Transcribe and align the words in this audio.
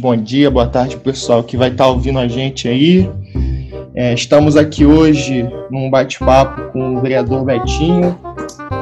Bom 0.00 0.16
dia, 0.16 0.50
boa 0.50 0.66
tarde, 0.66 0.96
pessoal 0.96 1.44
que 1.44 1.58
vai 1.58 1.68
estar 1.68 1.86
ouvindo 1.86 2.18
a 2.18 2.26
gente 2.26 2.66
aí. 2.66 3.10
É, 3.94 4.14
estamos 4.14 4.56
aqui 4.56 4.86
hoje 4.86 5.46
num 5.70 5.90
bate-papo 5.90 6.72
com 6.72 6.96
o 6.96 7.00
vereador 7.02 7.44
Betinho, 7.44 8.18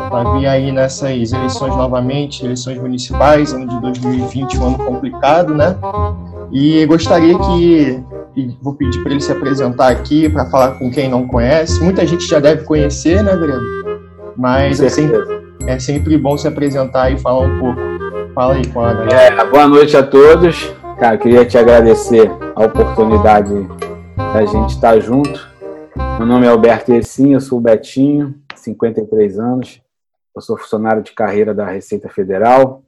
para 0.09 0.35
vir 0.35 0.47
aí 0.47 0.71
nessas 0.71 1.33
eleições 1.33 1.75
novamente, 1.75 2.45
eleições 2.45 2.79
municipais, 2.79 3.53
ano 3.53 3.67
de 3.67 3.81
2020, 3.81 4.59
um 4.59 4.67
ano 4.69 4.79
complicado, 4.79 5.53
né? 5.53 5.77
E 6.53 6.87
gostaria 6.87 7.37
que, 7.37 8.01
vou 8.63 8.75
pedir 8.75 9.03
para 9.03 9.11
ele 9.11 9.21
se 9.21 9.33
apresentar 9.33 9.89
aqui, 9.89 10.29
para 10.29 10.47
falar 10.47 10.79
com 10.79 10.89
quem 10.89 11.09
não 11.09 11.27
conhece. 11.27 11.83
Muita 11.83 12.07
gente 12.07 12.29
já 12.29 12.39
deve 12.39 12.63
conhecer, 12.63 13.25
né, 13.25 13.35
vereador? 13.35 14.03
Mas 14.37 14.81
é 14.81 14.89
sempre, 14.89 15.19
é 15.67 15.81
sempre 15.81 16.17
bom 16.17 16.39
se 16.39 16.47
apresentar 16.47 17.11
e 17.11 17.19
falar 17.19 17.41
um 17.41 17.59
pouco. 17.59 17.81
Fala 18.37 18.55
aí 18.55 18.65
com 18.69 18.81
a 18.83 18.95
galera. 18.95 19.43
É, 19.43 19.45
boa 19.47 19.67
noite 19.67 19.97
a 19.97 20.03
todos. 20.05 20.78
Cara, 20.99 21.17
queria 21.17 21.47
te 21.47 21.57
agradecer 21.57 22.29
a 22.57 22.65
oportunidade 22.65 23.55
da 24.17 24.45
gente 24.45 24.71
estar 24.71 24.99
junto. 24.99 25.49
Meu 26.19 26.27
nome 26.27 26.45
é 26.45 26.49
Alberto 26.49 26.93
Essin, 26.93 27.35
eu 27.35 27.41
sou 27.41 27.59
o 27.59 27.61
Betinho, 27.61 28.35
53 28.57 29.39
anos. 29.39 29.81
Eu 30.35 30.43
sou 30.43 30.59
funcionário 30.59 31.01
de 31.01 31.13
carreira 31.13 31.55
da 31.55 31.65
Receita 31.65 32.09
Federal. 32.09 32.83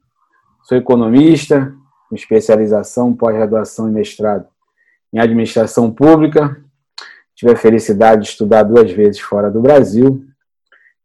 Sou 0.65 0.77
economista, 0.77 1.73
com 2.09 2.17
especialização, 2.17 3.15
pós-graduação 3.15 3.89
e 3.89 3.93
mestrado 3.93 4.48
em 5.12 5.20
administração 5.20 5.89
pública. 5.89 6.61
Tive 7.37 7.53
a 7.53 7.56
felicidade 7.56 8.23
de 8.23 8.29
estudar 8.31 8.65
duas 8.65 8.91
vezes 8.91 9.20
fora 9.20 9.48
do 9.48 9.61
Brasil. 9.61 10.25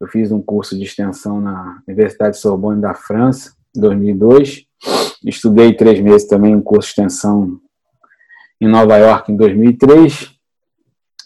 Eu 0.00 0.08
fiz 0.08 0.32
um 0.32 0.42
curso 0.42 0.76
de 0.76 0.82
extensão 0.82 1.40
na 1.40 1.80
Universidade 1.86 2.36
Sorbonne 2.36 2.82
da 2.82 2.94
França, 2.94 3.54
em 3.76 3.80
2002 3.80 4.65
Estudei 5.24 5.74
três 5.74 6.00
meses 6.00 6.28
também 6.28 6.54
um 6.54 6.62
curso 6.62 6.88
de 6.88 6.92
extensão 6.92 7.60
em 8.60 8.68
Nova 8.68 8.96
York 8.96 9.30
em 9.30 9.36
2003 9.36 10.30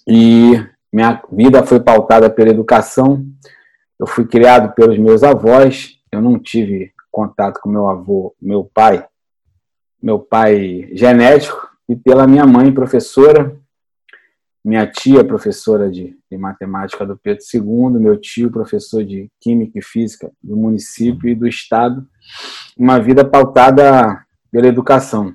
e 0.06 0.52
minha 0.92 1.22
vida 1.30 1.64
foi 1.64 1.80
pautada 1.80 2.28
pela 2.28 2.50
educação. 2.50 3.24
Eu 3.98 4.06
fui 4.06 4.26
criado 4.26 4.74
pelos 4.74 4.98
meus 4.98 5.22
avós, 5.22 5.98
eu 6.10 6.20
não 6.20 6.38
tive 6.38 6.92
contato 7.10 7.60
com 7.60 7.68
meu 7.68 7.88
avô, 7.88 8.34
meu 8.40 8.64
pai, 8.64 9.06
meu 10.02 10.18
pai 10.18 10.88
genético, 10.92 11.68
e 11.88 11.96
pela 11.96 12.26
minha 12.26 12.46
mãe, 12.46 12.72
professora, 12.72 13.56
minha 14.64 14.86
tia, 14.86 15.24
professora 15.24 15.90
de, 15.90 16.18
de, 16.30 16.36
matemática 16.36 17.06
do 17.06 17.16
Pedro 17.16 17.42
II, 17.52 18.00
meu 18.00 18.20
tio, 18.20 18.50
professor 18.50 19.02
de 19.04 19.30
química 19.40 19.78
e 19.78 19.82
física 19.82 20.30
do 20.42 20.56
município 20.56 21.28
e 21.28 21.34
do 21.34 21.48
estado, 21.48 22.06
uma 22.76 22.98
vida 22.98 23.24
pautada 23.24 24.24
pela 24.50 24.66
educação. 24.66 25.34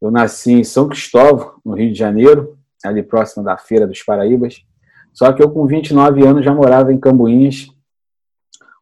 Eu 0.00 0.10
nasci 0.10 0.52
em 0.52 0.64
São 0.64 0.88
Cristóvão, 0.88 1.60
no 1.64 1.74
Rio 1.74 1.92
de 1.92 1.98
Janeiro, 1.98 2.58
ali 2.84 3.02
próximo 3.02 3.44
da 3.44 3.56
Feira 3.56 3.86
dos 3.86 4.02
Paraíbas, 4.02 4.64
só 5.12 5.32
que 5.32 5.42
eu 5.42 5.50
com 5.50 5.66
29 5.66 6.26
anos 6.26 6.44
já 6.44 6.54
morava 6.54 6.92
em 6.92 6.98
Cambuinhas, 6.98 7.68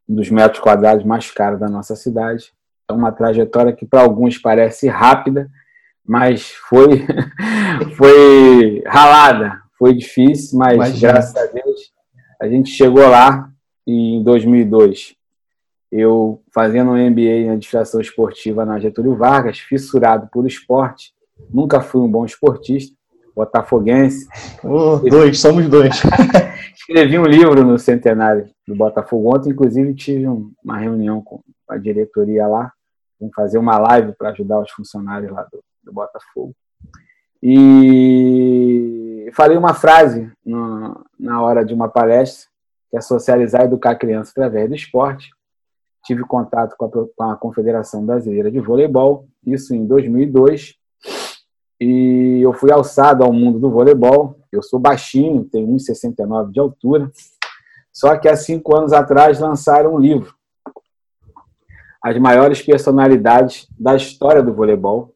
um 0.09 0.15
dos 0.15 0.31
metros 0.31 0.61
quadrados 0.61 1.05
mais 1.05 1.31
caros 1.31 1.59
da 1.59 1.69
nossa 1.69 1.97
cidade. 1.97 2.53
É 2.89 2.93
uma 2.93 3.11
trajetória 3.11 3.73
que 3.73 3.85
para 3.85 4.03
alguns 4.03 4.39
parece 4.39 4.87
rápida, 4.87 5.51
mas 6.07 6.53
foi, 6.69 7.07
foi 7.97 8.83
ralada, 8.87 9.61
foi 9.79 9.95
difícil, 9.95 10.59
mas 10.59 10.75
Imagina. 10.75 11.13
graças 11.13 11.37
a 11.37 11.47
Deus 11.47 11.97
a 12.41 12.49
gente 12.49 12.71
chegou 12.71 13.09
lá 13.09 13.51
e 13.87 14.17
em 14.17 14.23
2002 14.23 15.15
eu 15.91 16.43
fazendo 16.53 16.91
um 16.91 17.11
MBA 17.11 17.21
em 17.23 17.49
administração 17.49 18.01
esportiva 18.01 18.65
na 18.65 18.79
Getúlio 18.79 19.17
Vargas, 19.17 19.59
fissurado 19.59 20.29
por 20.33 20.47
esporte, 20.47 21.13
nunca 21.49 21.81
fui 21.81 22.01
um 22.01 22.11
bom 22.11 22.25
esportista, 22.25 22.95
botafoguense. 23.35 24.27
Oh, 24.65 24.97
dois, 24.99 25.41
somos 25.41 25.69
dois. 25.69 26.03
Escrevi 26.75 27.19
um 27.19 27.25
livro 27.25 27.65
no 27.65 27.79
centenário 27.79 28.49
do 28.67 28.75
Botafogo 28.75 29.35
ontem, 29.35 29.51
inclusive 29.51 29.95
tive 29.95 30.27
uma 30.27 30.77
reunião 30.77 31.23
com 31.23 31.41
a 31.69 31.77
diretoria 31.77 32.47
lá, 32.47 32.73
vamos 33.19 33.35
fazer 33.35 33.59
uma 33.59 33.79
live 33.79 34.13
para 34.19 34.31
ajudar 34.31 34.61
os 34.61 34.71
funcionários 34.71 35.31
lá 35.31 35.43
do, 35.45 35.63
do 35.87 35.93
Botafogo. 35.93 36.55
E 37.43 39.31
falei 39.33 39.57
uma 39.57 39.73
frase 39.73 40.31
no, 40.45 41.05
na 41.19 41.41
hora 41.41 41.65
de 41.65 41.73
uma 41.73 41.89
palestra, 41.89 42.49
que 42.91 42.97
é 42.97 43.01
socializar 43.01 43.63
e 43.63 43.65
educar 43.65 43.93
a 43.93 43.97
criança 43.97 44.33
através 44.33 44.69
do 44.69 44.75
esporte. 44.75 45.31
Tive 46.05 46.23
contato 46.23 46.77
com 46.77 46.85
a, 46.85 46.91
com 46.91 47.31
a 47.31 47.37
Confederação 47.37 48.05
Brasileira 48.05 48.51
de 48.51 48.61
Voleibol, 48.61 49.27
isso 49.45 49.75
em 49.75 49.87
2002, 49.87 50.75
e 51.81 52.41
eu 52.43 52.53
fui 52.53 52.73
alçado 52.73 53.23
ao 53.23 53.33
mundo 53.33 53.59
do 53.59 53.71
voleibol. 53.71 54.39
Eu 54.51 54.63
sou 54.63 54.79
baixinho, 54.79 55.45
tenho 55.45 55.69
1,69 55.69 56.51
de 56.51 56.61
altura, 56.61 57.11
só 57.93 58.17
que 58.17 58.29
há 58.29 58.37
cinco 58.37 58.77
anos 58.77 58.93
atrás 58.93 59.41
lançaram 59.41 59.95
um 59.95 59.99
livro, 59.99 60.35
As 62.03 62.19
Maiores 62.19 62.63
Personalidades 62.63 63.67
da 63.79 63.97
História 63.97 64.43
do 64.43 64.55
Voleibol, 64.55 65.16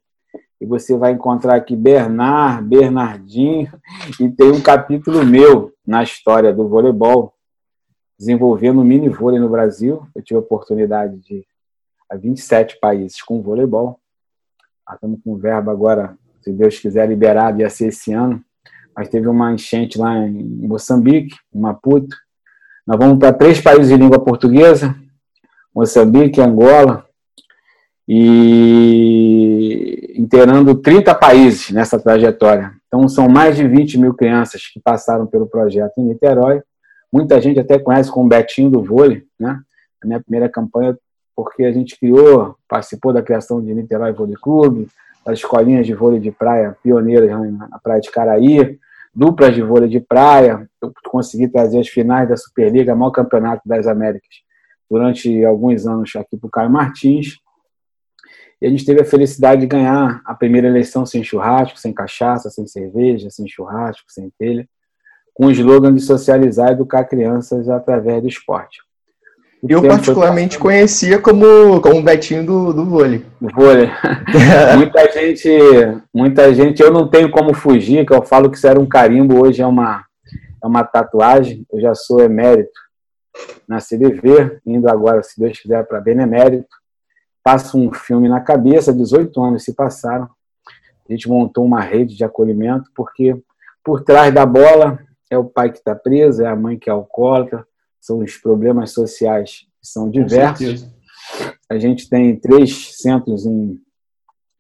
e 0.60 0.66
você 0.66 0.97
vai 0.97 1.12
encontrar 1.12 1.56
aqui 1.56 1.75
Bernard, 1.75 2.66
Bernardinho, 2.69 3.72
e 4.21 4.28
tem 4.28 4.50
um 4.50 4.60
capítulo 4.60 5.25
meu 5.25 5.72
na 5.87 6.03
história 6.03 6.53
do 6.53 6.69
voleibol, 6.69 7.32
desenvolvendo 8.19 8.84
mini 8.84 9.09
vôlei 9.09 9.41
no 9.41 9.48
Brasil. 9.48 10.06
Eu 10.15 10.22
tive 10.22 10.37
a 10.37 10.41
oportunidade 10.41 11.16
de 11.19 11.37
ir 11.37 11.47
a 12.10 12.16
27 12.16 12.78
países 12.78 13.22
com 13.22 13.41
voleibol. 13.41 13.98
Estamos 14.93 15.21
com 15.25 15.37
verba 15.37 15.72
agora, 15.72 16.19
se 16.43 16.53
Deus 16.53 16.78
quiser, 16.78 17.09
liberado, 17.09 17.60
ia 17.60 17.71
ser 17.71 17.87
esse 17.87 18.12
ano. 18.12 18.44
Mas 18.94 19.09
teve 19.09 19.28
uma 19.28 19.54
enchente 19.54 19.98
lá 19.98 20.19
em 20.19 20.66
Moçambique, 20.66 21.37
em 21.54 21.60
Maputo. 21.60 22.16
Nós 22.87 22.98
vamos 22.98 23.19
para 23.19 23.32
três 23.32 23.60
países 23.60 23.88
de 23.88 23.97
língua 23.97 24.22
portuguesa: 24.22 24.94
Moçambique, 25.72 26.41
Angola, 26.41 27.06
e 28.12 29.50
inteirando 30.20 30.75
30 30.75 31.14
países 31.14 31.70
nessa 31.70 31.98
trajetória. 31.98 32.72
Então, 32.86 33.08
são 33.08 33.26
mais 33.26 33.56
de 33.56 33.66
20 33.66 33.98
mil 33.98 34.12
crianças 34.12 34.66
que 34.66 34.78
passaram 34.78 35.26
pelo 35.26 35.47
projeto 35.47 35.94
em 35.97 36.04
Niterói. 36.04 36.60
Muita 37.10 37.41
gente 37.41 37.58
até 37.58 37.78
conhece 37.78 38.10
como 38.10 38.28
Betinho 38.28 38.69
do 38.69 38.82
Vôlei, 38.82 39.25
né? 39.38 39.59
A 40.03 40.06
minha 40.06 40.20
primeira 40.20 40.48
campanha, 40.48 40.97
porque 41.34 41.64
a 41.64 41.72
gente 41.72 41.98
criou, 41.98 42.54
participou 42.69 43.12
da 43.12 43.22
criação 43.22 43.62
de 43.62 43.72
Niterói 43.72 44.12
Vôlei 44.12 44.36
Clube, 44.36 44.88
das 45.25 45.38
escolinhas 45.38 45.86
de 45.86 45.94
vôlei 45.94 46.20
de 46.20 46.30
praia 46.30 46.76
pioneiras 46.82 47.30
na 47.30 47.78
praia 47.82 48.00
de 48.00 48.10
Caraí, 48.10 48.78
duplas 49.14 49.54
de 49.54 49.62
vôlei 49.62 49.88
de 49.88 50.00
praia. 50.00 50.69
Eu 50.82 50.92
consegui 51.10 51.48
trazer 51.48 51.80
as 51.80 51.88
finais 51.88 52.28
da 52.28 52.36
Superliga, 52.36 52.94
maior 52.94 53.10
campeonato 53.10 53.62
das 53.66 53.86
Américas, 53.86 54.42
durante 54.91 55.44
alguns 55.44 55.86
anos 55.86 56.10
aqui 56.16 56.36
para 56.36 56.47
o 56.47 56.50
Caio 56.50 56.70
Martins. 56.70 57.36
E 58.60 58.66
a 58.66 58.71
gente 58.71 58.84
teve 58.84 59.00
a 59.00 59.04
felicidade 59.04 59.62
de 59.62 59.66
ganhar 59.66 60.21
a 60.25 60.34
primeira 60.34 60.69
eleição 60.69 61.06
sem 61.06 61.25
churrasco, 61.25 61.78
sem 61.78 61.94
cachaça, 61.94 62.50
sem 62.50 62.66
cerveja, 62.66 63.31
sem 63.31 63.48
churrasco, 63.48 64.04
sem 64.09 64.31
telha, 64.38 64.69
com 65.32 65.47
o 65.47 65.50
slogan 65.50 65.94
de 65.94 66.00
socializar 66.00 66.69
e 66.69 66.72
educar 66.72 67.04
crianças 67.04 67.71
através 67.71 68.21
do 68.21 68.28
esporte. 68.28 68.78
O 69.62 69.71
eu 69.71 69.82
particularmente 69.82 70.59
foi... 70.59 70.72
conhecia 70.72 71.19
como, 71.19 71.81
como 71.81 72.03
Betinho 72.03 72.44
do, 72.44 72.72
do 72.72 72.84
vôlei. 72.84 73.25
Vôlei. 73.41 73.91
muita 74.77 75.10
gente, 75.10 75.48
muita 76.12 76.54
gente, 76.54 76.82
eu 76.82 76.91
não 76.91 77.09
tenho 77.09 77.31
como 77.31 77.54
fugir, 77.54 78.06
que 78.06 78.12
eu 78.12 78.22
falo 78.22 78.50
que 78.50 78.56
isso 78.59 78.66
era 78.66 78.81
um 78.81 78.87
carimbo, 78.87 79.42
hoje 79.42 79.62
é 79.62 79.66
uma, 79.66 80.04
é 80.62 80.66
uma 80.66 80.84
tatuagem, 80.84 81.66
eu 81.72 81.81
já 81.81 81.94
sou 81.94 82.21
emérito 82.21 82.72
na 83.66 83.81
CDV, 83.81 84.60
indo 84.66 84.88
agora, 84.88 85.22
se 85.22 85.38
Deus 85.38 85.59
quiser, 85.59 85.87
para 85.87 86.00
Benemérito 86.00 86.79
passa 87.43 87.77
um 87.77 87.93
filme 87.93 88.28
na 88.28 88.41
cabeça, 88.41 88.93
18 88.93 89.43
anos 89.43 89.65
se 89.65 89.75
passaram, 89.75 90.28
a 91.09 91.12
gente 91.12 91.28
montou 91.28 91.65
uma 91.65 91.81
rede 91.81 92.16
de 92.16 92.25
acolhimento, 92.25 92.91
porque 92.95 93.37
por 93.83 94.03
trás 94.03 94.33
da 94.33 94.47
bola 94.47 94.98
é 95.28 95.37
o 95.37 95.45
pai 95.45 95.71
que 95.71 95.78
está 95.78 95.95
preso, 95.95 96.42
é 96.42 96.47
a 96.47 96.54
mãe 96.54 96.78
que 96.78 96.89
é 96.89 96.92
alcoólatra, 96.92 97.66
são 98.01 98.19
os 98.21 98.37
problemas 98.37 98.92
sociais 98.92 99.66
que 99.81 99.89
são 99.89 100.10
diversos. 100.10 100.89
A 101.69 101.78
gente 101.78 102.09
tem 102.09 102.37
três 102.37 102.97
centros 103.01 103.47
em 103.47 103.81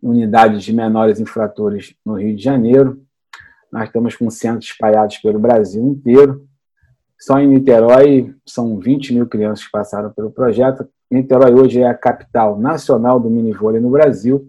unidades 0.02 0.64
de 0.64 0.72
menores 0.72 1.20
infratores 1.20 1.94
no 2.04 2.14
Rio 2.14 2.34
de 2.34 2.42
Janeiro. 2.42 3.02
Nós 3.72 3.84
estamos 3.84 4.16
com 4.16 4.30
centros 4.30 4.70
espalhados 4.70 5.18
pelo 5.18 5.38
Brasil 5.38 5.84
inteiro. 5.86 6.46
Só 7.18 7.38
em 7.38 7.48
Niterói 7.48 8.34
são 8.46 8.78
20 8.78 9.14
mil 9.14 9.26
crianças 9.26 9.64
que 9.64 9.70
passaram 9.70 10.10
pelo 10.10 10.30
projeto. 10.30 10.88
Niterói 11.10 11.52
hoje 11.52 11.80
é 11.80 11.88
a 11.88 11.94
capital 11.94 12.58
nacional 12.58 13.18
do 13.18 13.28
minivôlei 13.28 13.80
no 13.80 13.90
Brasil, 13.90 14.48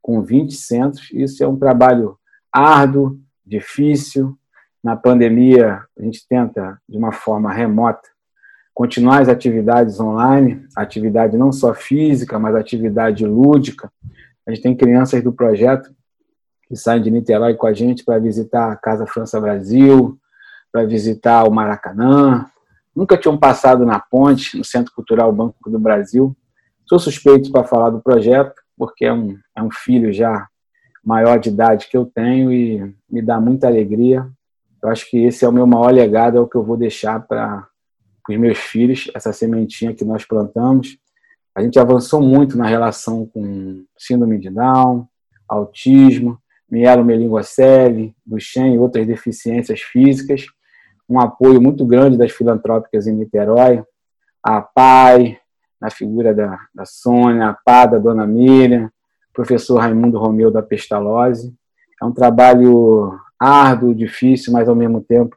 com 0.00 0.22
20 0.22 0.54
centros. 0.54 1.10
Isso 1.12 1.44
é 1.44 1.48
um 1.48 1.58
trabalho 1.58 2.16
árduo, 2.50 3.20
difícil. 3.44 4.36
Na 4.82 4.96
pandemia, 4.96 5.82
a 5.98 6.02
gente 6.02 6.26
tenta, 6.26 6.80
de 6.88 6.96
uma 6.96 7.12
forma 7.12 7.52
remota, 7.52 8.08
continuar 8.72 9.20
as 9.20 9.28
atividades 9.28 10.00
online, 10.00 10.66
atividade 10.74 11.36
não 11.36 11.52
só 11.52 11.74
física, 11.74 12.38
mas 12.38 12.54
atividade 12.54 13.26
lúdica. 13.26 13.92
A 14.46 14.50
gente 14.50 14.62
tem 14.62 14.74
crianças 14.74 15.22
do 15.22 15.32
projeto 15.32 15.94
que 16.66 16.76
saem 16.76 17.02
de 17.02 17.10
Niterói 17.10 17.54
com 17.54 17.66
a 17.66 17.74
gente 17.74 18.04
para 18.04 18.18
visitar 18.18 18.72
a 18.72 18.76
Casa 18.76 19.06
França 19.06 19.38
Brasil, 19.38 20.18
para 20.72 20.84
visitar 20.84 21.44
o 21.44 21.50
Maracanã. 21.50 22.46
Nunca 22.94 23.16
tinham 23.16 23.38
passado 23.38 23.86
na 23.86 24.00
ponte, 24.00 24.58
no 24.58 24.64
Centro 24.64 24.92
Cultural 24.94 25.32
Banco 25.32 25.70
do 25.70 25.78
Brasil. 25.78 26.36
Sou 26.86 26.98
suspeito 26.98 27.52
para 27.52 27.64
falar 27.64 27.90
do 27.90 28.00
projeto, 28.00 28.54
porque 28.76 29.04
é 29.04 29.12
um, 29.12 29.38
é 29.56 29.62
um 29.62 29.70
filho 29.70 30.12
já 30.12 30.48
maior 31.04 31.38
de 31.38 31.48
idade 31.48 31.88
que 31.88 31.96
eu 31.96 32.04
tenho 32.04 32.52
e 32.52 32.94
me 33.08 33.22
dá 33.22 33.40
muita 33.40 33.66
alegria. 33.66 34.28
Eu 34.82 34.88
acho 34.88 35.08
que 35.10 35.18
esse 35.18 35.44
é 35.44 35.48
o 35.48 35.52
meu 35.52 35.66
maior 35.66 35.92
legado, 35.92 36.38
é 36.38 36.40
o 36.40 36.48
que 36.48 36.56
eu 36.56 36.64
vou 36.64 36.76
deixar 36.76 37.20
para 37.20 37.66
os 38.28 38.36
meus 38.36 38.58
filhos, 38.58 39.10
essa 39.14 39.32
sementinha 39.32 39.94
que 39.94 40.04
nós 40.04 40.24
plantamos. 40.24 40.96
A 41.54 41.62
gente 41.62 41.78
avançou 41.78 42.20
muito 42.20 42.56
na 42.56 42.66
relação 42.66 43.26
com 43.26 43.84
síndrome 43.98 44.38
de 44.38 44.50
Down, 44.50 45.06
autismo, 45.48 46.38
mielomeningocele, 46.70 48.14
Duchenne 48.24 48.76
e 48.76 48.78
outras 48.78 49.06
deficiências 49.06 49.80
físicas. 49.80 50.46
Um 51.10 51.18
apoio 51.18 51.60
muito 51.60 51.84
grande 51.84 52.16
das 52.16 52.30
filantrópicas 52.30 53.06
em 53.06 53.12
Niterói, 53.12 53.82
a 54.42 54.62
PAI, 54.62 55.38
na 55.80 55.90
figura 55.90 56.32
da, 56.32 56.58
da 56.72 56.84
Sônia, 56.86 57.48
a 57.48 57.54
PA 57.54 57.86
da 57.86 57.98
Dona 57.98 58.26
Miriam, 58.26 58.90
professor 59.32 59.78
Raimundo 59.78 60.18
Romeu 60.18 60.50
da 60.50 60.62
Pestalozzi. 60.62 61.52
É 62.00 62.04
um 62.04 62.12
trabalho 62.12 63.18
árduo, 63.38 63.94
difícil, 63.94 64.52
mas 64.52 64.68
ao 64.68 64.76
mesmo 64.76 65.00
tempo 65.00 65.36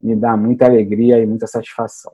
me 0.00 0.14
dá 0.14 0.36
muita 0.36 0.66
alegria 0.66 1.18
e 1.18 1.26
muita 1.26 1.46
satisfação. 1.46 2.12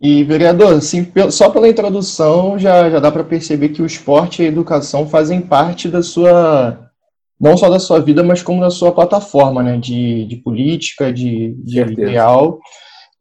E, 0.00 0.24
vereador, 0.24 0.72
assim, 0.72 1.12
só 1.30 1.50
pela 1.50 1.68
introdução 1.68 2.58
já, 2.58 2.88
já 2.88 2.98
dá 2.98 3.12
para 3.12 3.22
perceber 3.22 3.68
que 3.68 3.82
o 3.82 3.86
esporte 3.86 4.42
e 4.42 4.46
a 4.46 4.48
educação 4.48 5.06
fazem 5.06 5.42
parte 5.42 5.88
da 5.88 6.02
sua, 6.02 6.89
não 7.40 7.56
só 7.56 7.70
da 7.70 7.78
sua 7.78 8.00
vida, 8.00 8.22
mas 8.22 8.42
como 8.42 8.60
da 8.60 8.70
sua 8.70 8.92
plataforma, 8.92 9.62
né, 9.62 9.78
de, 9.78 10.26
de 10.26 10.36
política, 10.36 11.12
de, 11.12 11.54
de 11.64 11.80
ideal. 11.80 12.58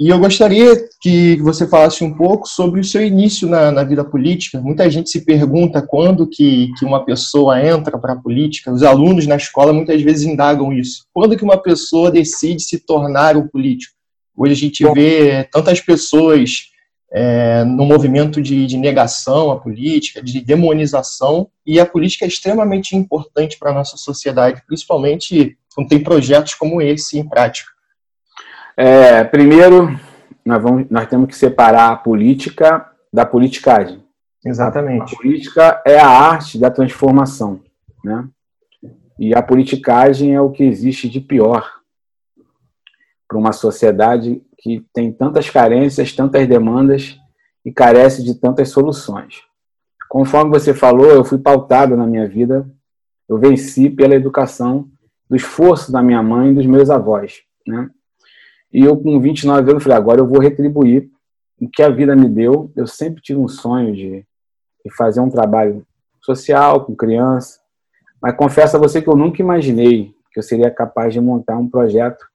E 0.01 0.09
eu 0.09 0.19
gostaria 0.19 0.77
que 1.01 1.37
você 1.37 1.67
falasse 1.67 2.03
um 2.03 2.13
pouco 2.13 2.47
sobre 2.47 2.79
o 2.79 2.83
seu 2.83 3.05
início 3.05 3.49
na, 3.49 3.69
na 3.71 3.83
vida 3.83 4.03
política. 4.03 4.61
Muita 4.61 4.89
gente 4.89 5.09
se 5.09 5.25
pergunta 5.25 5.81
quando 5.81 6.27
que, 6.27 6.69
que 6.77 6.85
uma 6.85 7.03
pessoa 7.03 7.61
entra 7.61 7.97
para 7.97 8.13
a 8.13 8.19
política. 8.19 8.71
Os 8.71 8.81
alunos 8.81 9.27
na 9.27 9.35
escola 9.35 9.73
muitas 9.73 10.01
vezes 10.01 10.25
indagam 10.25 10.71
isso. 10.71 11.05
Quando 11.13 11.35
que 11.37 11.43
uma 11.43 11.57
pessoa 11.57 12.11
decide 12.11 12.61
se 12.61 12.85
tornar 12.85 13.35
um 13.35 13.47
político? 13.47 13.93
Hoje 14.37 14.53
a 14.53 14.55
gente 14.55 14.93
vê 14.93 15.43
tantas 15.51 15.81
pessoas 15.81 16.69
é, 17.11 17.63
no 17.63 17.85
movimento 17.85 18.41
de, 18.41 18.67
de, 18.67 18.77
negação 18.77 19.51
à 19.51 19.59
política, 19.59 20.21
de 20.21 20.41
demonização, 20.41 21.49
e 21.65 21.79
a 21.79 21.85
política 21.85 22.25
é 22.25 22.27
extremamente 22.27 22.95
importante 22.95 23.57
para 23.57 23.71
a 23.71 23.73
nossa 23.73 23.97
sociedade, 23.97 24.61
principalmente 24.67 25.57
quando 25.73 25.89
tem 25.89 26.01
projetos 26.01 26.53
como 26.53 26.81
esse 26.81 27.17
em 27.17 27.27
prática. 27.27 27.71
É, 28.77 29.23
primeiro, 29.23 29.99
nós, 30.45 30.61
vamos, 30.61 30.85
nós 30.89 31.07
temos 31.07 31.27
que 31.27 31.35
separar 31.35 31.91
a 31.91 31.95
política 31.95 32.85
da 33.11 33.25
politicagem. 33.25 34.03
Exatamente. 34.45 35.13
A 35.13 35.17
política 35.17 35.81
é 35.85 35.99
a 35.99 36.07
arte 36.07 36.57
da 36.57 36.69
transformação, 36.69 37.61
né? 38.03 38.27
E 39.17 39.35
a 39.35 39.41
politicagem 39.41 40.33
é 40.33 40.39
o 40.39 40.49
que 40.49 40.63
existe 40.63 41.09
de 41.09 41.19
pior 41.19 41.78
para 43.29 43.37
uma 43.37 43.53
sociedade 43.53 44.41
que 44.57 44.83
tem 44.91 45.13
tantas 45.13 45.47
carências, 45.51 46.11
tantas 46.11 46.47
demandas 46.47 47.15
e 47.63 47.71
carece 47.71 48.23
de 48.23 48.33
tantas 48.33 48.69
soluções. 48.69 49.43
Conforme 50.09 50.49
você 50.49 50.73
falou, 50.73 51.05
eu 51.05 51.23
fui 51.23 51.37
pautado 51.37 51.95
na 51.95 52.07
minha 52.07 52.27
vida, 52.27 52.67
eu 53.29 53.37
venci 53.37 53.87
pela 53.87 54.15
educação, 54.15 54.89
do 55.29 55.35
esforço 55.35 55.91
da 55.91 56.01
minha 56.01 56.23
mãe 56.23 56.49
e 56.49 56.55
dos 56.55 56.65
meus 56.65 56.89
avós, 56.89 57.43
né? 57.67 57.91
E 58.73 58.83
eu, 58.83 58.97
com 58.97 59.19
29 59.19 59.71
anos, 59.71 59.83
falei: 59.83 59.97
agora 59.97 60.19
eu 60.19 60.27
vou 60.27 60.39
retribuir 60.39 61.09
o 61.61 61.69
que 61.69 61.83
a 61.83 61.89
vida 61.89 62.15
me 62.15 62.27
deu. 62.27 62.71
Eu 62.75 62.87
sempre 62.87 63.21
tive 63.21 63.39
um 63.39 63.47
sonho 63.47 63.93
de, 63.93 64.25
de 64.83 64.95
fazer 64.95 65.19
um 65.19 65.29
trabalho 65.29 65.85
social 66.21 66.83
com 66.83 66.95
criança, 66.95 67.59
mas 68.19 68.35
confesso 68.35 68.75
a 68.75 68.79
você 68.79 69.01
que 69.01 69.07
eu 69.07 69.15
nunca 69.15 69.41
imaginei 69.41 70.15
que 70.31 70.39
eu 70.39 70.43
seria 70.43 70.69
capaz 70.69 71.13
de 71.13 71.21
montar 71.21 71.57
um 71.57 71.67
projeto 71.67 72.28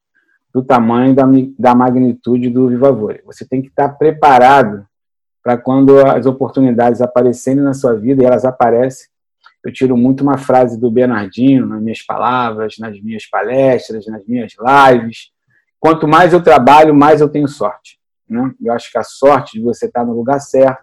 do 0.55 0.63
tamanho 0.63 1.15
da, 1.15 1.25
da 1.59 1.75
magnitude 1.75 2.49
do 2.49 2.69
Viva 2.69 2.93
Vôlei. 2.93 3.21
Você 3.27 3.45
tem 3.45 3.61
que 3.61 3.69
estar 3.69 3.89
preparado 3.89 4.87
para 5.43 5.59
quando 5.59 5.99
as 6.07 6.25
oportunidades 6.25 7.03
aparecerem 7.03 7.63
na 7.63 7.75
sua 7.75 7.95
vida, 7.95 8.23
e 8.23 8.27
elas 8.27 8.45
aparecem. 8.45 9.09
Eu 9.65 9.73
tiro 9.73 9.97
muito 9.97 10.23
uma 10.23 10.39
frase 10.39 10.79
do 10.79 10.91
Bernardino 10.91 11.67
nas 11.67 11.83
minhas 11.83 12.03
palavras, 12.03 12.77
nas 12.79 12.99
minhas 13.01 13.27
palestras, 13.27 14.07
nas 14.07 14.25
minhas 14.27 14.55
lives, 14.59 15.35
Quanto 15.85 16.09
mais 16.09 16.33
eu 16.33 16.43
trabalho, 16.43 16.95
mais 16.95 17.21
eu 17.21 17.29
tenho 17.29 17.47
sorte. 17.47 18.01
Né? 18.27 18.55
Eu 18.59 18.73
acho 18.73 18.91
que 18.91 18.97
a 18.97 19.03
sorte 19.03 19.59
de 19.59 19.63
você 19.63 19.85
estar 19.85 20.03
no 20.03 20.15
lugar 20.15 20.41
certo, 20.41 20.83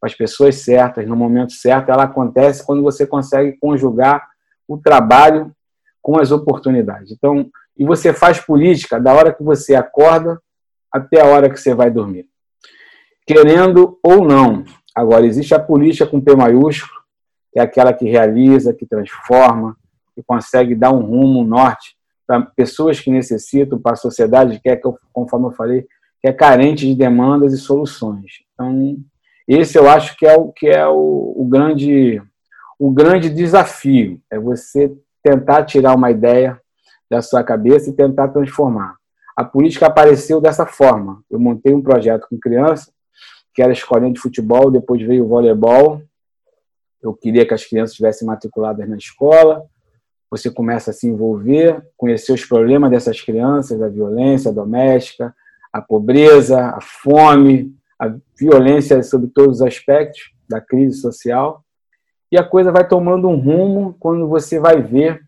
com 0.00 0.06
as 0.06 0.14
pessoas 0.14 0.54
certas, 0.54 1.06
no 1.06 1.14
momento 1.14 1.52
certo, 1.52 1.90
ela 1.90 2.04
acontece 2.04 2.64
quando 2.64 2.82
você 2.82 3.06
consegue 3.06 3.58
conjugar 3.60 4.26
o 4.66 4.78
trabalho 4.78 5.54
com 6.00 6.18
as 6.18 6.32
oportunidades. 6.32 7.12
Então, 7.12 7.50
e 7.80 7.84
você 7.84 8.12
faz 8.12 8.38
política 8.38 9.00
da 9.00 9.14
hora 9.14 9.32
que 9.32 9.42
você 9.42 9.74
acorda 9.74 10.38
até 10.92 11.22
a 11.22 11.24
hora 11.24 11.48
que 11.48 11.58
você 11.58 11.74
vai 11.74 11.90
dormir. 11.90 12.26
Querendo 13.26 13.98
ou 14.02 14.22
não. 14.22 14.64
Agora, 14.94 15.24
existe 15.24 15.54
a 15.54 15.58
política 15.58 16.06
com 16.06 16.20
P 16.20 16.36
maiúsculo, 16.36 17.00
que 17.50 17.58
é 17.58 17.62
aquela 17.62 17.94
que 17.94 18.06
realiza, 18.06 18.74
que 18.74 18.84
transforma, 18.84 19.74
que 20.14 20.22
consegue 20.22 20.74
dar 20.74 20.92
um 20.92 21.00
rumo, 21.00 21.40
um 21.40 21.44
norte 21.44 21.96
para 22.26 22.42
pessoas 22.42 23.00
que 23.00 23.10
necessitam, 23.10 23.80
para 23.80 23.92
a 23.92 23.96
sociedade 23.96 24.60
que 24.60 24.68
é, 24.68 24.78
conforme 25.10 25.46
eu 25.46 25.52
falei, 25.52 25.86
que 26.20 26.28
é 26.28 26.34
carente 26.34 26.86
de 26.86 26.94
demandas 26.94 27.54
e 27.54 27.58
soluções. 27.58 28.42
Então, 28.52 28.98
esse 29.48 29.78
eu 29.78 29.88
acho 29.88 30.18
que 30.18 30.26
é 30.26 30.34
o 30.34 30.52
que 30.52 30.68
é 30.68 30.86
o, 30.86 31.34
o 31.34 31.46
grande 31.48 32.22
o 32.78 32.90
grande 32.90 33.30
desafio 33.30 34.20
é 34.30 34.38
você 34.38 34.94
tentar 35.22 35.64
tirar 35.64 35.94
uma 35.94 36.10
ideia 36.10 36.59
da 37.10 37.20
sua 37.20 37.42
cabeça 37.42 37.90
e 37.90 37.92
tentar 37.92 38.28
transformar. 38.28 38.96
A 39.36 39.44
política 39.44 39.86
apareceu 39.86 40.40
dessa 40.40 40.66
forma. 40.66 41.22
Eu 41.30 41.40
montei 41.40 41.74
um 41.74 41.82
projeto 41.82 42.26
com 42.28 42.38
criança, 42.38 42.92
que 43.54 43.62
era 43.62 43.72
escolinha 43.72 44.12
de 44.12 44.20
futebol, 44.20 44.70
depois 44.70 45.02
veio 45.02 45.24
o 45.24 45.28
voleibol. 45.28 46.02
Eu 47.02 47.14
queria 47.14 47.46
que 47.46 47.54
as 47.54 47.64
crianças 47.64 47.92
estivessem 47.92 48.26
matriculadas 48.26 48.88
na 48.88 48.96
escola 48.96 49.66
você 50.30 50.48
começa 50.48 50.92
a 50.92 50.94
se 50.94 51.08
envolver, 51.08 51.84
conhecer 51.96 52.32
os 52.32 52.44
problemas 52.44 52.90
dessas 52.90 53.20
crianças, 53.20 53.82
a 53.82 53.88
violência 53.88 54.52
doméstica, 54.52 55.34
a 55.72 55.82
pobreza, 55.82 56.68
a 56.68 56.80
fome, 56.80 57.74
a 57.98 58.14
violência 58.38 59.02
sobre 59.02 59.28
todos 59.28 59.56
os 59.56 59.62
aspectos 59.62 60.30
da 60.48 60.60
crise 60.60 61.00
social. 61.00 61.64
E 62.30 62.38
a 62.38 62.44
coisa 62.44 62.70
vai 62.70 62.86
tomando 62.86 63.28
um 63.28 63.36
rumo 63.36 63.96
quando 63.98 64.28
você 64.28 64.60
vai 64.60 64.80
ver 64.80 65.20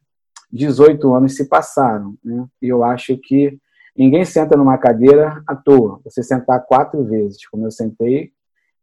18 0.53 1.15
anos 1.15 1.35
se 1.35 1.49
passaram. 1.49 2.15
Né? 2.23 2.45
E 2.61 2.69
eu 2.69 2.85
acho 2.85 3.17
que 3.17 3.59
ninguém 3.97 4.25
senta 4.25 4.57
numa 4.57 4.77
cadeira 4.77 5.43
à 5.47 5.57
toa. 5.57 6.01
Você 6.05 6.23
sentar 6.23 6.65
quatro 6.67 7.03
vezes, 7.05 7.47
como 7.49 7.67
eu 7.67 7.71
sentei, 7.71 8.33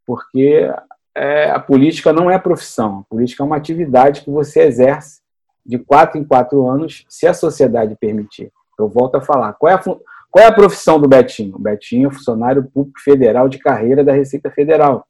porque 0.06 0.70
é, 1.14 1.50
a 1.50 1.60
política 1.60 2.12
não 2.12 2.30
é 2.30 2.38
profissão. 2.38 3.00
A 3.00 3.14
política 3.14 3.42
é 3.42 3.46
uma 3.46 3.56
atividade 3.56 4.22
que 4.22 4.30
você 4.30 4.62
exerce 4.62 5.20
de 5.64 5.78
quatro 5.78 6.18
em 6.18 6.24
quatro 6.24 6.66
anos, 6.66 7.04
se 7.08 7.26
a 7.26 7.34
sociedade 7.34 7.96
permitir. 8.00 8.50
Eu 8.78 8.88
volto 8.88 9.16
a 9.16 9.20
falar. 9.20 9.52
Qual 9.52 9.70
é 9.70 9.74
a, 9.74 9.78
qual 9.78 10.44
é 10.44 10.46
a 10.46 10.52
profissão 10.52 10.98
do 10.98 11.08
Betinho? 11.08 11.54
O 11.56 11.60
Betinho 11.60 12.08
é 12.08 12.12
funcionário 12.12 12.64
público 12.64 12.98
federal 13.00 13.48
de 13.48 13.58
carreira 13.58 14.02
da 14.02 14.12
Receita 14.12 14.50
Federal. 14.50 15.06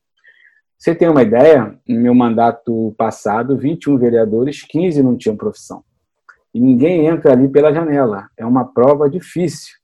Você 0.76 0.95
tem 0.95 1.09
uma 1.09 1.23
ideia? 1.23 1.79
No 1.87 2.00
meu 2.00 2.14
mandato 2.14 2.95
passado, 2.97 3.57
21 3.57 3.99
vereadores, 3.99 4.62
15 4.62 5.02
não 5.02 5.17
tinham 5.17 5.37
profissão. 5.37 5.85
E 6.54 6.61
ninguém 6.61 7.07
entra 7.07 7.33
ali 7.33 7.49
pela 7.49 7.73
janela. 7.73 8.28
É 8.37 8.45
uma 8.45 8.64
prova 8.64 9.09
difícil. 9.09 9.75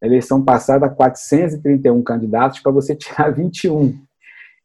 Na 0.00 0.08
eleição 0.08 0.44
passada, 0.44 0.88
431 0.88 2.02
candidatos 2.02 2.60
para 2.60 2.72
você 2.72 2.94
tirar 2.94 3.30
21. 3.34 3.98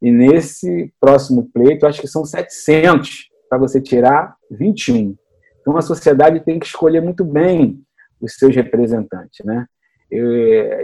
E 0.01 0.11
nesse 0.11 0.91
próximo 0.99 1.49
pleito, 1.53 1.85
acho 1.85 2.01
que 2.01 2.07
são 2.07 2.25
700 2.25 3.29
para 3.49 3.57
você 3.57 3.79
tirar 3.79 4.35
21. 4.49 5.15
Então, 5.59 5.77
a 5.77 5.81
sociedade 5.81 6.39
tem 6.39 6.57
que 6.57 6.65
escolher 6.65 7.01
muito 7.01 7.23
bem 7.23 7.81
os 8.19 8.33
seus 8.35 8.55
representantes. 8.55 9.45
Né? 9.45 9.65
Eu, 10.09 10.31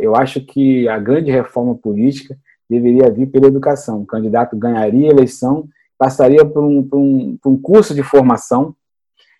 eu 0.01 0.15
acho 0.15 0.41
que 0.45 0.87
a 0.87 0.99
grande 0.99 1.31
reforma 1.31 1.75
política 1.75 2.37
deveria 2.69 3.09
vir 3.09 3.27
pela 3.27 3.47
educação. 3.47 4.01
O 4.01 4.05
candidato 4.05 4.55
ganharia 4.55 5.07
a 5.07 5.13
eleição, 5.13 5.67
passaria 5.97 6.45
por 6.45 6.63
um, 6.63 6.83
por 6.83 6.99
um, 6.99 7.37
por 7.41 7.49
um 7.49 7.57
curso 7.57 7.95
de 7.95 8.03
formação, 8.03 8.75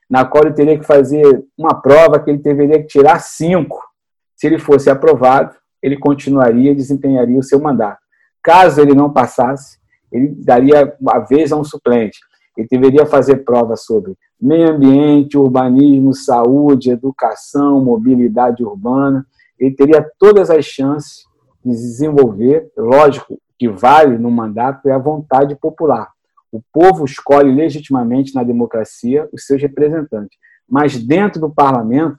na 0.10 0.26
qual 0.26 0.46
ele 0.46 0.54
teria 0.54 0.78
que 0.78 0.86
fazer 0.86 1.44
uma 1.58 1.82
prova 1.82 2.20
que 2.20 2.30
ele 2.30 2.40
deveria 2.40 2.84
tirar 2.84 3.20
cinco. 3.20 3.82
Se 4.36 4.48
ele 4.48 4.60
fosse 4.60 4.90
aprovado, 4.90 5.56
ele 5.82 5.98
continuaria 5.98 6.72
e 6.72 6.76
desempenharia 6.76 7.40
o 7.40 7.44
seu 7.44 7.60
mandato. 7.60 8.00
Caso 8.42 8.82
ele 8.82 8.94
não 8.94 9.12
passasse, 9.12 9.78
ele 10.12 10.30
daria 10.44 10.96
a 11.10 11.20
vez 11.20 11.52
a 11.52 11.58
um 11.58 11.64
suplente. 11.64 12.20
Ele 12.58 12.68
deveria 12.70 13.06
fazer 13.06 13.38
prova 13.44 13.76
sobre 13.76 14.16
meio 14.40 14.72
ambiente, 14.72 15.38
urbanismo, 15.38 16.14
saúde, 16.14 16.92
educação, 16.92 17.84
mobilidade 17.84 18.64
urbana. 18.64 19.26
Ele 19.60 19.76
teria 19.76 20.08
todas 20.18 20.50
as 20.50 20.66
chances 20.66 21.26
de 21.64 21.72
desenvolver, 21.72 22.72
lógico, 22.78 23.40
que 23.58 23.68
vale 23.68 24.18
no 24.18 24.32
mandato 24.32 24.88
é 24.88 24.92
a 24.92 25.00
vontade 25.00 25.56
popular. 25.56 26.10
O 26.58 26.64
povo 26.74 27.06
escolhe 27.06 27.54
legitimamente 27.54 28.34
na 28.34 28.44
democracia 28.44 29.30
os 29.32 29.46
seus 29.46 29.62
representantes. 29.62 30.40
Mas 30.68 30.98
dentro 30.98 31.40
do 31.40 31.54
parlamento, 31.54 32.18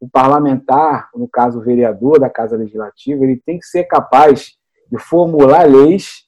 o 0.00 0.08
parlamentar, 0.08 1.10
no 1.14 1.28
caso 1.28 1.58
o 1.58 1.62
vereador 1.62 2.18
da 2.18 2.30
Casa 2.30 2.56
Legislativa, 2.56 3.22
ele 3.22 3.36
tem 3.44 3.58
que 3.58 3.66
ser 3.66 3.84
capaz 3.84 4.54
de 4.90 4.98
formular 4.98 5.68
leis 5.68 6.24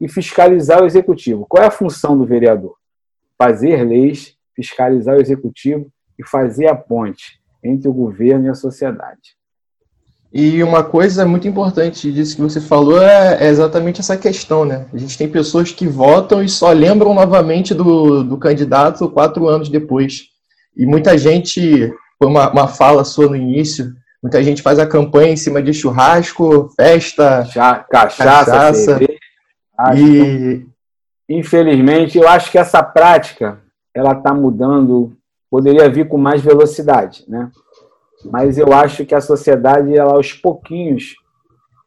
e 0.00 0.08
fiscalizar 0.08 0.84
o 0.84 0.86
executivo. 0.86 1.44
Qual 1.48 1.64
é 1.64 1.66
a 1.66 1.70
função 1.70 2.16
do 2.16 2.24
vereador? 2.24 2.76
Fazer 3.36 3.82
leis, 3.82 4.36
fiscalizar 4.54 5.16
o 5.16 5.20
executivo 5.20 5.90
e 6.16 6.24
fazer 6.24 6.68
a 6.68 6.76
ponte 6.76 7.40
entre 7.60 7.88
o 7.88 7.92
governo 7.92 8.46
e 8.46 8.50
a 8.50 8.54
sociedade. 8.54 9.36
E 10.36 10.60
uma 10.64 10.82
coisa 10.82 11.24
muito 11.24 11.46
importante 11.46 12.10
disso 12.10 12.34
que 12.34 12.42
você 12.42 12.60
falou 12.60 13.00
é, 13.00 13.38
é, 13.40 13.48
exatamente 13.48 14.00
essa 14.00 14.16
questão, 14.16 14.64
né? 14.64 14.84
A 14.92 14.98
gente 14.98 15.16
tem 15.16 15.28
pessoas 15.28 15.70
que 15.70 15.86
votam 15.86 16.42
e 16.42 16.48
só 16.48 16.72
lembram 16.72 17.14
novamente 17.14 17.72
do, 17.72 18.24
do 18.24 18.36
candidato 18.36 19.08
quatro 19.08 19.46
anos 19.46 19.68
depois. 19.68 20.24
E 20.76 20.84
muita 20.84 21.16
gente, 21.16 21.94
foi 22.18 22.26
uma, 22.26 22.50
uma 22.50 22.66
fala 22.66 23.04
sua 23.04 23.28
no 23.28 23.36
início, 23.36 23.94
muita 24.20 24.42
gente 24.42 24.60
faz 24.60 24.80
a 24.80 24.86
campanha 24.88 25.34
em 25.34 25.36
cima 25.36 25.62
de 25.62 25.72
churrasco, 25.72 26.68
festa, 26.74 27.44
Chá, 27.44 27.86
cachaça, 27.88 28.50
cachaça 28.50 29.00
e 29.96 30.66
infelizmente 31.28 32.18
eu 32.18 32.26
acho 32.26 32.50
que 32.50 32.58
essa 32.58 32.82
prática 32.82 33.60
ela 33.94 34.12
está 34.12 34.34
mudando, 34.34 35.16
poderia 35.48 35.88
vir 35.88 36.08
com 36.08 36.18
mais 36.18 36.42
velocidade, 36.42 37.24
né? 37.28 37.52
Mas 38.24 38.58
eu 38.58 38.72
acho 38.72 39.04
que 39.04 39.14
a 39.14 39.20
sociedade, 39.20 39.96
ela 39.96 40.14
aos 40.14 40.32
pouquinhos, 40.32 41.14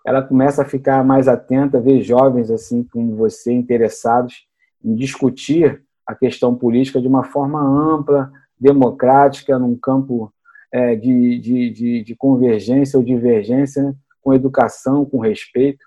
ela 0.05 0.21
começa 0.21 0.61
a 0.61 0.65
ficar 0.65 1.03
mais 1.03 1.27
atenta, 1.27 1.81
ver 1.81 2.01
jovens 2.01 2.49
assim 2.49 2.83
como 2.83 3.15
você 3.15 3.51
interessados 3.51 4.47
em 4.83 4.95
discutir 4.95 5.83
a 6.05 6.15
questão 6.15 6.55
política 6.55 7.01
de 7.01 7.07
uma 7.07 7.23
forma 7.23 7.61
ampla, 7.61 8.31
democrática, 8.59 9.59
num 9.59 9.75
campo 9.75 10.31
é, 10.71 10.95
de, 10.95 11.39
de, 11.39 11.69
de, 11.71 12.03
de, 12.03 12.15
convergência 12.15 12.97
ou 12.97 13.03
divergência, 13.03 13.83
né? 13.83 13.95
com 14.21 14.33
educação, 14.33 15.05
com 15.05 15.19
respeito. 15.19 15.85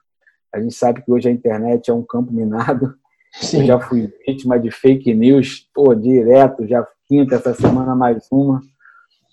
A 0.53 0.61
gente 0.61 0.75
sabe 0.75 1.03
que 1.03 1.11
hoje 1.11 1.29
a 1.29 1.33
internet 1.33 1.91
é 1.91 1.95
um 1.95 2.03
campo 2.03 2.33
minado. 2.33 2.95
Sim. 3.33 3.61
Eu 3.61 3.67
já 3.67 3.81
fui 3.81 4.13
vítima 4.27 4.59
de 4.59 4.71
fake 4.71 5.15
news, 5.15 5.69
pô, 5.73 5.95
direto, 5.95 6.67
já 6.67 6.87
quinta 7.07 7.37
essa 7.37 7.55
semana 7.55 7.95
mais 7.95 8.27
uma 8.31 8.61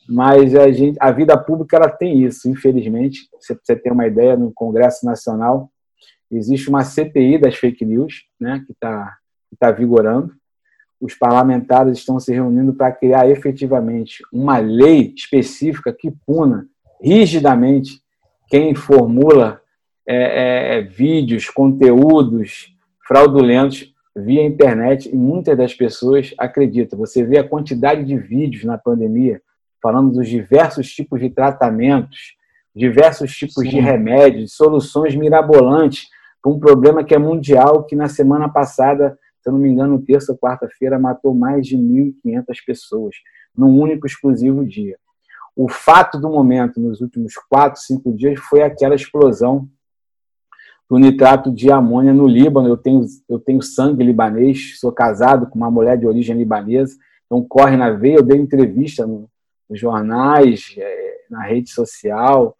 mas 0.08 0.56
a, 0.56 0.72
gente, 0.72 0.98
a 1.00 1.12
vida 1.12 1.38
pública 1.38 1.76
ela 1.78 1.90
tem 1.90 2.24
isso, 2.24 2.50
infelizmente. 2.50 3.28
Você, 3.40 3.58
você 3.62 3.76
tem 3.76 3.92
uma 3.92 4.08
ideia, 4.08 4.38
no 4.38 4.52
Congresso 4.52 5.06
Nacional 5.06 5.70
existe 6.32 6.70
uma 6.70 6.84
CPI 6.84 7.38
das 7.38 7.56
fake 7.56 7.86
news, 7.86 8.26
né, 8.40 8.64
que 8.66 8.74
está 8.74 9.16
tá 9.60 9.72
vigorando. 9.72 10.34
Os 11.00 11.14
parlamentares 11.14 12.00
estão 12.00 12.20
se 12.20 12.34
reunindo 12.34 12.74
para 12.74 12.92
criar 12.92 13.30
efetivamente 13.30 14.24
uma 14.34 14.58
lei 14.58 15.14
específica 15.16 15.94
que 15.94 16.12
puna 16.26 16.68
rigidamente 17.02 18.02
quem 18.50 18.74
formula 18.74 19.62
é, 20.08 20.78
é, 20.78 20.82
vídeos, 20.82 21.50
conteúdos 21.50 22.74
fraudulentos 23.08 23.94
via 24.16 24.44
internet 24.44 25.10
e 25.10 25.16
muitas 25.16 25.56
das 25.56 25.74
pessoas 25.74 26.34
acreditam. 26.38 26.98
Você 26.98 27.24
vê 27.24 27.38
a 27.38 27.48
quantidade 27.48 28.04
de 28.04 28.18
vídeos 28.18 28.64
na 28.64 28.78
pandemia 28.78 29.42
falando 29.82 30.12
dos 30.12 30.28
diversos 30.28 30.88
tipos 30.90 31.20
de 31.20 31.30
tratamentos, 31.30 32.36
diversos 32.76 33.36
tipos 33.36 33.64
Sim. 33.64 33.70
de 33.70 33.80
remédios, 33.80 34.56
soluções 34.56 35.16
mirabolantes 35.16 36.08
para 36.42 36.52
um 36.52 36.60
problema 36.60 37.04
que 37.04 37.16
é 37.16 37.18
mundial, 37.18 37.84
que 37.84 37.96
na 37.96 38.08
semana 38.08 38.48
passada, 38.48 39.18
se 39.42 39.50
eu 39.50 39.54
não 39.54 39.60
me 39.60 39.70
engano, 39.70 40.02
terça 40.02 40.32
ou 40.32 40.38
quarta-feira, 40.38 41.00
matou 41.00 41.34
mais 41.34 41.66
de 41.66 41.76
1.500 41.76 42.44
pessoas, 42.66 43.16
num 43.56 43.80
único 43.80 44.06
exclusivo 44.06 44.66
dia. 44.66 44.98
O 45.56 45.68
fato 45.68 46.20
do 46.20 46.30
momento, 46.30 46.80
nos 46.80 47.02
últimos 47.02 47.34
quatro, 47.50 47.82
cinco 47.82 48.14
dias, 48.14 48.40
foi 48.40 48.62
aquela 48.62 48.94
explosão 48.94 49.68
do 50.88 50.98
nitrato 50.98 51.52
de 51.52 51.72
amônia 51.72 52.14
no 52.14 52.28
Líbano. 52.28 52.70
Eu 52.70 52.78
tenho, 52.78 53.04
eu 53.28 53.40
tenho 53.40 53.62
sangue 53.62 54.04
libanês, 54.04 54.80
sou 54.80 54.92
casado 54.92 55.48
com 55.48 55.58
uma 55.58 55.72
mulher 55.72 55.98
de 55.98 56.06
origem 56.06 56.38
libanesa, 56.38 56.96
então 57.26 57.44
corre 57.44 57.76
na 57.76 57.90
veia. 57.90 58.18
Eu 58.18 58.24
dei 58.24 58.38
entrevista 58.40 59.06
no, 59.08 59.28
nos 59.70 59.80
jornais, 59.80 60.74
é, 60.78 61.18
na 61.30 61.44
rede 61.44 61.70
social. 61.70 62.56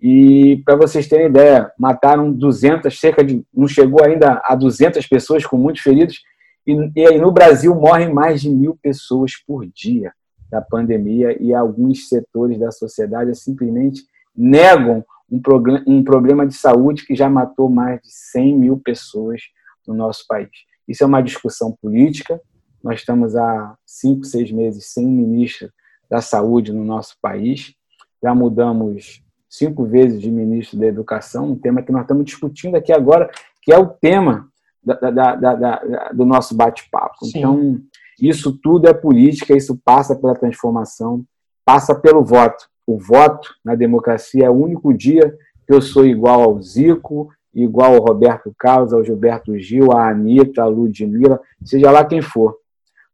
E 0.00 0.62
para 0.64 0.76
vocês 0.76 1.06
terem 1.06 1.26
ideia, 1.26 1.70
mataram 1.78 2.32
200, 2.32 2.98
cerca 2.98 3.22
de, 3.22 3.44
não 3.52 3.68
chegou 3.68 4.02
ainda 4.04 4.40
a 4.44 4.54
200 4.54 5.06
pessoas 5.06 5.44
com 5.44 5.56
muitos 5.56 5.82
feridos. 5.82 6.22
E, 6.66 6.74
e 6.96 7.06
aí 7.06 7.18
no 7.18 7.30
Brasil 7.30 7.74
morrem 7.74 8.12
mais 8.12 8.40
de 8.40 8.50
mil 8.50 8.78
pessoas 8.82 9.32
por 9.46 9.66
dia 9.66 10.12
da 10.50 10.60
pandemia 10.60 11.36
e 11.40 11.54
alguns 11.54 12.08
setores 12.08 12.58
da 12.58 12.72
sociedade 12.72 13.34
simplesmente 13.38 14.02
negam 14.34 15.04
um, 15.30 15.40
um 15.86 16.02
problema 16.02 16.46
de 16.46 16.54
saúde 16.54 17.06
que 17.06 17.14
já 17.14 17.28
matou 17.28 17.68
mais 17.68 18.00
de 18.00 18.10
100 18.10 18.56
mil 18.58 18.78
pessoas 18.78 19.42
no 19.86 19.94
nosso 19.94 20.24
país. 20.26 20.50
Isso 20.88 21.04
é 21.04 21.06
uma 21.06 21.22
discussão 21.22 21.76
política. 21.80 22.40
Nós 22.82 23.00
estamos 23.00 23.36
há 23.36 23.76
cinco, 23.86 24.24
seis 24.24 24.50
meses 24.50 24.92
sem 24.92 25.06
ministro 25.06 25.70
da 26.10 26.20
saúde 26.20 26.72
no 26.72 26.84
nosso 26.84 27.16
país. 27.22 27.74
Já 28.22 28.34
mudamos 28.34 29.22
cinco 29.48 29.84
vezes 29.84 30.20
de 30.20 30.30
ministro 30.30 30.78
da 30.78 30.86
Educação, 30.86 31.52
um 31.52 31.56
tema 31.56 31.82
que 31.82 31.92
nós 31.92 32.02
estamos 32.02 32.24
discutindo 32.24 32.76
aqui 32.76 32.92
agora, 32.92 33.30
que 33.62 33.72
é 33.72 33.78
o 33.78 33.86
tema 33.86 34.48
da, 34.82 34.94
da, 34.94 35.34
da, 35.34 36.12
do 36.12 36.24
nosso 36.24 36.54
bate-papo. 36.54 37.16
Então, 37.24 37.80
isso 38.20 38.56
tudo 38.62 38.88
é 38.88 38.94
política, 38.94 39.56
isso 39.56 39.80
passa 39.84 40.14
pela 40.14 40.34
transformação, 40.34 41.24
passa 41.64 41.94
pelo 41.94 42.24
voto. 42.24 42.68
O 42.86 42.98
voto 42.98 43.54
na 43.64 43.74
democracia 43.74 44.46
é 44.46 44.50
o 44.50 44.54
único 44.54 44.92
dia 44.92 45.36
que 45.66 45.72
eu 45.72 45.80
sou 45.80 46.04
igual 46.04 46.42
ao 46.42 46.60
Zico, 46.60 47.30
igual 47.54 47.94
ao 47.94 48.04
Roberto 48.04 48.54
Carlos, 48.58 48.92
ao 48.92 49.04
Gilberto 49.04 49.58
Gil, 49.58 49.92
à 49.92 50.10
Anitta, 50.10 50.62
à 50.62 50.66
Ludmilla, 50.66 51.40
seja 51.64 51.90
lá 51.90 52.04
quem 52.04 52.20
for. 52.20 52.56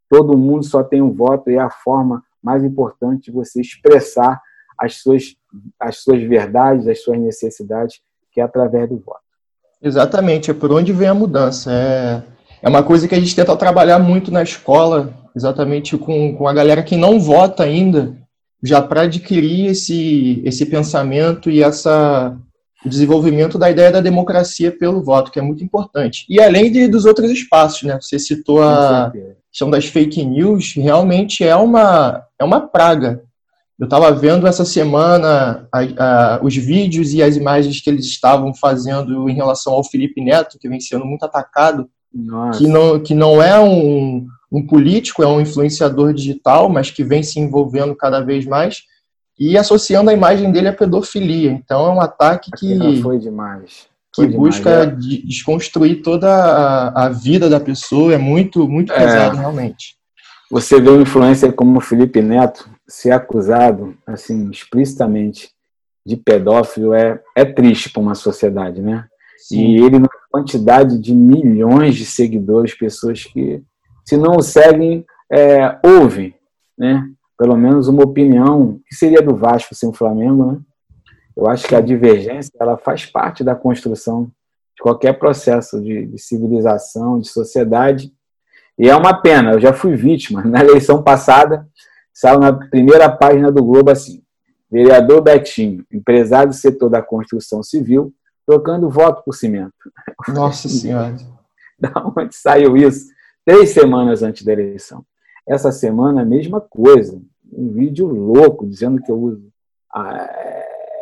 Todo 0.08 0.36
mundo 0.36 0.64
só 0.64 0.82
tem 0.82 1.02
um 1.02 1.12
voto 1.12 1.50
e 1.50 1.54
é 1.54 1.58
a 1.58 1.70
forma 1.70 2.22
mais 2.46 2.62
importante 2.62 3.32
você 3.32 3.60
expressar 3.60 4.40
as 4.78 4.94
suas, 5.02 5.34
as 5.80 5.98
suas 5.98 6.22
verdades, 6.22 6.86
as 6.86 7.02
suas 7.02 7.18
necessidades, 7.18 8.00
que 8.30 8.40
é 8.40 8.44
através 8.44 8.88
do 8.88 8.98
voto. 8.98 9.20
Exatamente, 9.82 10.50
é 10.50 10.54
por 10.54 10.70
onde 10.70 10.92
vem 10.92 11.08
a 11.08 11.14
mudança. 11.14 11.72
É, 11.72 12.22
é 12.62 12.68
uma 12.68 12.84
coisa 12.84 13.08
que 13.08 13.14
a 13.16 13.18
gente 13.18 13.34
tenta 13.34 13.56
trabalhar 13.56 13.98
muito 13.98 14.30
na 14.30 14.44
escola, 14.44 15.12
exatamente 15.34 15.98
com, 15.98 16.36
com 16.36 16.46
a 16.46 16.54
galera 16.54 16.84
que 16.84 16.96
não 16.96 17.18
vota 17.18 17.64
ainda, 17.64 18.16
já 18.62 18.80
para 18.80 19.02
adquirir 19.02 19.66
esse, 19.66 20.40
esse 20.44 20.66
pensamento 20.66 21.50
e 21.50 21.62
essa 21.62 22.38
o 22.84 22.88
desenvolvimento 22.88 23.58
da 23.58 23.68
ideia 23.68 23.90
da 23.90 24.00
democracia 24.00 24.70
pelo 24.70 25.02
voto, 25.02 25.32
que 25.32 25.40
é 25.40 25.42
muito 25.42 25.64
importante. 25.64 26.24
E 26.28 26.40
além 26.40 26.70
de, 26.70 26.86
dos 26.86 27.04
outros 27.04 27.32
espaços, 27.32 27.82
né? 27.82 27.98
Você 28.00 28.16
citou 28.16 28.62
a 28.62 29.12
questão 29.56 29.70
das 29.70 29.86
fake 29.86 30.22
news, 30.22 30.74
realmente 30.74 31.42
é 31.42 31.56
uma, 31.56 32.22
é 32.38 32.44
uma 32.44 32.60
praga. 32.60 33.22
Eu 33.78 33.84
estava 33.84 34.12
vendo 34.12 34.46
essa 34.46 34.66
semana 34.66 35.66
a, 35.72 35.80
a, 35.80 36.40
os 36.42 36.54
vídeos 36.54 37.14
e 37.14 37.22
as 37.22 37.36
imagens 37.36 37.80
que 37.80 37.88
eles 37.88 38.04
estavam 38.04 38.54
fazendo 38.54 39.30
em 39.30 39.34
relação 39.34 39.72
ao 39.72 39.82
Felipe 39.82 40.22
Neto, 40.22 40.58
que 40.58 40.68
vem 40.68 40.78
sendo 40.78 41.06
muito 41.06 41.24
atacado, 41.24 41.88
que 42.58 42.66
não, 42.68 43.00
que 43.00 43.14
não 43.14 43.42
é 43.42 43.58
um, 43.58 44.26
um 44.52 44.66
político, 44.66 45.22
é 45.22 45.26
um 45.26 45.40
influenciador 45.40 46.12
digital, 46.12 46.68
mas 46.68 46.90
que 46.90 47.02
vem 47.02 47.22
se 47.22 47.40
envolvendo 47.40 47.96
cada 47.96 48.20
vez 48.20 48.44
mais 48.44 48.82
e 49.38 49.56
associando 49.56 50.10
a 50.10 50.14
imagem 50.14 50.52
dele 50.52 50.68
à 50.68 50.72
pedofilia. 50.74 51.50
Então 51.50 51.86
é 51.86 51.94
um 51.94 52.00
ataque 52.00 52.50
que 52.58 53.00
foi 53.00 53.18
demais. 53.18 53.88
Que 54.22 54.28
demais, 54.28 54.56
busca 54.56 54.70
é. 54.70 54.86
desconstruir 54.86 56.02
toda 56.02 56.28
a, 56.28 57.06
a, 57.06 57.08
vida 57.08 57.48
da 57.48 57.60
pessoa, 57.60 58.14
é 58.14 58.18
muito 58.18 58.68
muito 58.68 58.92
é. 58.92 58.96
pesado 58.96 59.36
realmente. 59.36 59.96
Você 60.50 60.80
vê 60.80 60.90
um 60.90 61.02
influencer 61.02 61.52
como 61.52 61.78
o 61.78 61.82
Felipe 61.82 62.22
Neto 62.22 62.68
ser 62.86 63.10
acusado 63.10 63.96
assim 64.06 64.50
explicitamente 64.50 65.50
de 66.04 66.16
pedófilo 66.16 66.94
é 66.94 67.20
é 67.36 67.44
triste 67.44 67.90
para 67.90 68.02
uma 68.02 68.14
sociedade, 68.14 68.80
né? 68.80 69.06
Sim. 69.38 69.60
E 69.60 69.82
ele 69.82 69.98
na 69.98 70.08
quantidade 70.30 70.98
de 70.98 71.14
milhões 71.14 71.94
de 71.94 72.04
seguidores, 72.04 72.74
pessoas 72.74 73.24
que 73.24 73.62
se 74.04 74.16
não 74.16 74.36
o 74.36 74.42
seguem, 74.42 75.04
é, 75.30 75.78
ouvem, 75.84 76.34
né? 76.78 77.04
pelo 77.38 77.56
menos 77.56 77.88
uma 77.88 78.02
opinião 78.02 78.80
que 78.88 78.94
seria 78.94 79.20
do 79.20 79.36
Vasco 79.36 79.74
sem 79.74 79.88
o 79.88 79.92
Flamengo, 79.92 80.52
né? 80.52 80.58
Eu 81.36 81.46
acho 81.48 81.68
que 81.68 81.74
a 81.74 81.80
divergência 81.80 82.50
ela 82.58 82.78
faz 82.78 83.04
parte 83.04 83.44
da 83.44 83.54
construção 83.54 84.30
de 84.74 84.82
qualquer 84.82 85.18
processo 85.18 85.80
de, 85.80 86.06
de 86.06 86.18
civilização, 86.18 87.18
de 87.18 87.28
sociedade. 87.28 88.12
E 88.78 88.88
é 88.88 88.96
uma 88.96 89.20
pena, 89.20 89.52
eu 89.52 89.60
já 89.60 89.72
fui 89.72 89.94
vítima. 89.94 90.42
Na 90.42 90.60
eleição 90.60 91.02
passada, 91.02 91.66
saiu 92.12 92.38
na 92.38 92.52
primeira 92.52 93.10
página 93.10 93.52
do 93.52 93.62
Globo 93.62 93.90
assim: 93.90 94.22
vereador 94.70 95.20
Betinho, 95.22 95.84
empresário 95.92 96.50
do 96.50 96.54
setor 96.54 96.88
da 96.88 97.02
construção 97.02 97.62
civil, 97.62 98.12
trocando 98.46 98.88
voto 98.88 99.22
por 99.24 99.34
cimento. 99.34 99.74
Nossa 100.28 100.68
Senhora! 100.70 101.16
Da 101.78 101.92
onde 102.16 102.34
saiu 102.34 102.74
isso? 102.76 103.06
Três 103.44 103.70
semanas 103.70 104.22
antes 104.22 104.42
da 104.44 104.52
eleição. 104.52 105.04
Essa 105.46 105.70
semana, 105.70 106.22
a 106.22 106.24
mesma 106.24 106.60
coisa. 106.60 107.20
Um 107.52 107.72
vídeo 107.72 108.06
louco 108.06 108.66
dizendo 108.66 109.00
que 109.00 109.10
eu 109.10 109.18
uso 109.18 109.48
a 109.92 110.16
é, 110.16 110.55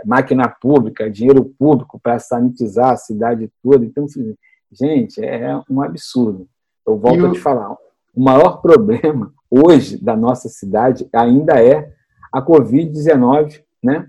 máquina 0.04 0.48
pública, 0.48 1.10
dinheiro 1.10 1.44
público 1.58 1.98
para 2.00 2.18
sanitizar 2.18 2.92
a 2.92 2.96
cidade 2.96 3.50
toda. 3.62 3.84
Então, 3.84 4.04
assim, 4.04 4.34
gente, 4.70 5.24
é 5.24 5.60
um 5.70 5.82
absurdo. 5.82 6.48
Eu 6.86 6.98
volto 6.98 7.20
eu... 7.20 7.30
a 7.30 7.32
te 7.32 7.38
falar. 7.38 7.72
O 8.14 8.22
maior 8.22 8.60
problema 8.62 9.32
hoje 9.50 10.02
da 10.02 10.16
nossa 10.16 10.48
cidade 10.48 11.08
ainda 11.12 11.62
é 11.62 11.92
a 12.32 12.42
Covid-19 12.42 13.62
né? 13.82 14.08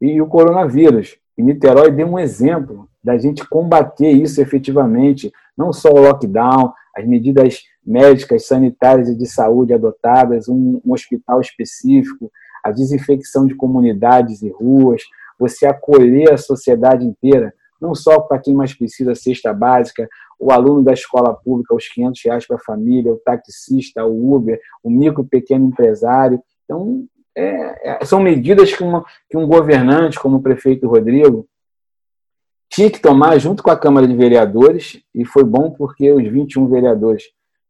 e 0.00 0.20
o 0.20 0.26
coronavírus. 0.26 1.16
E 1.36 1.42
Niterói 1.42 1.90
deu 1.90 2.06
um 2.06 2.18
exemplo 2.18 2.88
da 3.02 3.18
gente 3.18 3.48
combater 3.48 4.10
isso 4.10 4.40
efetivamente, 4.40 5.32
não 5.56 5.72
só 5.72 5.88
o 5.90 6.00
lockdown, 6.00 6.72
as 6.94 7.06
medidas 7.06 7.62
médicas, 7.84 8.46
sanitárias 8.46 9.08
e 9.08 9.16
de 9.16 9.26
saúde 9.26 9.72
adotadas, 9.72 10.48
um, 10.48 10.80
um 10.84 10.92
hospital 10.92 11.40
específico, 11.40 12.30
a 12.62 12.70
desinfecção 12.70 13.44
de 13.44 13.54
comunidades 13.54 14.42
e 14.42 14.50
ruas, 14.50 15.02
você 15.42 15.66
acolher 15.66 16.32
a 16.32 16.38
sociedade 16.38 17.04
inteira, 17.04 17.52
não 17.80 17.96
só 17.96 18.20
para 18.20 18.38
quem 18.38 18.54
mais 18.54 18.72
precisa 18.72 19.12
cesta 19.14 19.52
básica, 19.52 20.08
o 20.38 20.52
aluno 20.52 20.84
da 20.84 20.92
escola 20.92 21.34
pública, 21.34 21.74
os 21.74 21.88
500 21.88 22.20
reais 22.24 22.46
para 22.46 22.56
a 22.56 22.64
família, 22.64 23.12
o 23.12 23.20
taxista, 23.24 24.04
o 24.04 24.34
Uber, 24.34 24.60
o 24.84 24.90
micro 24.90 25.24
pequeno 25.24 25.66
empresário. 25.66 26.40
Então, 26.64 27.04
é, 27.36 27.90
é, 27.90 28.04
são 28.04 28.20
medidas 28.20 28.72
que, 28.72 28.84
uma, 28.84 29.04
que 29.28 29.36
um 29.36 29.46
governante, 29.48 30.18
como 30.18 30.36
o 30.36 30.42
prefeito 30.42 30.86
Rodrigo, 30.86 31.46
tinha 32.70 32.88
que 32.88 33.00
tomar 33.00 33.36
junto 33.38 33.64
com 33.64 33.70
a 33.70 33.78
Câmara 33.78 34.06
de 34.06 34.14
Vereadores, 34.14 35.02
e 35.12 35.24
foi 35.24 35.42
bom 35.42 35.72
porque 35.72 36.10
os 36.12 36.22
21 36.22 36.68
vereadores, 36.68 37.24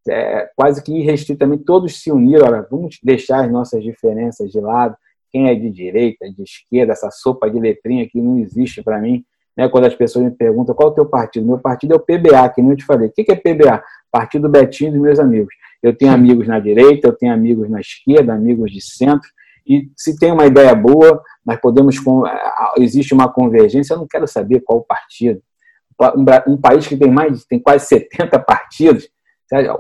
é, 0.08 0.50
quase 0.54 0.82
que 0.82 0.92
irrestritamente, 0.92 1.64
todos 1.64 2.02
se 2.02 2.12
uniram. 2.12 2.46
Olha, 2.46 2.66
vamos 2.70 2.98
deixar 3.02 3.44
as 3.44 3.50
nossas 3.50 3.82
diferenças 3.82 4.50
de 4.50 4.60
lado. 4.60 4.94
Quem 5.32 5.48
é 5.48 5.54
de 5.54 5.70
direita, 5.70 6.30
de 6.30 6.42
esquerda, 6.42 6.92
essa 6.92 7.10
sopa 7.10 7.50
de 7.50 7.58
letrinha 7.58 8.06
que 8.08 8.20
não 8.20 8.38
existe 8.38 8.82
para 8.82 9.00
mim. 9.00 9.24
Né, 9.56 9.68
quando 9.68 9.84
as 9.84 9.94
pessoas 9.94 10.24
me 10.24 10.30
perguntam 10.30 10.74
qual 10.74 10.88
é 10.88 10.92
o 10.92 10.94
teu 10.94 11.06
partido, 11.06 11.46
meu 11.46 11.58
partido 11.58 11.92
é 11.92 11.96
o 11.96 12.00
PBA, 12.00 12.48
que 12.54 12.62
nem 12.62 12.70
eu 12.70 12.76
te 12.76 12.84
falei. 12.84 13.08
O 13.08 13.12
que 13.12 13.30
é 13.30 13.36
PBA? 13.36 13.82
Partido 14.10 14.48
Betinho 14.48 14.92
dos 14.92 15.00
meus 15.00 15.18
amigos. 15.18 15.54
Eu 15.82 15.94
tenho 15.94 16.12
amigos 16.12 16.46
na 16.46 16.58
direita, 16.58 17.08
eu 17.08 17.12
tenho 17.12 17.32
amigos 17.32 17.68
na 17.68 17.80
esquerda, 17.80 18.32
amigos 18.32 18.70
de 18.70 18.80
centro, 18.80 19.28
e 19.66 19.90
se 19.96 20.18
tem 20.18 20.32
uma 20.32 20.46
ideia 20.46 20.74
boa, 20.74 21.22
nós 21.44 21.60
podemos. 21.60 21.96
Existe 22.78 23.14
uma 23.14 23.32
convergência, 23.32 23.94
eu 23.94 23.98
não 23.98 24.06
quero 24.06 24.26
saber 24.26 24.60
qual 24.60 24.78
o 24.78 24.84
partido. 24.84 25.40
Um, 26.48 26.56
país 26.56 26.86
que 26.86 26.96
tem 26.96 27.10
mais, 27.10 27.44
tem 27.44 27.60
quase 27.60 27.86
70 27.86 28.38
partidos, 28.40 29.08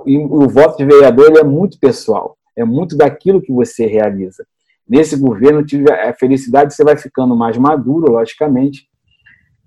e 0.06 0.18
o 0.18 0.48
voto 0.48 0.76
de 0.76 0.84
vereador 0.84 1.36
é 1.36 1.42
muito 1.42 1.78
pessoal, 1.80 2.36
é 2.56 2.64
muito 2.64 2.96
daquilo 2.96 3.42
que 3.42 3.52
você 3.52 3.86
realiza. 3.86 4.46
Nesse 4.88 5.16
governo, 5.16 5.64
tive 5.64 5.90
a 5.90 6.12
felicidade, 6.12 6.74
você 6.74 6.84
vai 6.84 6.96
ficando 6.96 7.36
mais 7.36 7.56
maduro, 7.56 8.12
logicamente, 8.12 8.88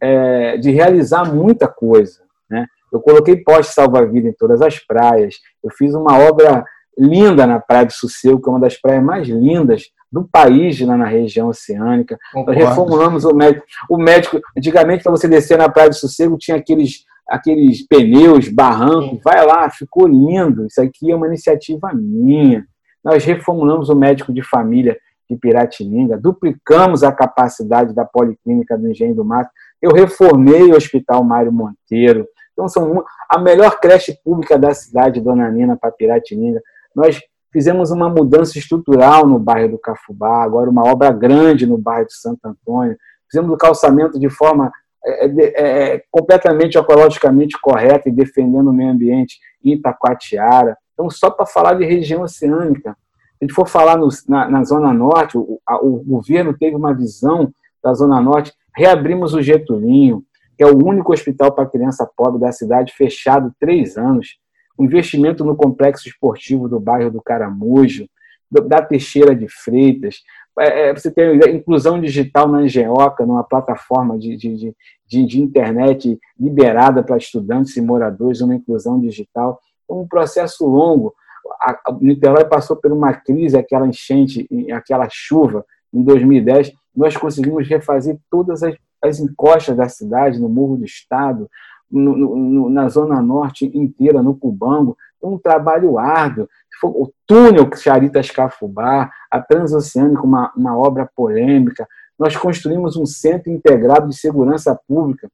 é, 0.02 0.58
de 0.58 0.72
realizar 0.72 1.34
muita 1.34 1.68
coisa. 1.68 2.22
Né? 2.50 2.66
Eu 2.92 3.00
coloquei 3.00 3.38
poste 3.38 3.74
salva-vida 3.74 4.28
em 4.28 4.34
todas 4.34 4.62
as 4.62 4.80
praias, 4.80 5.36
eu 5.64 5.72
fiz 5.72 5.94
uma 5.94 6.18
obra 6.18 6.64
linda 6.98 7.46
na 7.46 7.60
Praia 7.60 7.86
do 7.86 7.94
Sossego, 7.94 8.42
que 8.42 8.50
é 8.50 8.52
uma 8.52 8.60
das 8.60 8.80
praias 8.80 9.04
mais 9.04 9.28
lindas 9.28 9.84
do 10.12 10.24
país 10.24 10.80
lá 10.80 10.96
na 10.96 11.06
região 11.06 11.50
oceânica. 11.50 12.18
Concordo. 12.32 12.60
Nós 12.60 12.70
reformulamos 12.70 13.26
o 13.26 13.34
médico. 13.34 13.66
O 13.90 13.98
médico, 13.98 14.40
antigamente, 14.58 15.04
para 15.04 15.12
você 15.12 15.28
descer 15.28 15.58
na 15.58 15.70
Praia 15.70 15.90
do 15.90 15.96
Sossego, 15.96 16.38
tinha 16.38 16.56
aqueles, 16.56 17.04
aqueles 17.28 17.86
pneus, 17.86 18.48
barrancos. 18.48 19.20
Vai 19.24 19.46
lá, 19.46 19.70
ficou 19.70 20.08
lindo. 20.08 20.66
Isso 20.68 20.82
aqui 20.82 21.12
é 21.12 21.16
uma 21.16 21.28
iniciativa 21.28 21.92
minha. 21.94 22.66
Nós 23.06 23.24
reformulamos 23.24 23.90
o 23.90 23.96
médico 23.96 24.34
de 24.34 24.42
família 24.42 24.98
de 25.30 25.38
Piratininga, 25.38 26.18
duplicamos 26.18 27.04
a 27.04 27.12
capacidade 27.12 27.94
da 27.94 28.04
Policlínica 28.04 28.76
do 28.76 28.90
Engenho 28.90 29.16
do 29.16 29.24
Mato. 29.24 29.50
Eu 29.80 29.92
reformei 29.92 30.72
o 30.72 30.76
Hospital 30.76 31.24
Mário 31.24 31.52
Monteiro. 31.52 32.28
Então, 32.54 32.68
são 32.68 33.04
a 33.30 33.38
melhor 33.38 33.80
creche 33.80 34.18
pública 34.24 34.58
da 34.58 34.74
cidade, 34.74 35.22
Dona 35.22 35.50
Nina, 35.52 35.78
para 35.78 35.92
Piratininga. 35.92 36.62
Nós 36.96 37.22
fizemos 37.52 37.92
uma 37.92 38.10
mudança 38.10 38.58
estrutural 38.58 39.28
no 39.28 39.38
bairro 39.38 39.72
do 39.72 39.78
Cafubá, 39.78 40.44
agora 40.44 40.70
uma 40.70 40.84
obra 40.84 41.12
grande 41.12 41.66
no 41.66 41.78
bairro 41.78 42.08
de 42.08 42.16
Santo 42.16 42.40
Antônio. 42.44 42.98
Fizemos 43.30 43.52
o 43.54 43.58
calçamento 43.58 44.20
de 44.20 44.30
forma 44.30 44.72
é, 45.06 45.26
é, 45.26 45.94
é, 45.94 46.04
completamente 46.10 46.78
ecologicamente 46.78 47.60
correta 47.62 48.10
e 48.10 48.12
defendendo 48.12 48.70
o 48.70 48.74
meio 48.74 48.90
ambiente 48.90 49.38
em 49.64 49.74
Itacoatiara. 49.74 50.76
Então, 50.96 51.10
só 51.12 51.30
para 51.30 51.46
falar 51.46 51.76
de 51.76 51.86
região 51.86 52.24
oceânica, 52.24 52.98
se 53.38 53.44
a 53.44 53.46
gente 53.46 53.54
for 53.54 53.68
falar 53.68 53.98
no, 53.98 54.08
na, 54.28 54.50
na, 54.50 54.64
Zona 54.64 54.92
Norte, 54.92 55.38
o, 55.38 55.62
a, 55.64 55.78
o, 55.78 56.04
governo 56.04 56.58
teve 56.58 56.76
uma 56.76 56.94
visão 56.94 57.54
da 57.84 57.94
Zona 57.94 58.20
Norte, 58.20 58.52
reabrimos 58.76 59.36
o 59.36 59.42
Getulinho, 59.42 60.24
que 60.58 60.64
é 60.64 60.68
o 60.68 60.84
único 60.84 61.14
hospital 61.14 61.52
para 61.52 61.70
criança 61.70 62.10
pobre 62.18 62.40
da 62.40 62.52
cidade, 62.52 62.94
fechado 62.94 63.54
três 63.60 63.98
anos 63.98 64.40
investimento 64.78 65.46
no 65.46 65.56
complexo 65.56 66.08
esportivo 66.08 66.68
do 66.68 66.82
bairro 66.82 67.10
do 67.10 67.22
Caramujo, 67.22 68.10
da 68.52 68.82
Teixeira 68.82 69.34
de 69.34 69.48
Freitas, 69.48 70.18
é, 70.58 70.90
é, 70.90 70.94
você 70.94 71.12
tem 71.12 71.38
inclusão 71.54 72.00
digital 72.00 72.48
na 72.48 72.64
Engenhoca, 72.64 73.26
numa 73.26 73.44
plataforma 73.44 74.18
de, 74.18 74.38
de, 74.38 74.74
de, 75.06 75.26
de 75.26 75.42
internet 75.42 76.18
liberada 76.40 77.04
para 77.04 77.18
estudantes 77.18 77.76
e 77.76 77.82
moradores, 77.82 78.40
uma 78.40 78.56
inclusão 78.56 79.00
digital. 79.00 79.60
Um 79.90 80.08
processo 80.08 80.66
longo. 80.66 81.14
A, 81.62 81.72
a 81.88 81.98
Niterói 82.00 82.46
passou 82.46 82.76
por 82.76 82.92
uma 82.92 83.14
crise, 83.14 83.58
aquela 83.58 83.88
enchente, 83.88 84.48
aquela 84.74 85.08
chuva, 85.10 85.66
em 85.94 86.04
2010. 86.04 86.74
Nós 86.96 87.16
conseguimos 87.16 87.68
refazer 87.68 88.18
todas 88.30 88.64
as, 88.64 88.76
as 89.04 89.20
encostas 89.20 89.76
da 89.76 89.88
cidade, 89.88 90.40
no 90.40 90.50
Morro 90.50 90.78
do 90.78 90.86
Estado, 90.86 91.50
no, 91.92 92.16
no, 92.16 92.70
na 92.70 92.90
Zona 92.90 93.22
Norte 93.22 93.66
inteira, 93.74 94.22
no 94.22 94.36
Cubango, 94.36 94.98
um 95.22 95.38
trabalho 95.38 95.98
árduo. 95.98 96.48
O 96.84 97.10
túnel 97.26 97.70
Charitas 97.76 98.30
Cafubá, 98.30 99.10
a 99.32 99.42
Transoceânica, 99.42 100.22
uma, 100.22 100.52
uma 100.56 100.78
obra 100.78 101.10
polêmica. 101.16 101.88
Nós 102.20 102.36
construímos 102.36 102.98
um 102.98 103.06
centro 103.06 103.52
integrado 103.52 104.10
de 104.10 104.16
segurança 104.16 104.78
pública, 104.88 105.30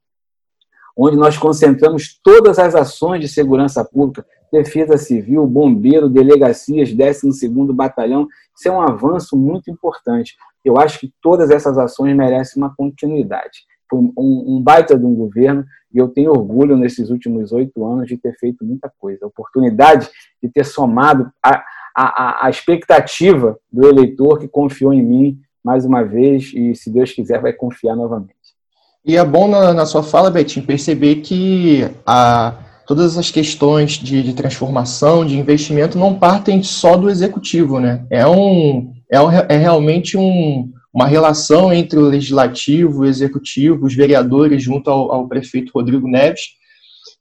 onde 0.97 1.17
nós 1.17 1.37
concentramos 1.37 2.19
todas 2.23 2.59
as 2.59 2.75
ações 2.75 3.21
de 3.21 3.27
segurança 3.27 3.83
pública, 3.83 4.25
defesa 4.51 4.97
civil, 4.97 5.47
bombeiro, 5.47 6.09
delegacias, 6.09 6.89
12º 6.89 7.73
Batalhão. 7.73 8.27
Isso 8.55 8.67
é 8.67 8.71
um 8.71 8.81
avanço 8.81 9.37
muito 9.37 9.71
importante. 9.71 10.35
Eu 10.63 10.77
acho 10.77 10.99
que 10.99 11.11
todas 11.21 11.49
essas 11.49 11.77
ações 11.77 12.15
merecem 12.15 12.61
uma 12.61 12.75
continuidade. 12.75 13.65
Foi 13.89 13.99
um, 13.99 14.13
um 14.17 14.61
baita 14.61 14.97
de 14.97 15.05
um 15.05 15.15
governo 15.15 15.65
e 15.93 15.97
eu 15.97 16.07
tenho 16.07 16.31
orgulho 16.31 16.77
nesses 16.77 17.09
últimos 17.09 17.51
oito 17.51 17.85
anos 17.85 18.07
de 18.07 18.17
ter 18.17 18.33
feito 18.37 18.63
muita 18.63 18.91
coisa. 18.99 19.25
A 19.25 19.27
oportunidade 19.27 20.09
de 20.41 20.49
ter 20.49 20.65
somado 20.65 21.31
a, 21.43 21.63
a, 21.95 22.45
a 22.45 22.49
expectativa 22.49 23.57
do 23.71 23.87
eleitor 23.87 24.39
que 24.39 24.47
confiou 24.47 24.93
em 24.93 25.03
mim 25.03 25.41
mais 25.63 25.85
uma 25.85 26.03
vez 26.03 26.51
e, 26.55 26.73
se 26.75 26.89
Deus 26.91 27.11
quiser, 27.11 27.41
vai 27.41 27.53
confiar 27.53 27.95
novamente. 27.95 28.35
E 29.03 29.17
é 29.17 29.25
bom 29.25 29.47
na, 29.47 29.73
na 29.73 29.85
sua 29.85 30.03
fala, 30.03 30.29
Betinho, 30.29 30.65
perceber 30.65 31.17
que 31.17 31.89
a, 32.05 32.53
todas 32.85 33.17
as 33.17 33.31
questões 33.31 33.93
de, 33.93 34.21
de, 34.21 34.33
transformação, 34.33 35.25
de 35.25 35.39
investimento, 35.39 35.97
não 35.97 36.13
partem 36.13 36.61
só 36.61 36.95
do 36.95 37.09
executivo, 37.09 37.79
né? 37.79 38.05
É, 38.11 38.27
um, 38.27 38.93
é, 39.11 39.19
um, 39.19 39.31
é 39.31 39.57
realmente 39.57 40.17
um, 40.17 40.71
uma 40.93 41.07
relação 41.07 41.73
entre 41.73 41.97
o 41.97 42.03
legislativo, 42.03 42.99
o 42.99 43.05
executivo, 43.05 43.87
os 43.87 43.95
vereadores, 43.95 44.61
junto 44.61 44.91
ao, 44.91 45.11
ao, 45.11 45.27
prefeito 45.27 45.71
Rodrigo 45.73 46.07
Neves. 46.07 46.41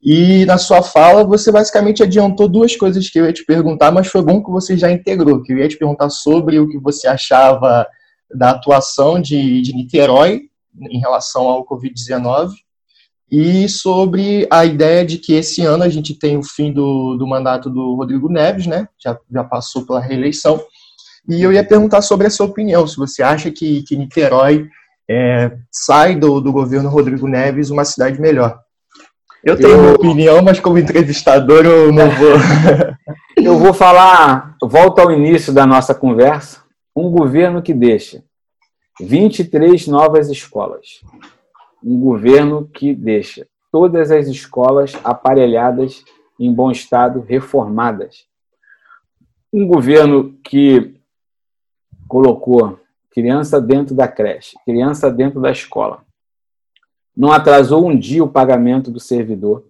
E 0.02 0.44
na 0.44 0.58
sua 0.58 0.82
fala, 0.82 1.24
você 1.24 1.50
basicamente 1.50 2.02
adiantou 2.02 2.46
duas 2.46 2.76
coisas 2.76 3.08
que 3.08 3.18
eu 3.18 3.24
ia 3.24 3.32
te 3.32 3.44
perguntar, 3.44 3.90
mas 3.90 4.06
foi 4.06 4.22
bom 4.22 4.42
que 4.42 4.50
você 4.50 4.76
já 4.76 4.90
integrou, 4.92 5.42
que 5.42 5.52
eu 5.52 5.58
ia 5.58 5.68
te 5.68 5.78
perguntar 5.78 6.10
sobre 6.10 6.58
o 6.58 6.68
que 6.68 6.78
você 6.78 7.08
achava 7.08 7.86
da 8.34 8.50
atuação 8.50 9.18
de, 9.18 9.62
de 9.62 9.72
Niterói 9.72 10.49
em 10.90 10.98
relação 10.98 11.42
ao 11.42 11.66
Covid-19 11.66 12.50
e 13.30 13.68
sobre 13.68 14.46
a 14.50 14.64
ideia 14.64 15.04
de 15.04 15.18
que 15.18 15.34
esse 15.34 15.62
ano 15.62 15.84
a 15.84 15.88
gente 15.88 16.14
tem 16.14 16.36
o 16.36 16.42
fim 16.42 16.72
do, 16.72 17.16
do 17.16 17.26
mandato 17.26 17.70
do 17.70 17.94
Rodrigo 17.94 18.28
Neves, 18.28 18.66
né? 18.66 18.88
Já, 18.98 19.16
já 19.30 19.44
passou 19.44 19.86
pela 19.86 20.00
reeleição 20.00 20.60
e 21.28 21.42
eu 21.42 21.52
ia 21.52 21.64
perguntar 21.64 22.02
sobre 22.02 22.26
a 22.26 22.30
sua 22.30 22.46
opinião, 22.46 22.86
se 22.86 22.96
você 22.96 23.22
acha 23.22 23.50
que, 23.50 23.82
que 23.82 23.96
Niterói 23.96 24.68
é, 25.08 25.52
sai 25.70 26.16
do, 26.16 26.40
do 26.40 26.52
governo 26.52 26.88
Rodrigo 26.88 27.28
Neves 27.28 27.70
uma 27.70 27.84
cidade 27.84 28.20
melhor. 28.20 28.58
Eu 29.44 29.56
tenho 29.56 29.70
eu... 29.70 29.80
minha 29.80 29.94
opinião, 29.94 30.42
mas 30.42 30.60
como 30.60 30.78
entrevistador 30.78 31.64
eu 31.64 31.92
não 31.92 32.10
vou. 32.18 32.34
eu 33.36 33.58
vou 33.58 33.72
falar, 33.72 34.56
volta 34.62 35.02
ao 35.02 35.12
início 35.12 35.52
da 35.52 35.66
nossa 35.66 35.94
conversa. 35.94 36.62
Um 36.96 37.10
governo 37.10 37.62
que 37.62 37.72
deixa 37.72 38.22
23 39.00 39.86
novas 39.86 40.28
escolas. 40.28 41.00
Um 41.82 41.98
governo 41.98 42.68
que 42.68 42.94
deixa 42.94 43.46
todas 43.72 44.10
as 44.10 44.26
escolas 44.26 44.92
aparelhadas, 45.04 46.04
em 46.38 46.52
bom 46.52 46.70
estado, 46.70 47.20
reformadas. 47.20 48.26
Um 49.52 49.66
governo 49.66 50.34
que 50.44 50.94
colocou 52.06 52.78
criança 53.10 53.60
dentro 53.60 53.94
da 53.94 54.06
creche, 54.06 54.56
criança 54.64 55.10
dentro 55.10 55.40
da 55.40 55.50
escola. 55.50 56.04
Não 57.16 57.32
atrasou 57.32 57.86
um 57.86 57.98
dia 57.98 58.22
o 58.22 58.30
pagamento 58.30 58.90
do 58.90 59.00
servidor, 59.00 59.66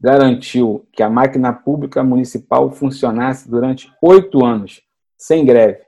garantiu 0.00 0.86
que 0.92 1.02
a 1.02 1.10
máquina 1.10 1.52
pública 1.52 2.04
municipal 2.04 2.70
funcionasse 2.70 3.50
durante 3.50 3.92
oito 4.02 4.44
anos, 4.44 4.82
sem 5.16 5.44
greve. 5.44 5.80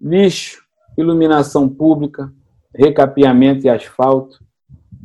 Lixo, 0.00 0.63
iluminação 0.96 1.68
pública, 1.68 2.32
recapeamento 2.74 3.66
e 3.66 3.70
asfalto, 3.70 4.44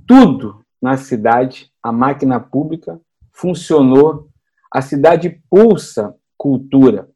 tudo 0.07 0.63
na 0.81 0.97
cidade, 0.97 1.71
a 1.83 1.91
máquina 1.91 2.39
pública 2.39 2.99
funcionou, 3.31 4.29
a 4.71 4.81
cidade 4.81 5.41
pulsa 5.49 6.15
cultura. 6.37 7.09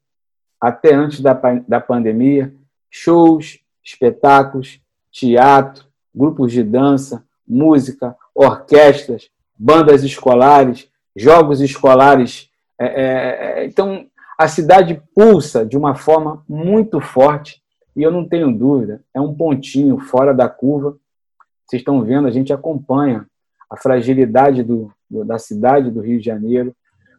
Até 0.60 0.94
antes 0.94 1.20
da, 1.20 1.32
da 1.66 1.80
pandemia, 1.80 2.54
shows, 2.90 3.58
espetáculos, 3.82 4.80
teatro, 5.10 5.84
grupos 6.14 6.52
de 6.52 6.62
dança, 6.62 7.24
música, 7.46 8.16
orquestras, 8.34 9.28
bandas 9.56 10.02
escolares, 10.02 10.88
jogos 11.16 11.60
escolares. 11.60 12.50
É, 12.78 12.86
é, 12.86 13.62
é, 13.62 13.66
então, 13.66 14.06
a 14.38 14.48
cidade 14.48 15.00
pulsa 15.14 15.64
de 15.64 15.76
uma 15.76 15.94
forma 15.94 16.44
muito 16.48 17.00
forte 17.00 17.62
e 17.96 18.02
eu 18.02 18.10
não 18.10 18.26
tenho 18.26 18.56
dúvida, 18.56 19.02
é 19.14 19.20
um 19.20 19.34
pontinho 19.34 19.98
fora 19.98 20.34
da 20.34 20.48
curva. 20.48 20.96
Vocês 21.64 21.80
estão 21.80 22.02
vendo, 22.02 22.26
a 22.26 22.30
gente 22.30 22.52
acompanha 22.52 23.26
a 23.70 23.76
fragilidade 23.76 24.62
do, 24.62 24.92
da 25.08 25.38
cidade 25.38 25.90
do 25.90 26.00
Rio 26.00 26.18
de 26.18 26.24
Janeiro, 26.24 26.74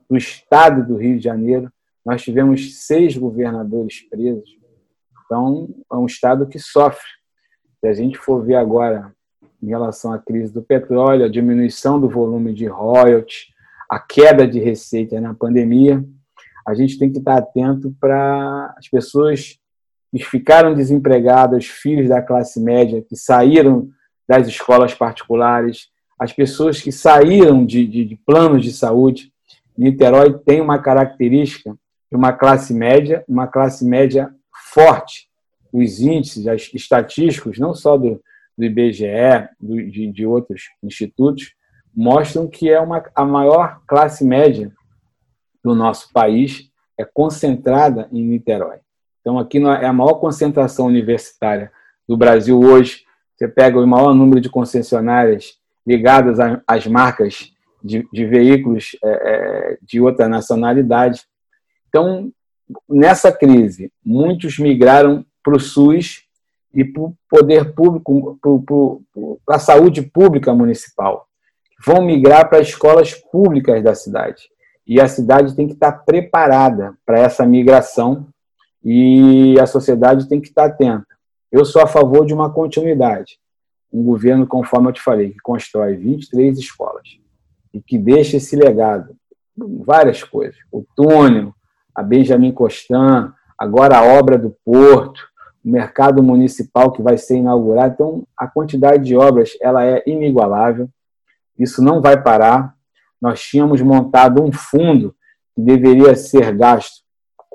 do 0.10 0.18
estado 0.18 0.86
do 0.86 0.98
Rio 0.98 1.18
de 1.18 1.24
Janeiro. 1.24 1.72
Nós 2.06 2.22
tivemos 2.22 2.86
seis 2.86 3.18
governadores 3.18 4.02
presos. 4.02 4.58
Então, 5.26 5.70
é 5.92 5.96
um 5.96 6.06
estado 6.06 6.46
que 6.46 6.60
sofre. 6.60 7.08
Se 7.80 7.88
a 7.88 7.94
gente 7.94 8.18
for 8.18 8.44
ver 8.44 8.56
agora 8.56 9.14
em 9.62 9.68
relação 9.68 10.14
à 10.14 10.20
crise 10.20 10.54
do 10.54 10.62
petróleo, 10.62 11.26
a 11.26 11.30
diminuição 11.30 12.00
do 12.00 12.10
volume 12.10 12.54
de 12.54 12.68
royalties, 12.68 13.48
a 13.90 14.00
queda 14.00 14.48
de 14.48 14.60
receita 14.60 15.20
na 15.20 15.34
pandemia, 15.34 16.04
a 16.68 16.74
gente 16.74 17.00
tem 17.00 17.12
que 17.12 17.20
estar 17.20 17.38
atento 17.38 17.96
para 18.00 18.74
as 18.78 18.88
pessoas 18.88 19.60
que 20.18 20.24
ficaram 20.24 20.74
desempregadas, 20.74 21.66
filhos 21.66 22.08
da 22.08 22.22
classe 22.22 22.60
média 22.62 23.02
que 23.02 23.16
saíram 23.16 23.90
das 24.28 24.48
escolas 24.48 24.94
particulares, 24.94 25.90
as 26.18 26.32
pessoas 26.32 26.82
que 26.82 26.92
saíram 26.92 27.66
de, 27.66 27.86
de, 27.86 28.06
de 28.06 28.16
planos 28.26 28.64
de 28.64 28.72
saúde. 28.72 29.32
Niterói 29.78 30.34
tem 30.40 30.62
uma 30.62 30.80
característica 30.80 31.72
de 32.10 32.18
uma 32.18 32.32
classe 32.32 32.74
média, 32.74 33.26
uma 33.28 33.46
classe 33.48 33.84
média 33.84 34.34
forte. 34.74 35.28
Os 35.72 36.00
índices 36.00 36.46
estatísticos, 36.74 37.60
não 37.60 37.76
só 37.76 37.98
do, 37.98 38.22
do 38.58 38.64
IBGE, 38.64 39.50
do, 39.60 39.76
de, 39.92 40.12
de 40.12 40.26
outros 40.26 40.64
institutos, 40.82 41.54
mostram 41.94 42.48
que 42.48 42.70
é 42.70 42.80
uma, 42.80 43.04
a 43.14 43.26
maior 43.26 43.82
classe 43.86 44.24
média 44.24 44.72
do 45.62 45.76
nosso 45.76 46.12
país 46.14 46.70
é 46.98 47.04
concentrada 47.04 48.08
em 48.14 48.24
Niterói. 48.24 48.85
Então, 49.26 49.40
aqui 49.40 49.58
é 49.58 49.88
a 49.88 49.92
maior 49.92 50.20
concentração 50.20 50.86
universitária 50.86 51.72
do 52.08 52.16
Brasil 52.16 52.60
hoje. 52.60 53.06
Você 53.36 53.48
pega 53.48 53.80
o 53.80 53.88
maior 53.88 54.14
número 54.14 54.40
de 54.40 54.52
concessionárias 54.52 55.58
ligadas 55.86 56.38
às 56.68 56.86
marcas 56.86 57.52
de, 57.84 58.08
de 58.14 58.26
veículos 58.28 58.96
é, 59.04 59.10
é, 59.10 59.78
de 59.82 60.00
outra 60.00 60.30
nacionalidade. 60.30 61.24
Então, 61.90 62.32
nessa 62.88 63.32
crise, 63.32 63.92
muitos 64.06 64.60
migraram 64.60 65.26
para 65.44 65.56
o 65.56 65.60
SUS 65.60 66.22
e 66.72 66.86
para 66.86 67.02
o 67.02 67.18
poder 67.28 67.74
público, 67.74 68.38
para 69.44 69.56
a 69.56 69.60
saúde 69.60 70.04
pública 70.04 70.54
municipal. 70.54 71.28
Vão 71.84 72.00
migrar 72.04 72.48
para 72.48 72.60
as 72.60 72.68
escolas 72.68 73.16
públicas 73.16 73.84
da 73.84 73.96
cidade. 73.96 74.44
E 74.86 75.02
a 75.02 75.08
cidade 75.08 75.56
tem 75.56 75.66
que 75.66 75.74
estar 75.74 75.92
preparada 75.92 76.94
para 77.04 77.18
essa 77.18 77.44
migração 77.44 78.28
e 78.86 79.60
a 79.60 79.66
sociedade 79.66 80.30
tem 80.30 80.40
que 80.40 80.48
estar 80.48 80.66
atenta. 80.66 81.08
Eu 81.52 81.66
sou 81.66 81.82
a 81.82 81.88
favor 81.88 82.26
de 82.26 82.34
uma 82.34 82.54
continuidade 82.54 83.40
um 83.96 84.04
governo, 84.04 84.46
conforme 84.46 84.90
eu 84.90 84.94
te 84.94 85.02
falei, 85.02 85.32
que 85.32 85.40
constrói 85.40 85.96
23 85.96 86.58
escolas 86.60 87.18
e 87.74 87.82
que 87.82 87.98
deixa 87.98 88.36
esse 88.36 88.56
legado, 88.56 89.16
várias 89.58 90.22
coisas, 90.22 90.58
o 90.70 90.86
túnel, 90.96 91.54
a 91.94 92.04
Benjamin 92.04 92.52
Constant, 92.52 93.32
agora 93.58 93.98
a 93.98 94.04
obra 94.04 94.38
do 94.38 94.54
Porto, 94.66 95.22
o 95.64 95.70
mercado 95.70 96.22
municipal 96.22 96.92
que 96.92 97.02
vai 97.02 97.18
ser 97.18 97.38
inaugurado. 97.38 97.94
Então, 97.94 98.28
a 98.38 98.48
quantidade 98.48 99.06
de 99.06 99.16
obras 99.16 99.52
ela 99.62 99.86
é 99.86 100.04
inigualável. 100.06 100.90
Isso 101.58 101.82
não 101.82 102.02
vai 102.02 102.22
parar. 102.22 102.76
Nós 103.20 103.42
tínhamos 103.42 103.82
montado 103.82 104.44
um 104.44 104.52
fundo 104.52 105.16
que 105.56 105.62
deveria 105.62 106.16
ser 106.16 106.54
gasto 106.54 107.05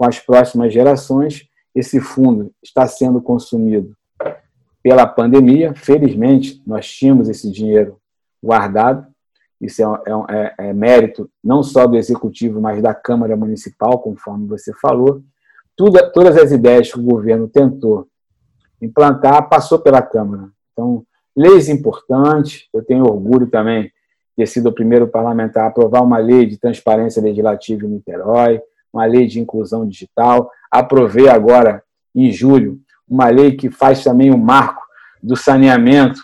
com 0.00 0.06
as 0.06 0.18
próximas 0.18 0.72
gerações. 0.72 1.46
Esse 1.74 2.00
fundo 2.00 2.50
está 2.62 2.86
sendo 2.86 3.20
consumido 3.20 3.94
pela 4.82 5.06
pandemia. 5.06 5.74
Felizmente, 5.74 6.62
nós 6.66 6.90
tínhamos 6.90 7.28
esse 7.28 7.52
dinheiro 7.52 7.98
guardado. 8.42 9.06
Isso 9.60 9.82
é, 9.82 9.86
é, 9.86 10.14
é, 10.30 10.68
é, 10.70 10.72
mérito 10.72 11.30
não 11.44 11.62
só 11.62 11.86
do 11.86 11.98
executivo, 11.98 12.62
mas 12.62 12.82
da 12.82 12.94
Câmara 12.94 13.36
Municipal, 13.36 13.98
conforme 13.98 14.46
você 14.46 14.72
falou. 14.72 15.22
Tudo, 15.76 16.10
todas 16.12 16.34
as 16.38 16.50
ideias 16.50 16.90
que 16.90 16.98
o 16.98 17.02
governo 17.02 17.46
tentou 17.46 18.08
implantar 18.80 19.50
passou 19.50 19.80
pela 19.80 20.00
Câmara. 20.00 20.48
Então, 20.72 21.04
leis 21.36 21.68
importantes. 21.68 22.68
Eu 22.72 22.82
tenho 22.82 23.04
orgulho 23.04 23.48
também 23.48 23.82
de 23.82 23.92
ter 24.34 24.46
sido 24.46 24.70
o 24.70 24.74
primeiro 24.74 25.08
parlamentar 25.08 25.64
a 25.64 25.66
aprovar 25.66 26.02
uma 26.02 26.16
lei 26.16 26.46
de 26.46 26.56
transparência 26.56 27.20
legislativa 27.20 27.84
em 27.84 27.90
Niterói, 27.90 28.62
uma 28.92 29.04
lei 29.04 29.26
de 29.26 29.40
inclusão 29.40 29.86
digital. 29.86 30.50
Aprovei 30.70 31.28
agora, 31.28 31.82
em 32.14 32.30
julho, 32.30 32.80
uma 33.08 33.28
lei 33.28 33.56
que 33.56 33.70
faz 33.70 34.04
também 34.04 34.30
o 34.30 34.34
um 34.34 34.38
marco 34.38 34.82
do 35.22 35.36
saneamento 35.36 36.20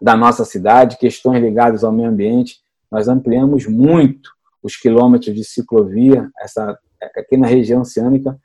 da 0.00 0.16
nossa 0.16 0.44
cidade, 0.44 0.96
questões 0.98 1.42
ligadas 1.42 1.84
ao 1.84 1.92
meio 1.92 2.08
ambiente. 2.08 2.56
Nós 2.90 3.08
ampliamos 3.08 3.66
muito 3.66 4.30
os 4.62 4.76
quilômetros 4.76 5.34
de 5.34 5.44
ciclovia, 5.44 6.30
essa, 6.40 6.78
aqui 7.16 7.36
na 7.36 7.46
região 7.46 7.82
oceânica, 7.82 8.38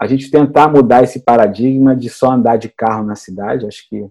a 0.00 0.06
gente 0.06 0.30
tentar 0.30 0.68
mudar 0.68 1.02
esse 1.02 1.20
paradigma 1.20 1.96
de 1.96 2.10
só 2.10 2.32
andar 2.32 2.56
de 2.56 2.68
carro 2.68 3.04
na 3.04 3.14
cidade. 3.14 3.66
Acho 3.66 3.88
que 3.88 4.06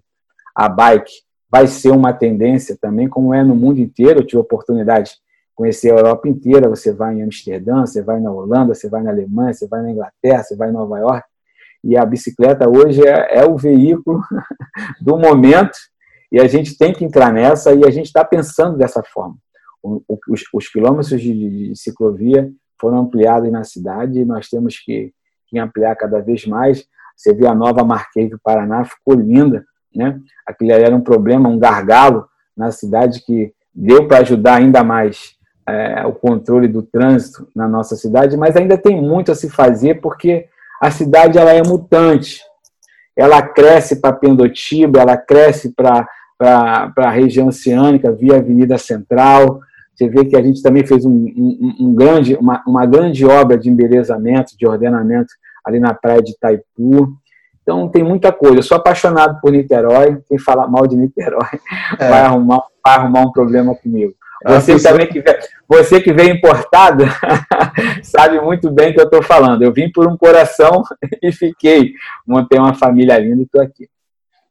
a 0.54 0.68
bike 0.68 1.12
vai 1.48 1.66
ser 1.66 1.90
uma 1.90 2.12
tendência 2.12 2.76
também, 2.80 3.08
como 3.08 3.32
é 3.32 3.42
no 3.44 3.54
mundo 3.54 3.78
inteiro. 3.78 4.20
Eu 4.20 4.26
tive 4.26 4.38
a 4.38 4.42
oportunidade 4.42 5.10
de 5.10 5.16
conhecer 5.56 5.90
a 5.90 5.96
Europa 5.96 6.28
inteira. 6.28 6.68
Você 6.68 6.92
vai 6.92 7.16
em 7.16 7.22
Amsterdã, 7.22 7.80
você 7.80 8.02
vai 8.02 8.20
na 8.20 8.30
Holanda, 8.30 8.74
você 8.74 8.88
vai 8.88 9.02
na 9.02 9.10
Alemanha, 9.10 9.52
você 9.52 9.66
vai 9.66 9.82
na 9.82 9.90
Inglaterra, 9.90 10.44
você 10.44 10.54
vai 10.54 10.68
em 10.68 10.72
Nova 10.72 10.98
York. 10.98 11.26
E 11.82 11.96
a 11.96 12.04
bicicleta 12.04 12.68
hoje 12.68 13.04
é, 13.04 13.38
é 13.38 13.44
o 13.44 13.56
veículo 13.56 14.20
do 15.00 15.16
momento 15.18 15.76
e 16.30 16.38
a 16.38 16.46
gente 16.46 16.76
tem 16.76 16.92
que 16.92 17.04
entrar 17.04 17.32
nessa 17.32 17.72
e 17.72 17.84
a 17.84 17.90
gente 17.90 18.06
está 18.06 18.24
pensando 18.24 18.76
dessa 18.76 19.02
forma. 19.02 19.36
Os, 20.28 20.42
os 20.52 20.68
quilômetros 20.68 21.20
de, 21.20 21.68
de, 21.68 21.76
ciclovia 21.76 22.50
foram 22.78 22.98
ampliados 22.98 23.50
na 23.50 23.62
cidade 23.62 24.18
e 24.18 24.24
nós 24.24 24.48
temos 24.48 24.78
que, 24.78 25.12
que, 25.46 25.58
ampliar 25.58 25.94
cada 25.94 26.20
vez 26.20 26.44
mais. 26.44 26.84
Você 27.16 27.32
vê 27.32 27.46
a 27.46 27.54
nova 27.54 27.84
Marquês 27.84 28.28
do 28.28 28.38
Paraná, 28.38 28.84
ficou 28.84 29.14
linda. 29.14 29.64
Né? 29.94 30.20
Aquilo 30.46 30.72
era 30.72 30.94
um 30.94 31.00
problema, 31.00 31.48
um 31.48 31.58
gargalo 31.58 32.26
na 32.56 32.72
cidade 32.72 33.22
que 33.24 33.54
deu 33.72 34.08
para 34.08 34.18
ajudar 34.18 34.56
ainda 34.56 34.82
mais 34.82 35.35
é, 35.68 36.06
o 36.06 36.12
controle 36.12 36.68
do 36.68 36.82
trânsito 36.82 37.48
na 37.54 37.66
nossa 37.68 37.96
cidade, 37.96 38.36
mas 38.36 38.56
ainda 38.56 38.78
tem 38.78 39.00
muito 39.00 39.32
a 39.32 39.34
se 39.34 39.50
fazer 39.50 40.00
porque 40.00 40.46
a 40.80 40.90
cidade 40.90 41.38
ela 41.38 41.52
é 41.52 41.62
mutante. 41.62 42.40
Ela 43.16 43.42
cresce 43.42 44.00
para 44.00 44.12
Pendotiba, 44.12 45.00
ela 45.00 45.16
cresce 45.16 45.72
para 45.74 46.06
a 46.40 47.10
região 47.10 47.48
oceânica 47.48 48.12
via 48.12 48.36
Avenida 48.36 48.76
Central. 48.76 49.60
Você 49.94 50.08
vê 50.08 50.26
que 50.26 50.36
a 50.36 50.42
gente 50.42 50.62
também 50.62 50.86
fez 50.86 51.06
um, 51.06 51.10
um, 51.10 51.76
um 51.80 51.94
grande, 51.94 52.34
uma, 52.36 52.62
uma 52.66 52.84
grande 52.84 53.24
obra 53.24 53.56
de 53.56 53.70
embelezamento, 53.70 54.56
de 54.56 54.66
ordenamento 54.66 55.32
ali 55.64 55.80
na 55.80 55.94
praia 55.94 56.22
de 56.22 56.32
Itaipu. 56.32 57.16
Então 57.62 57.88
tem 57.88 58.04
muita 58.04 58.30
coisa. 58.30 58.58
Eu 58.58 58.62
sou 58.62 58.76
apaixonado 58.76 59.40
por 59.40 59.50
Niterói. 59.50 60.22
Quem 60.28 60.38
fala 60.38 60.68
mal 60.68 60.86
de 60.86 60.96
Niterói 60.96 61.58
é. 61.98 62.08
vai, 62.08 62.20
arrumar, 62.20 62.62
vai 62.84 62.94
arrumar 62.94 63.20
um 63.22 63.32
problema 63.32 63.74
comigo. 63.74 64.14
Você 64.44 64.74
pessoa... 64.74 64.92
também 64.92 65.06
que 65.08 65.20
vem, 65.20 65.34
você 65.68 66.00
que 66.00 66.12
vem 66.12 66.30
importado 66.30 67.04
sabe 68.02 68.40
muito 68.40 68.70
bem 68.70 68.92
que 68.92 69.00
eu 69.00 69.04
estou 69.04 69.22
falando. 69.22 69.62
Eu 69.62 69.72
vim 69.72 69.90
por 69.90 70.06
um 70.06 70.16
coração 70.16 70.82
e 71.22 71.32
fiquei. 71.32 71.92
Montei 72.26 72.58
uma 72.58 72.74
família 72.74 73.18
linda 73.18 73.40
e 73.40 73.44
estou 73.44 73.62
aqui. 73.62 73.88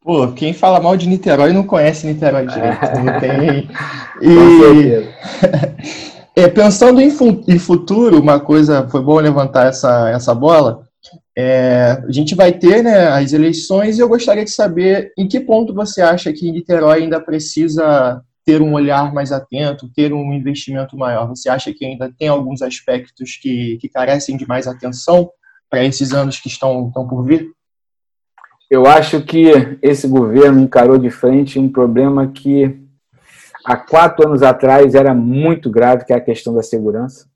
Pô, 0.01 0.27
quem 0.33 0.53
fala 0.53 0.79
mal 0.79 0.95
de 0.95 1.07
Niterói 1.07 1.51
não 1.51 1.63
conhece 1.63 2.05
Niterói 2.05 2.45
direito. 2.47 2.79
Não 3.03 3.19
tem... 3.19 3.69
E 4.21 5.03
é, 6.35 6.47
pensando 6.47 6.99
em, 6.99 7.09
em, 7.47 7.59
futuro, 7.59 8.19
uma 8.19 8.39
coisa 8.39 8.87
foi 8.89 9.01
bom 9.01 9.17
levantar 9.19 9.67
essa, 9.67 10.09
essa 10.09 10.35
bola. 10.35 10.85
É, 11.37 12.01
a 12.07 12.11
gente 12.11 12.35
vai 12.35 12.51
ter 12.51 12.83
né, 12.83 13.07
as 13.07 13.33
eleições 13.33 13.97
e 13.97 14.01
eu 14.01 14.07
gostaria 14.07 14.43
de 14.43 14.51
saber 14.51 15.11
em 15.17 15.27
que 15.27 15.39
ponto 15.39 15.73
você 15.73 16.01
acha 16.01 16.31
que 16.31 16.51
Niterói 16.51 17.03
ainda 17.03 17.19
precisa 17.19 18.21
ter 18.45 18.61
um 18.61 18.73
olhar 18.73 19.11
mais 19.13 19.31
atento, 19.31 19.91
ter 19.93 20.13
um 20.13 20.31
investimento 20.31 20.95
maior? 20.95 21.27
Você 21.27 21.49
acha 21.49 21.73
que 21.73 21.83
ainda 21.83 22.13
tem 22.17 22.27
alguns 22.27 22.61
aspectos 22.61 23.37
que, 23.41 23.77
que 23.77 23.89
carecem 23.89 24.37
de 24.37 24.47
mais 24.47 24.67
atenção 24.67 25.29
para 25.69 25.83
esses 25.83 26.13
anos 26.13 26.39
que 26.39 26.47
estão, 26.47 26.87
estão 26.87 27.07
por 27.07 27.23
vir? 27.23 27.51
Eu 28.69 28.85
acho 28.85 29.21
que 29.21 29.51
esse 29.81 30.07
governo 30.07 30.61
encarou 30.61 30.97
de 30.97 31.09
frente 31.09 31.59
um 31.59 31.71
problema 31.71 32.27
que 32.27 32.81
há 33.65 33.75
quatro 33.75 34.27
anos 34.27 34.43
atrás 34.43 34.95
era 34.95 35.13
muito 35.13 35.69
grave, 35.69 36.05
que 36.05 36.13
é 36.13 36.15
a 36.15 36.21
questão 36.21 36.53
da 36.53 36.63
segurança. 36.63 37.27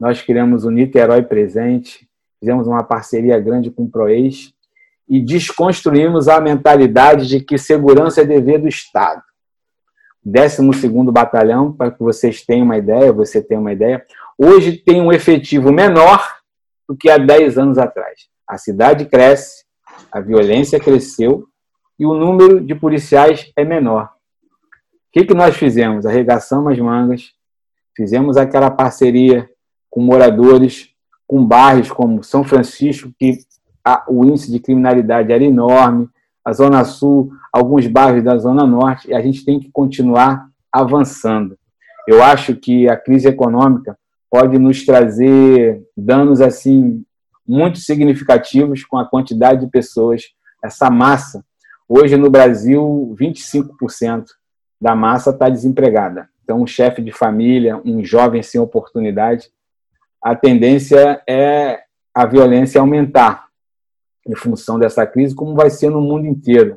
Nós 0.00 0.22
criamos 0.22 0.64
o 0.64 0.70
Niterói 0.70 1.22
Presente, 1.22 2.08
fizemos 2.38 2.66
uma 2.66 2.82
parceria 2.82 3.38
grande 3.38 3.70
com 3.70 3.84
o 3.84 3.90
ProEx 3.90 4.52
e 5.08 5.20
desconstruímos 5.20 6.28
a 6.28 6.40
mentalidade 6.40 7.26
de 7.26 7.40
que 7.40 7.58
segurança 7.58 8.20
é 8.20 8.24
dever 8.24 8.60
do 8.60 8.68
Estado. 8.68 9.22
12º 10.26 11.10
Batalhão, 11.10 11.72
para 11.72 11.90
que 11.90 12.00
vocês 12.00 12.44
tenham 12.44 12.64
uma 12.64 12.76
ideia, 12.76 13.12
você 13.12 13.42
tenha 13.42 13.60
uma 13.60 13.72
ideia, 13.72 14.04
hoje 14.36 14.76
tem 14.76 15.00
um 15.00 15.12
efetivo 15.12 15.72
menor 15.72 16.38
do 16.88 16.96
que 16.96 17.10
há 17.10 17.18
10 17.18 17.58
anos 17.58 17.78
atrás. 17.78 18.28
A 18.46 18.56
cidade 18.56 19.04
cresce, 19.06 19.64
a 20.10 20.20
violência 20.20 20.80
cresceu 20.80 21.46
e 21.98 22.06
o 22.06 22.14
número 22.14 22.60
de 22.60 22.74
policiais 22.74 23.52
é 23.56 23.64
menor. 23.64 24.04
O 24.04 25.12
que, 25.12 25.24
que 25.24 25.34
nós 25.34 25.56
fizemos? 25.56 26.06
Arregaçamos 26.06 26.72
as 26.72 26.78
mangas, 26.78 27.32
fizemos 27.96 28.36
aquela 28.36 28.70
parceria 28.70 29.48
com 29.90 30.00
moradores, 30.00 30.90
com 31.26 31.44
bairros 31.44 31.90
como 31.90 32.22
São 32.22 32.44
Francisco, 32.44 33.12
que 33.18 33.38
o 34.06 34.24
índice 34.24 34.50
de 34.50 34.60
criminalidade 34.60 35.32
era 35.32 35.42
enorme, 35.42 36.08
a 36.48 36.52
Zona 36.54 36.82
Sul, 36.82 37.30
alguns 37.52 37.86
bairros 37.86 38.24
da 38.24 38.38
Zona 38.38 38.66
Norte, 38.66 39.10
e 39.10 39.14
a 39.14 39.20
gente 39.20 39.44
tem 39.44 39.60
que 39.60 39.70
continuar 39.70 40.48
avançando. 40.72 41.58
Eu 42.06 42.22
acho 42.22 42.56
que 42.56 42.88
a 42.88 42.96
crise 42.96 43.28
econômica 43.28 43.98
pode 44.30 44.58
nos 44.58 44.82
trazer 44.86 45.82
danos 45.94 46.40
assim 46.40 47.04
muito 47.46 47.78
significativos 47.78 48.82
com 48.82 48.96
a 48.96 49.04
quantidade 49.04 49.60
de 49.60 49.70
pessoas, 49.70 50.22
essa 50.64 50.88
massa. 50.88 51.44
Hoje 51.86 52.16
no 52.16 52.30
Brasil, 52.30 53.14
25% 53.20 54.24
da 54.80 54.94
massa 54.94 55.30
está 55.30 55.50
desempregada. 55.50 56.30
Então, 56.42 56.62
um 56.62 56.66
chefe 56.66 57.02
de 57.02 57.12
família, 57.12 57.78
um 57.84 58.02
jovem 58.02 58.42
sem 58.42 58.58
oportunidade, 58.58 59.50
a 60.22 60.34
tendência 60.34 61.22
é 61.28 61.80
a 62.14 62.24
violência 62.24 62.80
aumentar 62.80 63.47
em 64.28 64.34
função 64.34 64.78
dessa 64.78 65.06
crise, 65.06 65.34
como 65.34 65.54
vai 65.54 65.70
ser 65.70 65.90
no 65.90 66.00
mundo 66.00 66.26
inteiro. 66.26 66.76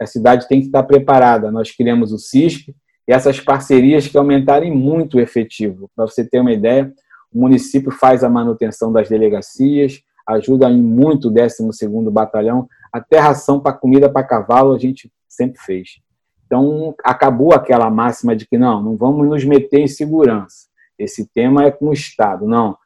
A 0.00 0.06
cidade 0.06 0.48
tem 0.48 0.60
que 0.60 0.66
estar 0.66 0.82
preparada. 0.82 1.50
Nós 1.50 1.70
criamos 1.70 2.12
o 2.12 2.18
CISP 2.18 2.74
e 3.06 3.12
essas 3.12 3.40
parcerias 3.40 4.06
que 4.08 4.18
aumentarem 4.18 4.74
muito 4.74 5.16
o 5.16 5.20
efetivo. 5.20 5.90
Para 5.94 6.06
você 6.06 6.24
ter 6.24 6.40
uma 6.40 6.52
ideia, 6.52 6.92
o 7.32 7.40
município 7.40 7.90
faz 7.90 8.24
a 8.24 8.28
manutenção 8.28 8.92
das 8.92 9.08
delegacias, 9.08 10.02
ajuda 10.26 10.68
em 10.68 10.82
muito 10.82 11.28
o 11.28 11.32
12º 11.32 12.10
Batalhão, 12.10 12.68
até 12.92 13.18
ração 13.18 13.60
para 13.60 13.72
comida 13.72 14.10
para 14.10 14.26
cavalo 14.26 14.74
a 14.74 14.78
gente 14.78 15.10
sempre 15.28 15.60
fez. 15.60 16.00
Então, 16.46 16.94
acabou 17.04 17.52
aquela 17.52 17.90
máxima 17.90 18.34
de 18.34 18.46
que 18.46 18.56
não, 18.56 18.82
não 18.82 18.96
vamos 18.96 19.26
nos 19.28 19.44
meter 19.44 19.80
em 19.80 19.86
segurança. 19.86 20.66
Esse 20.98 21.28
tema 21.32 21.64
é 21.64 21.70
com 21.70 21.88
o 21.88 21.92
Estado. 21.92 22.46
Não, 22.46 22.76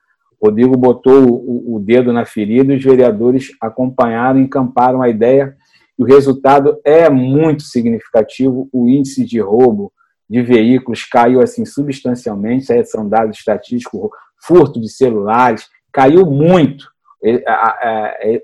Rodrigo 0.43 0.77
botou 0.77 1.25
o, 1.29 1.77
o 1.77 1.81
dedo 1.81 2.13
na 2.13 2.25
ferida 2.25 2.73
e 2.73 2.77
os 2.77 2.83
vereadores 2.83 3.51
acompanharam, 3.61 4.41
encamparam 4.41 5.01
a 5.01 5.09
ideia 5.09 5.57
e 5.99 6.03
o 6.03 6.07
resultado 6.07 6.81
é 6.85 7.09
muito 7.09 7.63
significativo. 7.63 8.69
O 8.73 8.89
índice 8.89 9.25
de 9.25 9.41
roubo 9.41 9.93
de 10.29 10.43
veículos 10.43 11.05
caiu 11.05 11.41
assim 11.41 11.65
substancialmente, 11.65 12.67
são 12.87 13.09
dados 13.09 13.39
estatísticos, 13.39 14.11
furto 14.39 14.81
de 14.81 14.89
celulares, 14.89 15.69
caiu 15.93 16.27
muito 16.27 16.91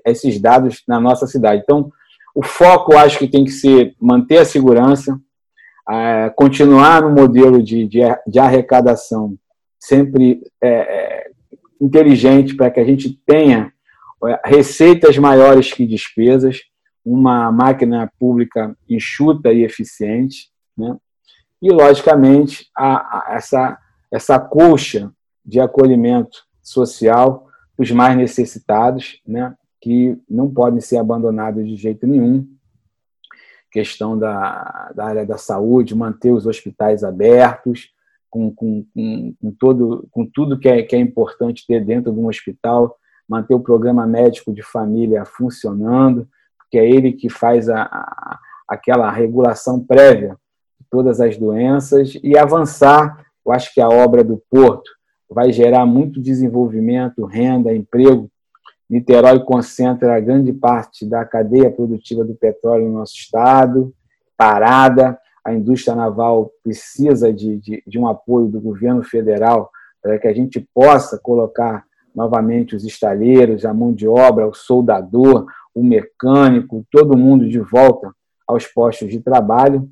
esses 0.05 0.39
dados 0.39 0.83
na 0.87 1.01
nossa 1.01 1.27
cidade. 1.27 1.61
Então, 1.63 1.91
o 2.33 2.43
foco, 2.43 2.95
acho 2.95 3.17
que 3.17 3.27
tem 3.27 3.43
que 3.43 3.51
ser 3.51 3.93
manter 3.99 4.37
a 4.37 4.45
segurança, 4.45 5.19
continuar 6.35 7.01
no 7.01 7.09
modelo 7.09 7.61
de, 7.61 7.85
de, 7.87 7.99
de 8.27 8.39
arrecadação 8.39 9.35
sempre 9.79 10.41
é, 10.61 10.69
é 10.69 11.28
inteligente 11.79 12.55
para 12.55 12.69
que 12.69 12.79
a 12.79 12.85
gente 12.85 13.09
tenha 13.25 13.71
é, 14.25 14.41
receitas 14.45 15.17
maiores 15.17 15.71
que 15.71 15.85
despesas, 15.85 16.59
uma 17.03 17.51
máquina 17.51 18.11
pública 18.19 18.75
enxuta 18.87 19.51
e 19.51 19.63
eficiente, 19.63 20.49
né? 20.77 20.97
e, 21.61 21.71
logicamente, 21.71 22.69
a, 22.75 22.95
a, 23.31 23.35
essa, 23.35 23.77
essa 24.11 24.39
colcha 24.39 25.11
de 25.45 25.59
acolhimento 25.59 26.43
social 26.61 27.47
os 27.77 27.91
mais 27.91 28.17
necessitados, 28.17 29.21
né, 29.25 29.55
que 29.79 30.17
não 30.29 30.53
podem 30.53 30.81
ser 30.81 30.97
abandonados 30.97 31.65
de 31.65 31.77
jeito 31.77 32.05
nenhum. 32.05 32.45
Questão 33.71 34.19
da, 34.19 34.91
da 34.93 35.05
área 35.05 35.25
da 35.25 35.37
saúde, 35.37 35.95
manter 35.95 36.31
os 36.31 36.45
hospitais 36.45 37.05
abertos, 37.05 37.89
com, 38.29 38.53
com, 38.53 38.85
com, 38.93 39.51
todo, 39.59 40.07
com 40.11 40.25
tudo 40.25 40.59
que 40.59 40.69
é, 40.69 40.83
que 40.83 40.95
é 40.95 40.99
importante 40.99 41.65
ter 41.67 41.83
dentro 41.83 42.11
de 42.11 42.19
um 42.19 42.27
hospital, 42.27 42.95
manter 43.27 43.53
o 43.53 43.59
programa 43.59 44.05
médico 44.05 44.53
de 44.53 44.63
família 44.63 45.25
funcionando, 45.25 46.27
porque 46.57 46.77
é 46.77 46.89
ele 46.89 47.13
que 47.13 47.29
faz 47.29 47.69
a, 47.69 47.83
a, 47.83 48.39
aquela 48.67 49.11
regulação 49.11 49.83
prévia 49.83 50.37
de 50.79 50.85
todas 50.89 51.19
as 51.19 51.37
doenças 51.37 52.17
e 52.23 52.37
avançar. 52.37 53.25
Eu 53.45 53.51
acho 53.51 53.73
que 53.73 53.81
a 53.81 53.89
obra 53.89 54.23
do 54.23 54.41
Porto 54.49 54.89
vai 55.29 55.51
gerar 55.51 55.85
muito 55.85 56.21
desenvolvimento, 56.21 57.25
renda, 57.25 57.73
emprego. 57.73 58.29
Niterói 58.89 59.39
concentra 59.41 60.19
grande 60.19 60.51
parte 60.51 61.05
da 61.05 61.23
cadeia 61.23 61.69
produtiva 61.69 62.23
do 62.23 62.33
petróleo 62.33 62.87
no 62.87 62.99
nosso 62.99 63.13
estado, 63.15 63.93
parada. 64.35 65.19
A 65.49 65.53
indústria 65.55 65.95
naval 65.95 66.51
precisa 66.63 67.33
de, 67.33 67.57
de, 67.57 67.83
de 67.87 67.97
um 67.97 68.07
apoio 68.07 68.47
do 68.47 68.61
governo 68.61 69.03
federal 69.03 69.71
para 69.99 70.19
que 70.19 70.27
a 70.27 70.33
gente 70.33 70.59
possa 70.75 71.17
colocar 71.17 71.83
novamente 72.15 72.75
os 72.75 72.85
estaleiros, 72.85 73.65
a 73.65 73.73
mão 73.73 73.91
de 73.91 74.07
obra, 74.07 74.47
o 74.47 74.53
soldador, 74.53 75.47
o 75.73 75.83
mecânico, 75.83 76.85
todo 76.91 77.17
mundo 77.17 77.49
de 77.49 77.59
volta 77.59 78.13
aos 78.47 78.67
postos 78.67 79.09
de 79.09 79.19
trabalho 79.21 79.89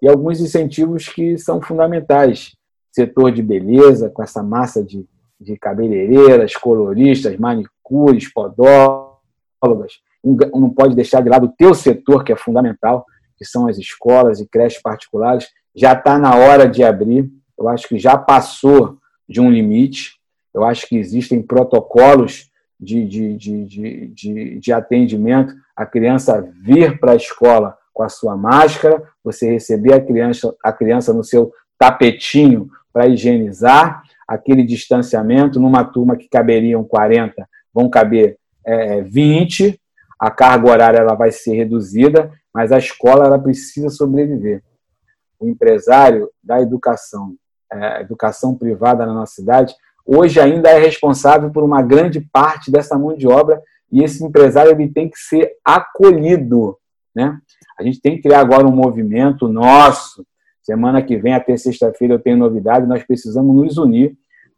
e 0.00 0.08
alguns 0.08 0.40
incentivos 0.40 1.10
que 1.10 1.36
são 1.36 1.60
fundamentais 1.60 2.56
setor 2.90 3.30
de 3.30 3.42
beleza, 3.42 4.08
com 4.08 4.22
essa 4.22 4.42
massa 4.42 4.82
de, 4.82 5.06
de 5.38 5.58
cabeleireiras, 5.58 6.56
coloristas, 6.56 7.36
manicures, 7.36 8.32
podólogas. 8.32 10.00
Não 10.24 10.70
pode 10.70 10.96
deixar 10.96 11.22
de 11.22 11.28
lado 11.28 11.44
o 11.44 11.52
teu 11.58 11.74
setor, 11.74 12.24
que 12.24 12.32
é 12.32 12.36
fundamental, 12.36 13.04
que 13.36 13.44
são 13.44 13.68
as 13.68 13.78
escolas 13.78 14.40
e 14.40 14.46
creches 14.46 14.80
particulares. 14.80 15.48
Já 15.74 15.92
está 15.92 16.18
na 16.18 16.34
hora 16.34 16.68
de 16.68 16.82
abrir. 16.82 17.30
Eu 17.58 17.68
acho 17.68 17.88
que 17.88 17.98
já 17.98 18.16
passou 18.16 18.98
de 19.28 19.40
um 19.40 19.50
limite. 19.50 20.16
Eu 20.54 20.64
acho 20.64 20.86
que 20.86 20.96
existem 20.96 21.42
protocolos 21.42 22.50
de, 22.78 23.06
de, 23.06 23.36
de, 23.36 24.08
de, 24.08 24.58
de 24.60 24.72
atendimento. 24.72 25.54
A 25.74 25.84
criança 25.84 26.48
vir 26.62 26.98
para 26.98 27.12
a 27.12 27.16
escola 27.16 27.76
com 27.92 28.02
a 28.02 28.08
sua 28.08 28.36
máscara, 28.36 29.02
você 29.24 29.50
receber 29.50 29.94
a 29.94 30.00
criança, 30.00 30.54
a 30.62 30.72
criança 30.72 31.12
no 31.12 31.24
seu 31.24 31.50
tapetinho 31.78 32.68
para 32.92 33.08
higienizar 33.08 34.02
aquele 34.26 34.62
distanciamento. 34.62 35.60
Numa 35.60 35.84
turma 35.84 36.16
que 36.16 36.28
caberiam 36.28 36.84
40, 36.84 37.46
vão 37.72 37.88
caber 37.88 38.38
é, 38.64 39.02
20. 39.02 39.80
A 40.18 40.30
carga 40.30 40.70
horária 40.70 40.98
ela 40.98 41.14
vai 41.14 41.30
ser 41.30 41.54
reduzida, 41.54 42.32
mas 42.52 42.72
a 42.72 42.78
escola 42.78 43.26
ela 43.26 43.38
precisa 43.38 43.88
sobreviver. 43.88 44.62
O 45.38 45.46
empresário 45.46 46.30
da 46.42 46.60
educação, 46.60 47.34
é, 47.72 48.00
educação 48.00 48.54
privada 48.54 49.04
na 49.04 49.12
nossa 49.12 49.34
cidade, 49.34 49.74
hoje 50.04 50.40
ainda 50.40 50.70
é 50.70 50.78
responsável 50.78 51.50
por 51.50 51.62
uma 51.62 51.82
grande 51.82 52.20
parte 52.20 52.70
dessa 52.70 52.98
mão 52.98 53.14
de 53.14 53.26
obra 53.28 53.62
e 53.92 54.02
esse 54.02 54.24
empresário 54.24 54.72
ele 54.72 54.88
tem 54.88 55.08
que 55.08 55.18
ser 55.18 55.52
acolhido, 55.64 56.78
né? 57.14 57.38
A 57.78 57.82
gente 57.82 58.00
tem 58.00 58.16
que 58.16 58.22
criar 58.22 58.40
agora 58.40 58.66
um 58.66 58.74
movimento 58.74 59.48
nosso 59.48 60.24
Semana 60.66 61.00
que 61.00 61.16
vem, 61.16 61.32
até 61.32 61.56
sexta-feira, 61.56 62.14
eu 62.14 62.18
tenho 62.18 62.36
novidade. 62.36 62.88
Nós 62.88 63.04
precisamos 63.04 63.54
nos 63.54 63.78
unir. 63.78 64.16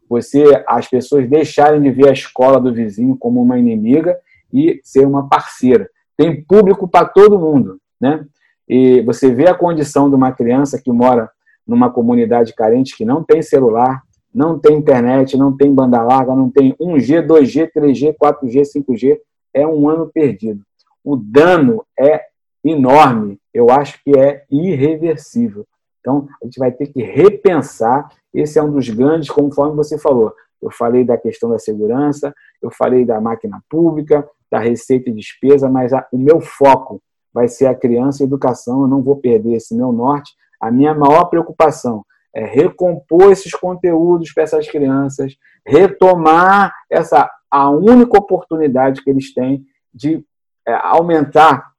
Você, 0.09 0.43
as 0.67 0.87
pessoas 0.87 1.29
deixarem 1.29 1.79
de 1.79 1.91
ver 1.91 2.09
a 2.09 2.11
escola 2.11 2.59
do 2.59 2.73
vizinho 2.73 3.15
como 3.15 3.39
uma 3.39 3.59
inimiga 3.59 4.17
e 4.53 4.79
ser 4.83 5.05
uma 5.05 5.27
parceira. 5.27 5.89
Tem 6.17 6.43
público 6.43 6.87
para 6.87 7.07
todo 7.07 7.39
mundo, 7.39 7.79
né? 7.99 8.25
E 8.67 9.01
você 9.01 9.33
vê 9.33 9.47
a 9.47 9.55
condição 9.55 10.09
de 10.09 10.15
uma 10.15 10.31
criança 10.31 10.79
que 10.81 10.91
mora 10.91 11.29
numa 11.65 11.89
comunidade 11.89 12.53
carente 12.53 12.95
que 12.95 13.05
não 13.05 13.23
tem 13.23 13.41
celular, 13.41 14.03
não 14.33 14.59
tem 14.59 14.77
internet, 14.77 15.37
não 15.37 15.55
tem 15.55 15.73
banda 15.73 16.01
larga, 16.01 16.35
não 16.35 16.49
tem 16.49 16.75
1G, 16.79 17.25
2G, 17.25 17.71
3G, 17.75 18.15
4G, 18.15 18.61
5G, 18.61 19.17
é 19.53 19.65
um 19.65 19.89
ano 19.89 20.09
perdido. 20.13 20.61
O 21.03 21.15
dano 21.15 21.83
é 21.97 22.25
enorme, 22.63 23.39
eu 23.53 23.69
acho 23.69 24.03
que 24.03 24.17
é 24.17 24.43
irreversível. 24.51 25.65
Então, 25.99 26.27
a 26.41 26.45
gente 26.45 26.59
vai 26.59 26.71
ter 26.71 26.87
que 26.87 27.01
repensar. 27.01 28.09
Esse 28.33 28.59
é 28.59 28.63
um 28.63 28.71
dos 28.71 28.89
grandes, 28.89 29.29
conforme 29.29 29.75
você 29.75 29.97
falou. 29.97 30.33
Eu 30.61 30.71
falei 30.71 31.03
da 31.03 31.17
questão 31.17 31.49
da 31.49 31.59
segurança, 31.59 32.33
eu 32.61 32.69
falei 32.69 33.05
da 33.05 33.19
máquina 33.19 33.61
pública, 33.69 34.27
da 34.51 34.59
receita 34.59 35.09
e 35.09 35.13
despesa, 35.13 35.69
mas 35.69 35.93
a, 35.93 36.07
o 36.11 36.17
meu 36.17 36.41
foco 36.41 37.01
vai 37.33 37.47
ser 37.47 37.67
a 37.67 37.75
criança 37.75 38.21
e 38.21 38.23
a 38.23 38.27
educação. 38.27 38.81
Eu 38.81 38.87
não 38.87 39.01
vou 39.01 39.17
perder 39.17 39.53
esse 39.53 39.75
meu 39.75 39.91
norte. 39.91 40.33
A 40.59 40.71
minha 40.71 40.93
maior 40.93 41.25
preocupação 41.25 42.05
é 42.33 42.45
recompor 42.45 43.31
esses 43.31 43.51
conteúdos 43.53 44.33
para 44.33 44.43
essas 44.43 44.69
crianças, 44.69 45.35
retomar 45.65 46.73
essa 46.89 47.29
a 47.51 47.69
única 47.69 48.17
oportunidade 48.17 49.03
que 49.03 49.09
eles 49.09 49.33
têm 49.33 49.65
de 49.91 50.23
é, 50.67 50.73
aumentar 50.73 51.69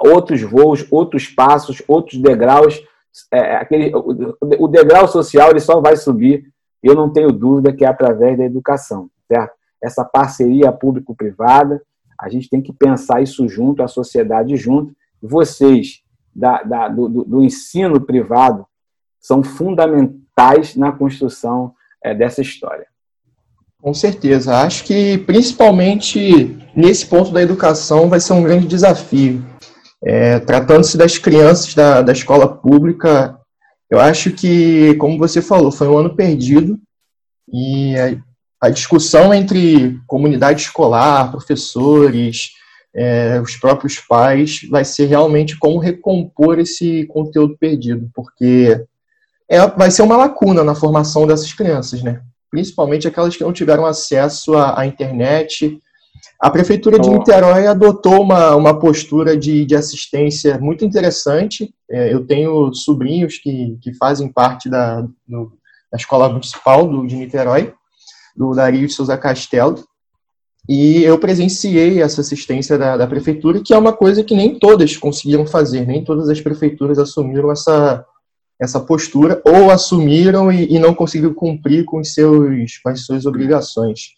outros 0.00 0.40
voos, 0.42 0.86
outros 0.90 1.26
passos, 1.28 1.82
outros 1.86 2.18
degraus 2.20 2.82
é, 3.32 3.56
aquele, 3.56 3.92
o, 3.94 4.68
degrau 4.68 5.08
social 5.08 5.50
ele 5.50 5.60
só 5.60 5.80
vai 5.80 5.96
subir, 5.96 6.44
eu 6.82 6.94
não 6.94 7.12
tenho 7.12 7.32
dúvida 7.32 7.72
que 7.72 7.84
é 7.84 7.88
através 7.88 8.38
da 8.38 8.44
educação, 8.44 9.10
certo? 9.26 9.52
Essa 9.82 10.04
parceria 10.04 10.70
público-privada, 10.72 11.82
a 12.20 12.28
gente 12.28 12.50
tem 12.50 12.60
que 12.60 12.72
pensar 12.72 13.22
isso 13.22 13.48
junto, 13.48 13.82
a 13.82 13.88
sociedade 13.88 14.56
junto. 14.56 14.94
Vocês, 15.22 16.02
da, 16.34 16.62
da, 16.62 16.88
do, 16.88 17.08
do, 17.08 17.42
ensino 17.42 18.00
privado, 18.00 18.66
são 19.18 19.42
fundamentais 19.42 20.76
na 20.76 20.92
construção 20.92 21.74
é, 22.04 22.14
dessa 22.14 22.42
história. 22.42 22.86
Com 23.80 23.94
certeza. 23.94 24.58
Acho 24.58 24.84
que, 24.84 25.18
principalmente 25.18 26.58
nesse 26.76 27.06
ponto 27.06 27.30
da 27.30 27.42
educação, 27.42 28.08
vai 28.08 28.20
ser 28.20 28.34
um 28.34 28.42
grande 28.42 28.66
desafio. 28.66 29.42
É, 30.02 30.38
Tratando-se 30.40 30.98
das 30.98 31.16
crianças 31.16 31.74
da, 31.74 32.02
da 32.02 32.12
escola 32.12 32.46
pública, 32.46 33.38
eu 33.90 33.98
acho 33.98 34.32
que, 34.32 34.94
como 34.96 35.18
você 35.18 35.40
falou, 35.40 35.72
foi 35.72 35.88
um 35.88 35.96
ano 35.96 36.14
perdido 36.14 36.78
e 37.52 37.94
a, 38.60 38.68
discussão 38.68 39.32
entre 39.32 39.98
comunidade 40.06 40.62
escolar, 40.62 41.30
professores, 41.30 42.50
é, 42.94 43.40
os 43.40 43.56
próprios 43.56 43.98
pais, 43.98 44.60
vai 44.68 44.84
ser 44.84 45.06
realmente 45.06 45.58
como 45.58 45.78
recompor 45.78 46.58
esse 46.58 47.06
conteúdo 47.06 47.56
perdido, 47.58 48.10
porque 48.14 48.84
é, 49.48 49.66
vai 49.68 49.90
ser 49.90 50.02
uma 50.02 50.16
lacuna 50.16 50.62
na 50.64 50.74
formação 50.74 51.26
dessas 51.26 51.52
crianças, 51.52 52.02
né? 52.02 52.22
Principalmente 52.50 53.06
aquelas 53.06 53.36
que 53.36 53.44
não 53.44 53.52
tiveram 53.52 53.86
acesso 53.86 54.56
à, 54.56 54.80
à 54.80 54.86
internet, 54.86 55.80
a 56.40 56.50
Prefeitura 56.50 56.98
de 56.98 57.08
Niterói 57.08 57.66
adotou 57.66 58.22
uma, 58.22 58.54
uma 58.56 58.78
postura 58.78 59.36
de, 59.36 59.64
de 59.64 59.76
assistência 59.76 60.58
muito 60.58 60.84
interessante. 60.84 61.72
É, 61.90 62.12
eu 62.12 62.26
tenho 62.26 62.72
sobrinhos 62.74 63.38
que, 63.38 63.78
que 63.82 63.94
fazem 63.94 64.32
parte 64.32 64.68
da, 64.68 65.02
do, 65.26 65.52
da 65.92 65.96
Escola 65.96 66.28
Municipal 66.28 66.86
do, 66.88 67.06
de 67.06 67.16
Niterói, 67.16 67.74
do 68.40 68.54
Dario 68.54 68.86
de 68.86 68.92
Souza 68.94 69.18
Castelo, 69.18 69.84
e 70.66 71.02
eu 71.02 71.18
presenciei 71.18 72.00
essa 72.00 72.22
assistência 72.22 72.78
da, 72.78 72.96
da 72.96 73.06
Prefeitura, 73.06 73.60
que 73.62 73.74
é 73.74 73.76
uma 73.76 73.92
coisa 73.92 74.24
que 74.24 74.34
nem 74.34 74.58
todas 74.58 74.96
conseguiram 74.96 75.46
fazer, 75.46 75.86
nem 75.86 76.02
todas 76.02 76.26
as 76.30 76.40
prefeituras 76.40 76.98
assumiram 76.98 77.52
essa, 77.52 78.02
essa 78.58 78.80
postura, 78.80 79.42
ou 79.44 79.70
assumiram 79.70 80.50
e, 80.50 80.74
e 80.74 80.78
não 80.78 80.94
conseguiram 80.94 81.34
cumprir 81.34 81.84
com, 81.84 82.02
seus, 82.02 82.78
com 82.78 82.88
as 82.88 83.04
suas 83.04 83.26
obrigações. 83.26 84.14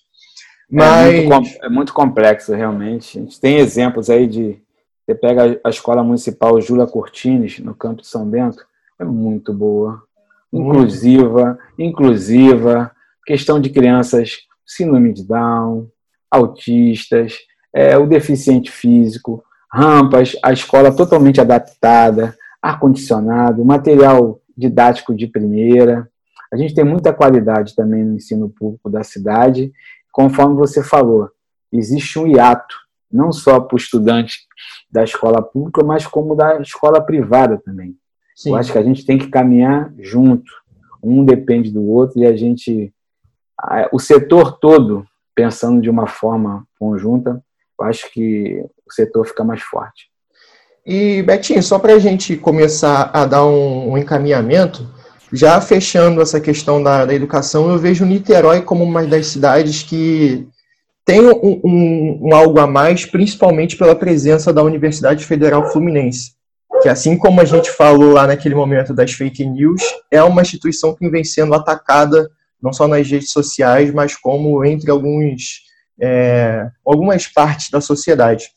Mas... 0.71 1.15
É 1.15 1.23
muito, 1.25 1.65
é 1.65 1.69
muito 1.69 1.93
complexo, 1.93 2.55
realmente. 2.55 3.19
A 3.19 3.23
gente 3.23 3.41
tem 3.41 3.57
exemplos 3.57 4.09
aí 4.09 4.29
de. 4.29 4.57
Você 5.05 5.17
pega 5.17 5.61
a 5.65 5.69
Escola 5.69 6.05
Municipal 6.05 6.61
Júlia 6.61 6.87
Cortines, 6.87 7.59
no 7.59 7.75
campo 7.75 8.03
de 8.03 8.07
São 8.07 8.25
Bento, 8.25 8.65
é 9.01 9.05
muito 9.05 9.53
boa. 9.53 10.01
Inclusiva, 10.53 11.59
inclusiva, 11.77 12.93
questão 13.27 13.61
de 13.61 13.71
crianças 13.71 14.39
síndrome 14.67 15.13
de 15.13 15.27
Down, 15.27 15.89
autistas, 16.31 17.37
é, 17.75 17.97
o 17.99 18.07
deficiente 18.07 18.71
físico, 18.71 19.45
rampas, 19.71 20.37
a 20.43 20.53
escola 20.53 20.95
totalmente 20.95 21.41
adaptada, 21.41 22.37
ar-condicionado, 22.61 23.65
material 23.65 24.41
didático 24.57 25.15
de 25.15 25.27
primeira. 25.27 26.09
A 26.53 26.57
gente 26.57 26.75
tem 26.75 26.85
muita 26.85 27.13
qualidade 27.13 27.75
também 27.75 28.05
no 28.05 28.17
ensino 28.17 28.49
público 28.49 28.89
da 28.89 29.03
cidade 29.03 29.73
conforme 30.13 30.55
você 30.55 30.85
falou, 30.85 31.31
existe 31.73 32.19
um 32.19 32.27
hiato, 32.27 32.77
não 33.11 33.33
só 33.33 33.59
para 33.59 33.75
o 33.75 33.79
estudante 33.79 34.41
da 34.91 35.03
escola 35.03 35.43
pública, 35.43 35.83
mas 35.83 36.07
como 36.07 36.37
da 36.37 36.61
escola 36.61 37.01
privada 37.01 37.59
também. 37.65 37.97
Sim. 38.37 38.51
Eu 38.51 38.57
acho 38.57 38.71
que 38.71 38.79
a 38.79 38.83
gente 38.83 39.05
tem 39.05 39.19
que 39.19 39.29
caminhar 39.29 39.93
junto. 39.99 40.53
Um 41.03 41.25
depende 41.25 41.71
do 41.71 41.83
outro 41.83 42.21
e 42.21 42.27
a 42.27 42.37
gente. 42.37 42.93
O 43.93 43.99
setor 43.99 44.59
todo, 44.59 45.07
pensando 45.35 45.81
de 45.81 45.91
uma 45.91 46.07
forma 46.07 46.67
conjunta, 46.79 47.43
eu 47.79 47.87
acho 47.87 48.11
que 48.13 48.65
o 48.87 48.93
setor 48.93 49.27
fica 49.27 49.45
mais 49.45 49.63
forte. 49.63 50.13
E, 50.85 51.23
Betinho, 51.23 51.63
só 51.63 51.79
para 51.79 51.95
a 51.95 51.99
gente 51.99 52.37
começar 52.37 53.11
a 53.13 53.25
dar 53.25 53.47
um, 53.47 53.93
um 53.93 53.99
encaminhamento, 53.99 54.89
já 55.33 55.61
fechando 55.61 56.21
essa 56.21 56.41
questão 56.41 56.83
da, 56.83 57.07
da, 57.07 57.15
educação, 57.15 57.71
eu 57.71 57.79
vejo 57.79 58.05
Niterói 58.05 58.63
como 58.63 58.83
uma 58.83 59.05
das 59.07 59.29
cidades 59.29 59.83
que 59.83 60.47
tem 61.05 61.21
um, 61.21 61.61
um, 61.65 62.21
um, 62.23 62.35
algo 62.35 62.59
a 62.59 62.67
mais, 62.67 63.07
principalmente 63.07 63.77
pela 63.77 63.95
presença 63.95 64.53
da 64.53 64.63
Universidade 64.63 65.25
Federal 65.25 65.71
Fluminense, 65.71 66.33
que 66.83 66.89
assim 66.89 67.17
como 67.17 67.41
a 67.41 67.45
gente 67.45 67.71
falou 67.71 68.13
lá 68.13 68.27
naquele 68.27 68.55
momento 68.55 68.93
das 68.93 69.13
fake 69.13 69.45
news, 69.45 69.83
é 70.11 70.23
uma 70.23 70.43
instituição 70.43 70.95
que 70.95 71.09
vem 71.09 71.25
sendo 71.25 71.55
atacada 71.55 72.29
não 72.63 72.73
só 72.73 72.87
nas 72.87 73.09
redes 73.11 73.31
sociais, 73.31 73.93
mas 73.93 74.17
como 74.17 74.65
entre 74.65 74.91
alguns, 74.91 75.63
é, 76.01 76.69
algumas 76.87 77.27
partes 77.27 77.71
da 77.71 77.81
sociedade. 77.81 78.49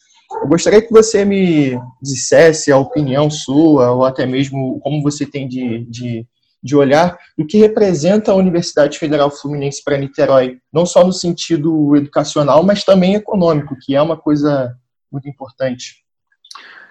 Eu 0.42 0.48
gostaria 0.48 0.82
que 0.82 0.92
você 0.92 1.24
me 1.24 1.80
dissesse 2.02 2.72
a 2.72 2.78
opinião 2.78 3.30
sua, 3.30 3.92
ou 3.92 4.06
até 4.06 4.26
mesmo 4.26 4.80
como 4.82 5.02
você 5.02 5.26
tem 5.26 5.48
de, 5.48 5.86
de 5.86 6.28
de 6.66 6.76
olhar 6.76 7.16
o 7.38 7.46
que 7.46 7.60
representa 7.60 8.32
a 8.32 8.36
Universidade 8.36 8.98
Federal 8.98 9.30
Fluminense 9.30 9.84
para 9.84 10.00
Niterói, 10.00 10.58
não 10.74 10.84
só 10.84 11.06
no 11.06 11.14
sentido 11.14 11.96
educacional, 11.96 12.64
mas 12.64 12.84
também 12.84 13.14
econômico, 13.14 13.78
que 13.80 13.96
é 13.96 14.02
uma 14.02 14.18
coisa 14.18 14.76
muito 15.12 15.30
importante. 15.30 16.04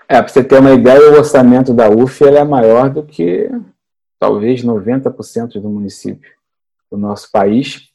É, 0.08 0.22
para 0.22 0.28
você 0.28 0.44
ter 0.44 0.60
uma 0.60 0.70
ideia, 0.70 1.10
o 1.10 1.16
orçamento 1.16 1.74
da 1.74 1.90
UF 1.90 2.22
é 2.24 2.44
maior 2.44 2.88
do 2.88 3.02
que 3.02 3.50
talvez 4.16 4.62
90% 4.62 5.60
do 5.60 5.68
município 5.68 6.30
do 6.94 7.00
nosso 7.00 7.30
país. 7.30 7.88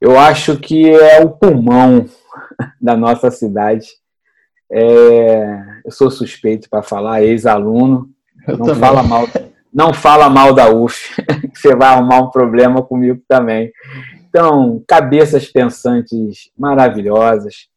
Eu 0.00 0.18
acho 0.18 0.58
que 0.58 0.88
é 0.90 1.20
o 1.20 1.30
pulmão 1.30 2.06
da 2.80 2.96
nossa 2.96 3.30
cidade. 3.30 3.88
É, 4.70 5.58
eu 5.84 5.90
sou 5.90 6.10
suspeito 6.10 6.68
para 6.68 6.82
falar, 6.82 7.22
ex-aluno, 7.22 8.10
não 8.46 8.58
também. 8.58 8.74
fala 8.80 9.02
mal 9.02 9.26
não 9.76 9.92
fala 9.92 10.30
mal 10.30 10.54
da 10.54 10.70
UF, 10.70 11.14
você 11.54 11.76
vai 11.76 11.88
arrumar 11.88 12.20
um 12.20 12.30
problema 12.30 12.82
comigo 12.82 13.20
também. 13.28 13.70
Então, 14.26 14.82
cabeças 14.88 15.48
pensantes 15.48 16.50
maravilhosas, 16.56 17.68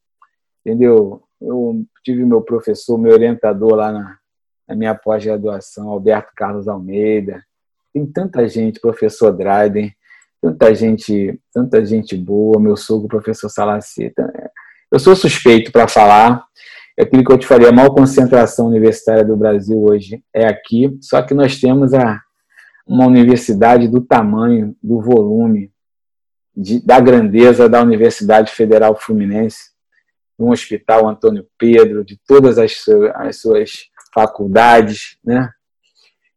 entendeu? 0.65 1.21
Eu 1.41 1.83
tive 2.01 2.23
meu 2.23 2.41
professor, 2.41 2.97
meu 2.97 3.11
orientador 3.11 3.75
lá 3.75 3.91
na, 3.91 4.17
na 4.65 4.75
minha 4.75 4.95
pós-graduação, 4.95 5.89
Alberto 5.89 6.31
Carlos 6.33 6.69
Almeida. 6.69 7.43
Tem 7.93 8.05
tanta 8.05 8.47
gente, 8.47 8.79
professor 8.79 9.33
Dryden, 9.33 9.93
tanta 10.41 10.73
gente, 10.73 11.39
tanta 11.53 11.85
gente 11.85 12.15
boa, 12.15 12.59
meu 12.59 12.75
sogro, 12.75 13.07
professor 13.07 13.49
Salaceta. 13.49 14.31
Eu 14.91 14.99
sou 14.99 15.15
suspeito 15.15 15.71
para 15.71 15.87
falar, 15.87 16.43
é 16.97 17.03
aquilo 17.03 17.23
que 17.23 17.31
eu 17.31 17.37
te 17.37 17.47
falei, 17.47 17.67
a 17.67 17.71
maior 17.71 17.91
concentração 17.91 18.67
universitária 18.67 19.23
do 19.23 19.37
Brasil 19.37 19.81
hoje 19.81 20.23
é 20.33 20.47
aqui, 20.47 20.97
só 21.01 21.21
que 21.21 21.33
nós 21.33 21.59
temos 21.59 21.93
a, 21.93 22.21
uma 22.85 23.05
universidade 23.05 23.87
do 23.87 24.01
tamanho, 24.01 24.75
do 24.81 25.01
volume, 25.01 25.71
de, 26.55 26.85
da 26.85 26.99
grandeza 26.99 27.69
da 27.69 27.81
Universidade 27.81 28.51
Federal 28.51 28.95
Fluminense, 28.99 29.69
um 30.37 30.51
hospital 30.51 31.07
Antônio 31.07 31.45
Pedro, 31.57 32.03
de 32.03 32.19
todas 32.25 32.57
as, 32.57 32.73
as 33.15 33.39
suas 33.39 33.89
faculdades, 34.13 35.17
né? 35.23 35.49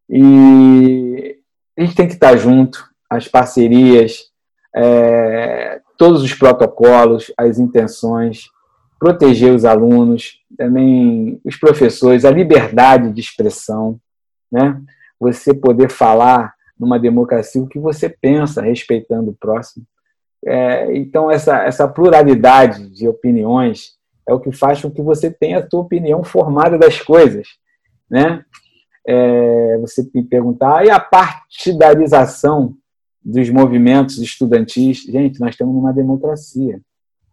E 0.09 1.39
a 1.77 1.81
gente 1.81 1.97
tem 1.97 2.07
que 2.07 2.15
estar 2.15 2.37
junto, 2.37 2.92
as 3.17 3.29
parcerias, 3.29 4.31
é, 4.75 5.81
todos 5.99 6.23
os 6.23 6.33
protocolos, 6.33 7.33
as 7.37 7.59
intenções, 7.59 8.49
proteger 8.99 9.53
os 9.53 9.65
alunos, 9.65 10.41
também 10.57 11.41
os 11.45 11.57
professores, 11.57 12.25
a 12.25 12.31
liberdade 12.31 13.13
de 13.13 13.21
expressão, 13.21 14.01
né? 14.51 14.81
Você 15.21 15.55
poder 15.55 15.91
falar 15.91 16.55
numa 16.79 16.99
democracia 16.99 17.63
o 17.63 17.69
que 17.69 17.79
você 17.79 18.09
pensa, 18.09 18.63
respeitando 18.63 19.31
o 19.31 19.37
próximo. 19.39 19.85
É, 20.45 20.97
então, 20.97 21.31
essa, 21.31 21.63
essa 21.65 21.87
pluralidade 21.87 22.89
de 22.91 23.07
opiniões 23.07 23.93
é 24.29 24.33
o 24.33 24.41
que 24.41 24.51
faz 24.51 24.81
com 24.83 24.91
que 24.91 25.03
você 25.03 25.31
tenha 25.31 25.59
a 25.59 25.69
sua 25.69 25.81
opinião 25.81 26.25
formada 26.25 26.79
das 26.79 27.01
coisas. 27.01 27.47
Né? 28.11 28.45
É, 29.07 29.79
você 29.79 30.09
me 30.15 30.25
perguntar, 30.25 30.85
e 30.85 30.91
a 30.91 30.99
partidarização 30.99 32.77
dos 33.25 33.49
movimentos 33.51 34.19
estudantis? 34.19 35.03
Gente, 35.03 35.41
nós 35.41 35.51
estamos 35.51 35.75
numa 35.75 35.93
democracia. 35.93 36.81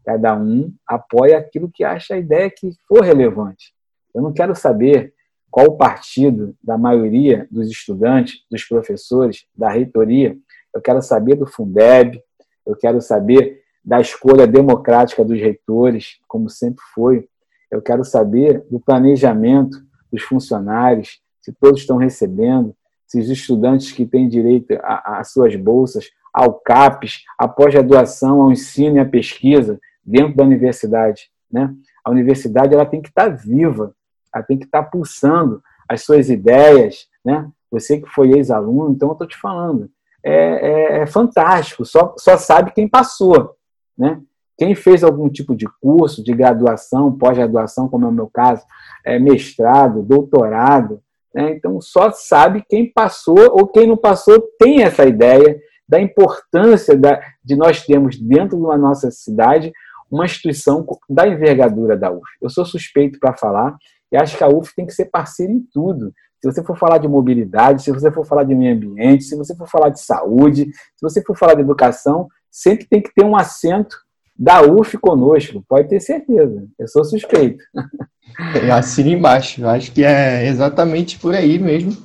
Cada 0.05 0.35
um 0.35 0.73
apoia 0.87 1.37
aquilo 1.37 1.69
que 1.71 1.83
acha 1.83 2.15
a 2.15 2.17
ideia 2.17 2.49
que 2.49 2.71
for 2.87 3.03
relevante. 3.03 3.73
Eu 4.13 4.21
não 4.21 4.33
quero 4.33 4.55
saber 4.55 5.13
qual 5.51 5.67
o 5.67 5.77
partido 5.77 6.55
da 6.63 6.77
maioria 6.77 7.47
dos 7.49 7.69
estudantes, 7.69 8.43
dos 8.49 8.63
professores, 8.63 9.45
da 9.55 9.69
reitoria. 9.69 10.37
Eu 10.73 10.81
quero 10.81 11.01
saber 11.01 11.35
do 11.35 11.47
Fundeb, 11.47 12.21
eu 12.65 12.75
quero 12.75 13.01
saber 13.01 13.61
da 13.83 13.99
escolha 13.99 14.45
democrática 14.45 15.25
dos 15.25 15.39
reitores, 15.39 16.19
como 16.27 16.49
sempre 16.49 16.83
foi. 16.93 17.27
Eu 17.71 17.81
quero 17.81 18.03
saber 18.03 18.63
do 18.69 18.79
planejamento 18.79 19.77
dos 20.11 20.23
funcionários, 20.23 21.21
se 21.41 21.51
todos 21.53 21.81
estão 21.81 21.97
recebendo, 21.97 22.75
se 23.09 23.19
os 23.19 23.29
estudantes 23.29 23.91
que 23.91 24.05
têm 24.05 24.29
direito 24.29 24.77
às 24.83 25.31
suas 25.31 25.55
bolsas, 25.55 26.11
ao 26.31 26.53
CAPES, 26.53 27.23
a 27.39 27.47
pós-graduação, 27.47 28.39
ao 28.39 28.51
ensino 28.51 28.97
e 28.97 28.99
à 28.99 29.05
pesquisa 29.05 29.79
dentro 30.05 30.35
da 30.35 30.43
universidade. 30.43 31.31
Né? 31.51 31.73
A 32.05 32.11
universidade 32.11 32.73
ela 32.73 32.85
tem 32.85 33.01
que 33.01 33.09
estar 33.09 33.29
viva, 33.29 33.95
ela 34.33 34.43
tem 34.43 34.59
que 34.59 34.65
estar 34.65 34.83
pulsando 34.83 35.61
as 35.89 36.03
suas 36.03 36.29
ideias. 36.29 37.07
Né? 37.25 37.49
Você 37.71 37.99
que 37.99 38.07
foi 38.09 38.31
ex-aluno, 38.31 38.91
então 38.91 39.09
eu 39.09 39.13
estou 39.13 39.27
te 39.27 39.37
falando, 39.37 39.89
é, 40.23 40.33
é, 40.33 40.97
é, 40.99 41.07
fantástico, 41.07 41.83
só, 41.85 42.13
só 42.15 42.37
sabe 42.37 42.71
quem 42.71 42.87
passou. 42.87 43.55
Né? 43.97 44.21
Quem 44.55 44.75
fez 44.75 45.03
algum 45.03 45.29
tipo 45.29 45.55
de 45.55 45.65
curso, 45.81 46.23
de 46.23 46.31
graduação, 46.31 47.17
pós-graduação, 47.17 47.89
como 47.89 48.05
é 48.05 48.09
o 48.09 48.13
meu 48.13 48.27
caso, 48.27 48.63
é, 49.03 49.17
mestrado, 49.17 50.03
doutorado, 50.03 51.01
né? 51.33 51.51
então 51.51 51.79
só 51.81 52.11
sabe 52.11 52.63
quem 52.67 52.91
passou 52.91 53.39
ou 53.51 53.67
quem 53.67 53.87
não 53.87 53.97
passou 53.97 54.41
tem 54.59 54.83
essa 54.83 55.05
ideia 55.05 55.59
da 55.87 55.99
importância 55.99 56.95
da, 56.95 57.19
de 57.43 57.55
nós 57.55 57.83
termos 57.85 58.17
dentro 58.17 58.61
da 58.61 58.77
nossa 58.77 59.09
cidade 59.09 59.71
uma 60.11 60.25
instituição 60.25 60.85
da 61.07 61.27
envergadura 61.27 61.95
da 61.95 62.11
UF. 62.11 62.27
Eu 62.41 62.49
sou 62.49 62.65
suspeito 62.65 63.19
para 63.19 63.35
falar 63.35 63.77
e 64.11 64.17
acho 64.17 64.37
que 64.37 64.43
a 64.43 64.47
UF 64.47 64.73
tem 64.75 64.85
que 64.85 64.93
ser 64.93 65.05
parceira 65.05 65.53
em 65.53 65.61
tudo. 65.71 66.11
Se 66.41 66.51
você 66.51 66.63
for 66.63 66.77
falar 66.77 66.97
de 66.97 67.07
mobilidade, 67.07 67.83
se 67.83 67.91
você 67.91 68.11
for 68.11 68.25
falar 68.25 68.43
de 68.43 68.55
meio 68.55 68.75
ambiente, 68.75 69.23
se 69.23 69.35
você 69.35 69.55
for 69.55 69.67
falar 69.67 69.89
de 69.89 69.99
saúde, 69.99 70.65
se 70.95 71.01
você 71.01 71.23
for 71.23 71.37
falar 71.37 71.55
de 71.55 71.61
educação, 71.61 72.27
sempre 72.49 72.87
tem 72.87 73.01
que 73.01 73.13
ter 73.13 73.23
um 73.23 73.35
assento 73.35 73.97
da 74.39 74.61
UF 74.61 74.97
conosco, 74.97 75.61
pode 75.67 75.89
ter 75.89 75.99
certeza. 75.99 76.65
Eu 76.79 76.87
sou 76.87 77.03
suspeito. 77.03 77.61
Assina 78.73 79.09
embaixo. 79.09 79.61
Eu 79.61 79.69
acho 79.69 79.91
que 79.91 80.01
é 80.01 80.47
exatamente 80.47 81.19
por 81.19 81.35
aí 81.35 81.59
mesmo. 81.59 81.97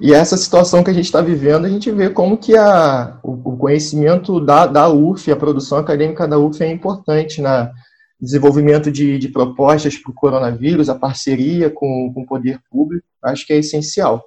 E 0.00 0.14
essa 0.14 0.36
situação 0.36 0.84
que 0.84 0.90
a 0.90 0.94
gente 0.94 1.06
está 1.06 1.20
vivendo, 1.20 1.64
a 1.64 1.68
gente 1.68 1.90
vê 1.90 2.08
como 2.08 2.38
que 2.38 2.56
a, 2.56 3.18
o, 3.22 3.56
conhecimento 3.56 4.40
da, 4.40 4.66
da 4.66 4.88
UF, 4.88 5.30
a 5.30 5.36
produção 5.36 5.78
acadêmica 5.78 6.26
da 6.26 6.38
UF 6.38 6.62
é 6.62 6.70
importante 6.70 7.42
na 7.42 7.72
desenvolvimento 8.20 8.90
de, 8.90 9.18
de 9.18 9.28
propostas 9.28 9.96
para 9.96 10.10
o 10.12 10.14
coronavírus, 10.14 10.88
a 10.88 10.94
parceria 10.94 11.68
com, 11.68 12.12
com 12.14 12.22
o 12.22 12.26
poder 12.26 12.60
público, 12.70 13.04
acho 13.24 13.44
que 13.44 13.52
é 13.52 13.58
essencial. 13.58 14.24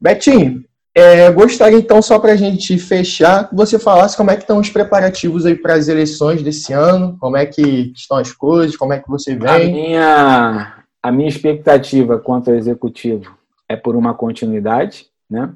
Betinho, 0.00 0.64
é, 0.98 1.30
gostaria 1.30 1.78
então, 1.78 2.00
só 2.02 2.18
para 2.18 2.32
a 2.32 2.36
gente 2.36 2.78
fechar, 2.78 3.48
que 3.48 3.54
você 3.54 3.78
falasse 3.78 4.16
como 4.16 4.30
é 4.30 4.36
que 4.36 4.42
estão 4.42 4.58
os 4.58 4.70
preparativos 4.70 5.46
aí 5.46 5.54
para 5.54 5.74
as 5.74 5.88
eleições 5.88 6.42
desse 6.42 6.72
ano, 6.72 7.16
como 7.18 7.36
é 7.36 7.46
que 7.46 7.92
estão 7.94 8.16
as 8.16 8.32
coisas, 8.32 8.76
como 8.76 8.92
é 8.92 8.98
que 8.98 9.08
você 9.08 9.34
vem. 9.36 9.48
A 9.48 9.58
minha, 9.58 10.84
a 11.02 11.12
minha 11.12 11.28
expectativa 11.28 12.18
quanto 12.18 12.50
ao 12.50 12.56
executivo 12.56 13.36
é 13.68 13.76
por 13.76 13.96
uma 13.96 14.14
continuidade, 14.14 15.06
né? 15.28 15.54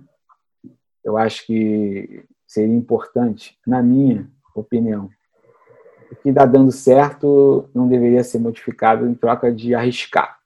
Eu 1.05 1.17
acho 1.17 1.47
que 1.47 2.25
seria 2.47 2.75
importante, 2.75 3.57
na 3.67 3.83
minha 3.83 4.31
opinião, 4.55 5.11
o 6.11 6.17
que 6.17 6.29
está 6.29 6.45
dando 6.45 6.71
certo 6.71 7.69
não 7.75 7.89
deveria 7.89 8.23
ser 8.23 8.39
modificado 8.39 9.07
em 9.07 9.15
troca 9.15 9.53
de 9.53 9.75
arriscar. 9.75 10.39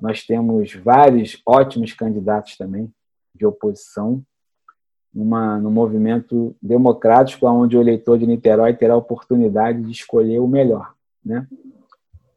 Nós 0.00 0.26
temos 0.26 0.74
vários 0.74 1.40
ótimos 1.46 1.92
candidatos 1.92 2.56
também 2.56 2.92
de 3.34 3.46
oposição 3.46 4.22
numa, 5.14 5.58
num 5.58 5.70
movimento 5.70 6.54
democrático 6.60 7.46
onde 7.46 7.76
o 7.76 7.80
eleitor 7.80 8.18
de 8.18 8.26
Niterói 8.26 8.74
terá 8.74 8.94
a 8.94 8.98
oportunidade 8.98 9.80
de 9.82 9.92
escolher 9.92 10.40
o 10.40 10.48
melhor. 10.48 10.94
Né? 11.24 11.46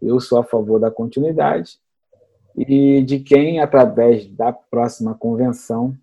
Eu 0.02 0.20
sou 0.20 0.38
a 0.38 0.44
favor 0.44 0.80
da 0.80 0.92
continuidade 0.92 1.80
e 2.56 3.02
de 3.02 3.20
quem, 3.20 3.60
através 3.60 4.28
da 4.28 4.52
próxima 4.52 5.16
convenção, 5.16 5.96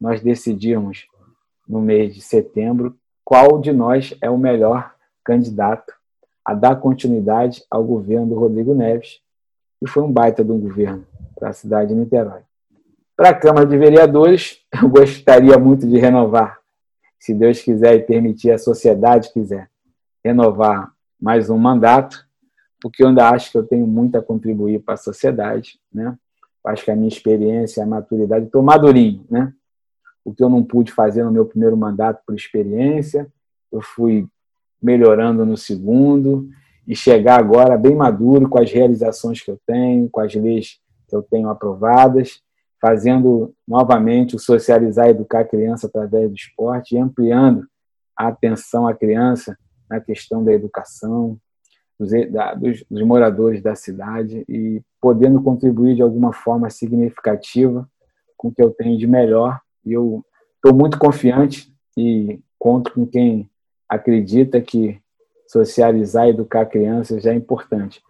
nós 0.00 0.20
decidimos 0.20 1.06
no 1.68 1.80
mês 1.80 2.14
de 2.14 2.20
setembro 2.20 2.96
qual 3.24 3.60
de 3.60 3.72
nós 3.72 4.16
é 4.20 4.30
o 4.30 4.38
melhor 4.38 4.94
candidato 5.24 5.92
a 6.44 6.54
dar 6.54 6.76
continuidade 6.76 7.64
ao 7.70 7.84
governo 7.84 8.26
do 8.26 8.34
Rodrigo 8.34 8.74
Neves, 8.74 9.20
que 9.78 9.86
foi 9.86 10.02
um 10.02 10.10
baita 10.10 10.44
de 10.44 10.50
um 10.50 10.58
governo 10.58 11.06
para 11.38 11.50
a 11.50 11.52
cidade 11.52 11.90
de 11.90 11.94
Niterói. 11.94 12.42
Para 13.20 13.30
a 13.32 13.34
Câmara 13.34 13.66
de 13.66 13.76
Vereadores, 13.76 14.62
eu 14.82 14.88
gostaria 14.88 15.58
muito 15.58 15.86
de 15.86 15.98
renovar, 15.98 16.58
se 17.18 17.34
Deus 17.34 17.60
quiser 17.60 17.94
e 17.96 18.02
permitir, 18.02 18.50
a 18.50 18.56
sociedade 18.56 19.30
quiser, 19.30 19.68
renovar 20.24 20.90
mais 21.20 21.50
um 21.50 21.58
mandato 21.58 22.26
porque 22.80 23.02
eu 23.02 23.08
ainda 23.08 23.28
acho 23.28 23.52
que 23.52 23.58
eu 23.58 23.62
tenho 23.62 23.86
muito 23.86 24.16
a 24.16 24.22
contribuir 24.22 24.78
para 24.78 24.94
a 24.94 24.96
sociedade, 24.96 25.78
né? 25.92 26.16
Acho 26.64 26.82
que 26.82 26.90
a 26.90 26.96
minha 26.96 27.08
experiência, 27.08 27.82
a 27.82 27.86
maturidade, 27.86 28.46
estou 28.46 28.62
madurinho, 28.62 29.22
né? 29.28 29.52
O 30.24 30.32
que 30.32 30.42
eu 30.42 30.48
não 30.48 30.64
pude 30.64 30.90
fazer 30.90 31.22
no 31.22 31.30
meu 31.30 31.44
primeiro 31.44 31.76
mandato 31.76 32.22
por 32.24 32.34
experiência, 32.34 33.30
eu 33.70 33.82
fui 33.82 34.26
melhorando 34.82 35.44
no 35.44 35.58
segundo 35.58 36.48
e 36.88 36.96
chegar 36.96 37.38
agora 37.38 37.76
bem 37.76 37.94
maduro 37.94 38.48
com 38.48 38.58
as 38.58 38.72
realizações 38.72 39.42
que 39.42 39.50
eu 39.50 39.60
tenho, 39.66 40.08
com 40.08 40.22
as 40.22 40.34
leis 40.34 40.80
que 41.06 41.14
eu 41.14 41.22
tenho 41.22 41.50
aprovadas, 41.50 42.40
fazendo 42.80 43.54
novamente 43.66 44.36
o 44.36 44.38
socializar 44.38 45.06
e 45.06 45.10
educar 45.10 45.40
a 45.40 45.44
criança 45.44 45.86
através 45.86 46.28
do 46.28 46.34
esporte 46.34 46.94
e 46.94 46.98
ampliando 46.98 47.66
a 48.16 48.28
atenção 48.28 48.86
à 48.86 48.94
criança 48.94 49.56
na 49.88 50.00
questão 50.00 50.42
da 50.42 50.52
educação, 50.52 51.38
dos, 51.98 52.10
da, 52.30 52.54
dos, 52.54 52.84
dos 52.90 53.02
moradores 53.02 53.62
da 53.62 53.74
cidade 53.74 54.44
e 54.48 54.80
podendo 55.00 55.42
contribuir 55.42 55.96
de 55.96 56.02
alguma 56.02 56.32
forma 56.32 56.70
significativa 56.70 57.88
com 58.36 58.48
o 58.48 58.52
que 58.52 58.62
eu 58.62 58.70
tenho 58.70 58.96
de 58.96 59.06
melhor. 59.06 59.60
E 59.84 59.92
eu 59.92 60.24
estou 60.56 60.74
muito 60.74 60.98
confiante 60.98 61.70
e 61.96 62.40
conto 62.58 62.92
com 62.94 63.06
quem 63.06 63.50
acredita 63.88 64.60
que 64.60 65.00
socializar 65.46 66.26
e 66.26 66.30
educar 66.30 66.64
crianças 66.66 67.26
é 67.26 67.34
importante. 67.34 68.00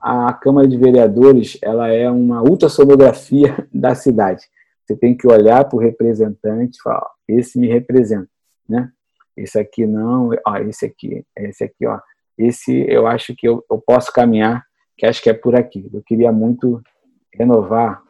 A 0.00 0.32
Câmara 0.32 0.66
de 0.66 0.78
Vereadores 0.78 1.58
ela 1.62 1.88
é 1.88 2.10
uma 2.10 2.42
ultrassonografia 2.42 3.68
da 3.72 3.94
cidade. 3.94 4.44
Você 4.84 4.96
tem 4.96 5.16
que 5.16 5.26
olhar 5.26 5.64
para 5.64 5.76
o 5.76 5.80
representante 5.80 6.78
e 6.78 6.82
falar: 6.82 7.06
esse 7.28 7.58
me 7.58 7.68
representa, 7.68 8.28
né? 8.68 8.90
Esse 9.36 9.58
aqui 9.58 9.86
não, 9.86 10.30
ó, 10.46 10.56
esse 10.58 10.86
aqui, 10.86 11.24
esse 11.36 11.64
aqui, 11.64 11.86
ó, 11.86 12.00
esse 12.36 12.84
eu 12.88 13.06
acho 13.06 13.34
que 13.36 13.46
eu, 13.46 13.64
eu 13.70 13.78
posso 13.78 14.12
caminhar, 14.12 14.64
que 14.96 15.06
acho 15.06 15.22
que 15.22 15.30
é 15.30 15.34
por 15.34 15.54
aqui. 15.54 15.88
Eu 15.92 16.02
queria 16.02 16.32
muito 16.32 16.82
renovar 17.32 18.02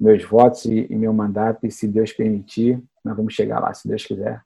meus 0.00 0.24
votos 0.24 0.64
e, 0.64 0.86
e 0.88 0.96
meu 0.96 1.12
mandato, 1.12 1.66
e 1.66 1.70
se 1.70 1.86
Deus 1.86 2.12
permitir, 2.12 2.82
nós 3.04 3.16
vamos 3.16 3.34
chegar 3.34 3.60
lá, 3.60 3.72
se 3.74 3.86
Deus 3.86 4.04
quiser. 4.04 4.40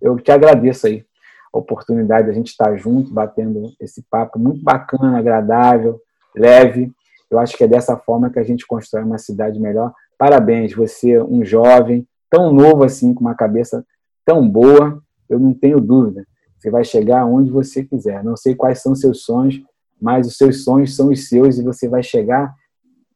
Eu 0.00 0.16
te 0.18 0.30
agradeço 0.30 0.86
aí 0.86 1.04
a 1.52 1.58
oportunidade 1.58 2.26
de 2.26 2.30
a 2.30 2.34
gente 2.34 2.48
estar 2.48 2.76
junto, 2.76 3.12
batendo 3.12 3.72
esse 3.80 4.02
papo 4.10 4.38
muito 4.38 4.62
bacana, 4.62 5.18
agradável, 5.18 6.00
leve. 6.38 6.90
Eu 7.30 7.38
acho 7.38 7.56
que 7.56 7.64
é 7.64 7.68
dessa 7.68 7.96
forma 7.96 8.30
que 8.30 8.38
a 8.38 8.44
gente 8.44 8.66
constrói 8.66 9.04
uma 9.04 9.18
cidade 9.18 9.60
melhor. 9.60 9.92
Parabéns, 10.16 10.74
você, 10.74 11.20
um 11.20 11.44
jovem, 11.44 12.06
tão 12.30 12.52
novo 12.52 12.84
assim, 12.84 13.12
com 13.12 13.20
uma 13.20 13.34
cabeça 13.34 13.84
tão 14.24 14.48
boa, 14.48 15.02
eu 15.28 15.38
não 15.38 15.52
tenho 15.52 15.80
dúvida 15.80 16.26
você 16.58 16.70
vai 16.70 16.84
chegar 16.84 17.24
onde 17.24 17.50
você 17.50 17.84
quiser. 17.84 18.22
Não 18.24 18.36
sei 18.36 18.54
quais 18.54 18.82
são 18.82 18.94
seus 18.94 19.22
sonhos, 19.22 19.62
mas 20.00 20.26
os 20.26 20.36
seus 20.36 20.64
sonhos 20.64 20.96
são 20.96 21.08
os 21.08 21.28
seus 21.28 21.58
e 21.58 21.62
você 21.62 21.88
vai 21.88 22.02
chegar 22.02 22.52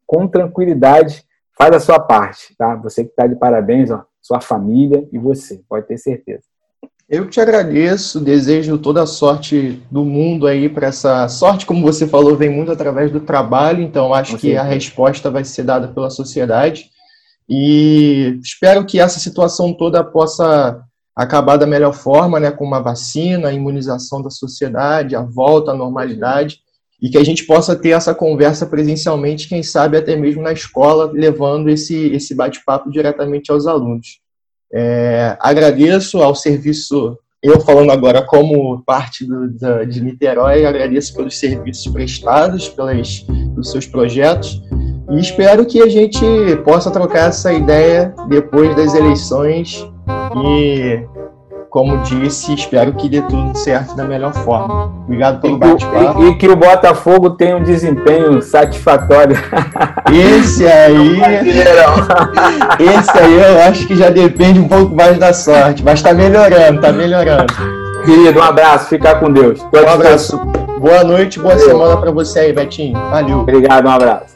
com 0.06 0.28
tranquilidade. 0.28 1.24
Faz 1.58 1.74
a 1.74 1.80
sua 1.80 1.98
parte, 1.98 2.54
tá? 2.56 2.76
Você 2.76 3.04
que 3.04 3.10
está 3.10 3.26
de 3.26 3.36
parabéns, 3.36 3.90
ó. 3.90 4.04
sua 4.20 4.40
família 4.40 5.06
e 5.12 5.18
você, 5.18 5.62
pode 5.68 5.86
ter 5.86 5.98
certeza. 5.98 6.44
Eu 7.12 7.28
te 7.28 7.38
agradeço, 7.38 8.18
desejo 8.18 8.78
toda 8.78 9.02
a 9.02 9.06
sorte 9.06 9.82
do 9.90 10.02
mundo 10.02 10.46
aí 10.46 10.66
para 10.66 10.86
essa 10.86 11.28
sorte, 11.28 11.66
como 11.66 11.82
você 11.82 12.06
falou, 12.06 12.38
vem 12.38 12.48
muito 12.48 12.72
através 12.72 13.12
do 13.12 13.20
trabalho, 13.20 13.82
então 13.82 14.14
acho 14.14 14.38
que 14.38 14.56
a 14.56 14.62
resposta 14.62 15.30
vai 15.30 15.44
ser 15.44 15.64
dada 15.64 15.88
pela 15.88 16.08
sociedade. 16.08 16.86
E 17.46 18.38
espero 18.42 18.86
que 18.86 18.98
essa 18.98 19.20
situação 19.20 19.74
toda 19.74 20.02
possa 20.02 20.82
acabar 21.14 21.58
da 21.58 21.66
melhor 21.66 21.92
forma, 21.92 22.40
né, 22.40 22.50
com 22.50 22.64
uma 22.64 22.80
vacina, 22.80 23.48
a 23.48 23.52
imunização 23.52 24.22
da 24.22 24.30
sociedade, 24.30 25.14
a 25.14 25.20
volta 25.20 25.72
à 25.72 25.76
normalidade, 25.76 26.60
e 26.98 27.10
que 27.10 27.18
a 27.18 27.24
gente 27.24 27.44
possa 27.44 27.76
ter 27.76 27.90
essa 27.90 28.14
conversa 28.14 28.64
presencialmente, 28.64 29.50
quem 29.50 29.62
sabe 29.62 29.98
até 29.98 30.16
mesmo 30.16 30.40
na 30.40 30.54
escola, 30.54 31.12
levando 31.12 31.68
esse, 31.68 32.06
esse 32.06 32.34
bate-papo 32.34 32.90
diretamente 32.90 33.52
aos 33.52 33.66
alunos. 33.66 34.21
É, 34.72 35.36
agradeço 35.40 36.22
ao 36.22 36.34
serviço, 36.34 37.18
eu 37.42 37.60
falando 37.60 37.90
agora 37.90 38.22
como 38.22 38.82
parte 38.84 39.26
do, 39.26 39.50
da, 39.50 39.84
de 39.84 40.02
Niterói, 40.02 40.64
agradeço 40.64 41.14
pelos 41.14 41.38
serviços 41.38 41.92
prestados, 41.92 42.68
pelas, 42.68 43.20
pelos 43.20 43.70
seus 43.70 43.86
projetos, 43.86 44.62
e 45.10 45.20
espero 45.20 45.66
que 45.66 45.82
a 45.82 45.88
gente 45.88 46.24
possa 46.64 46.90
trocar 46.90 47.28
essa 47.28 47.52
ideia 47.52 48.14
depois 48.28 48.74
das 48.74 48.94
eleições 48.94 49.86
e 50.44 51.04
como 51.72 51.96
disse, 52.02 52.52
espero 52.52 52.92
que 52.92 53.08
dê 53.08 53.22
tudo 53.22 53.56
certo 53.56 53.96
da 53.96 54.04
melhor 54.04 54.34
forma. 54.34 54.92
Obrigado 55.06 55.40
pelo 55.40 55.56
bate-papo. 55.56 56.22
E, 56.22 56.28
e, 56.28 56.34
que 56.34 56.46
o 56.46 56.54
Botafogo 56.54 57.30
tenha 57.30 57.56
um 57.56 57.62
desempenho 57.62 58.42
satisfatório. 58.42 59.34
Esse 60.12 60.66
aí. 60.66 61.18
esse 62.78 63.18
aí 63.18 63.34
eu 63.34 63.62
acho 63.62 63.86
que 63.86 63.96
já 63.96 64.10
depende 64.10 64.60
um 64.60 64.68
pouco 64.68 64.94
mais 64.94 65.16
da 65.18 65.32
sorte, 65.32 65.82
mas 65.82 66.00
está 66.00 66.12
melhorando, 66.12 66.76
está 66.76 66.92
melhorando. 66.92 67.46
Querido, 68.04 68.38
um 68.38 68.42
abraço, 68.42 68.88
fica 68.88 69.14
com 69.14 69.32
Deus. 69.32 69.58
Um 69.62 69.88
abraço. 69.88 70.38
Boa 70.78 71.02
noite, 71.04 71.38
boa 71.38 71.54
Valeu. 71.54 71.70
semana 71.70 71.96
para 71.96 72.10
você 72.10 72.40
aí, 72.40 72.52
Betinho. 72.52 72.98
Valeu. 73.08 73.40
Obrigado, 73.40 73.86
um 73.86 73.90
abraço. 73.90 74.31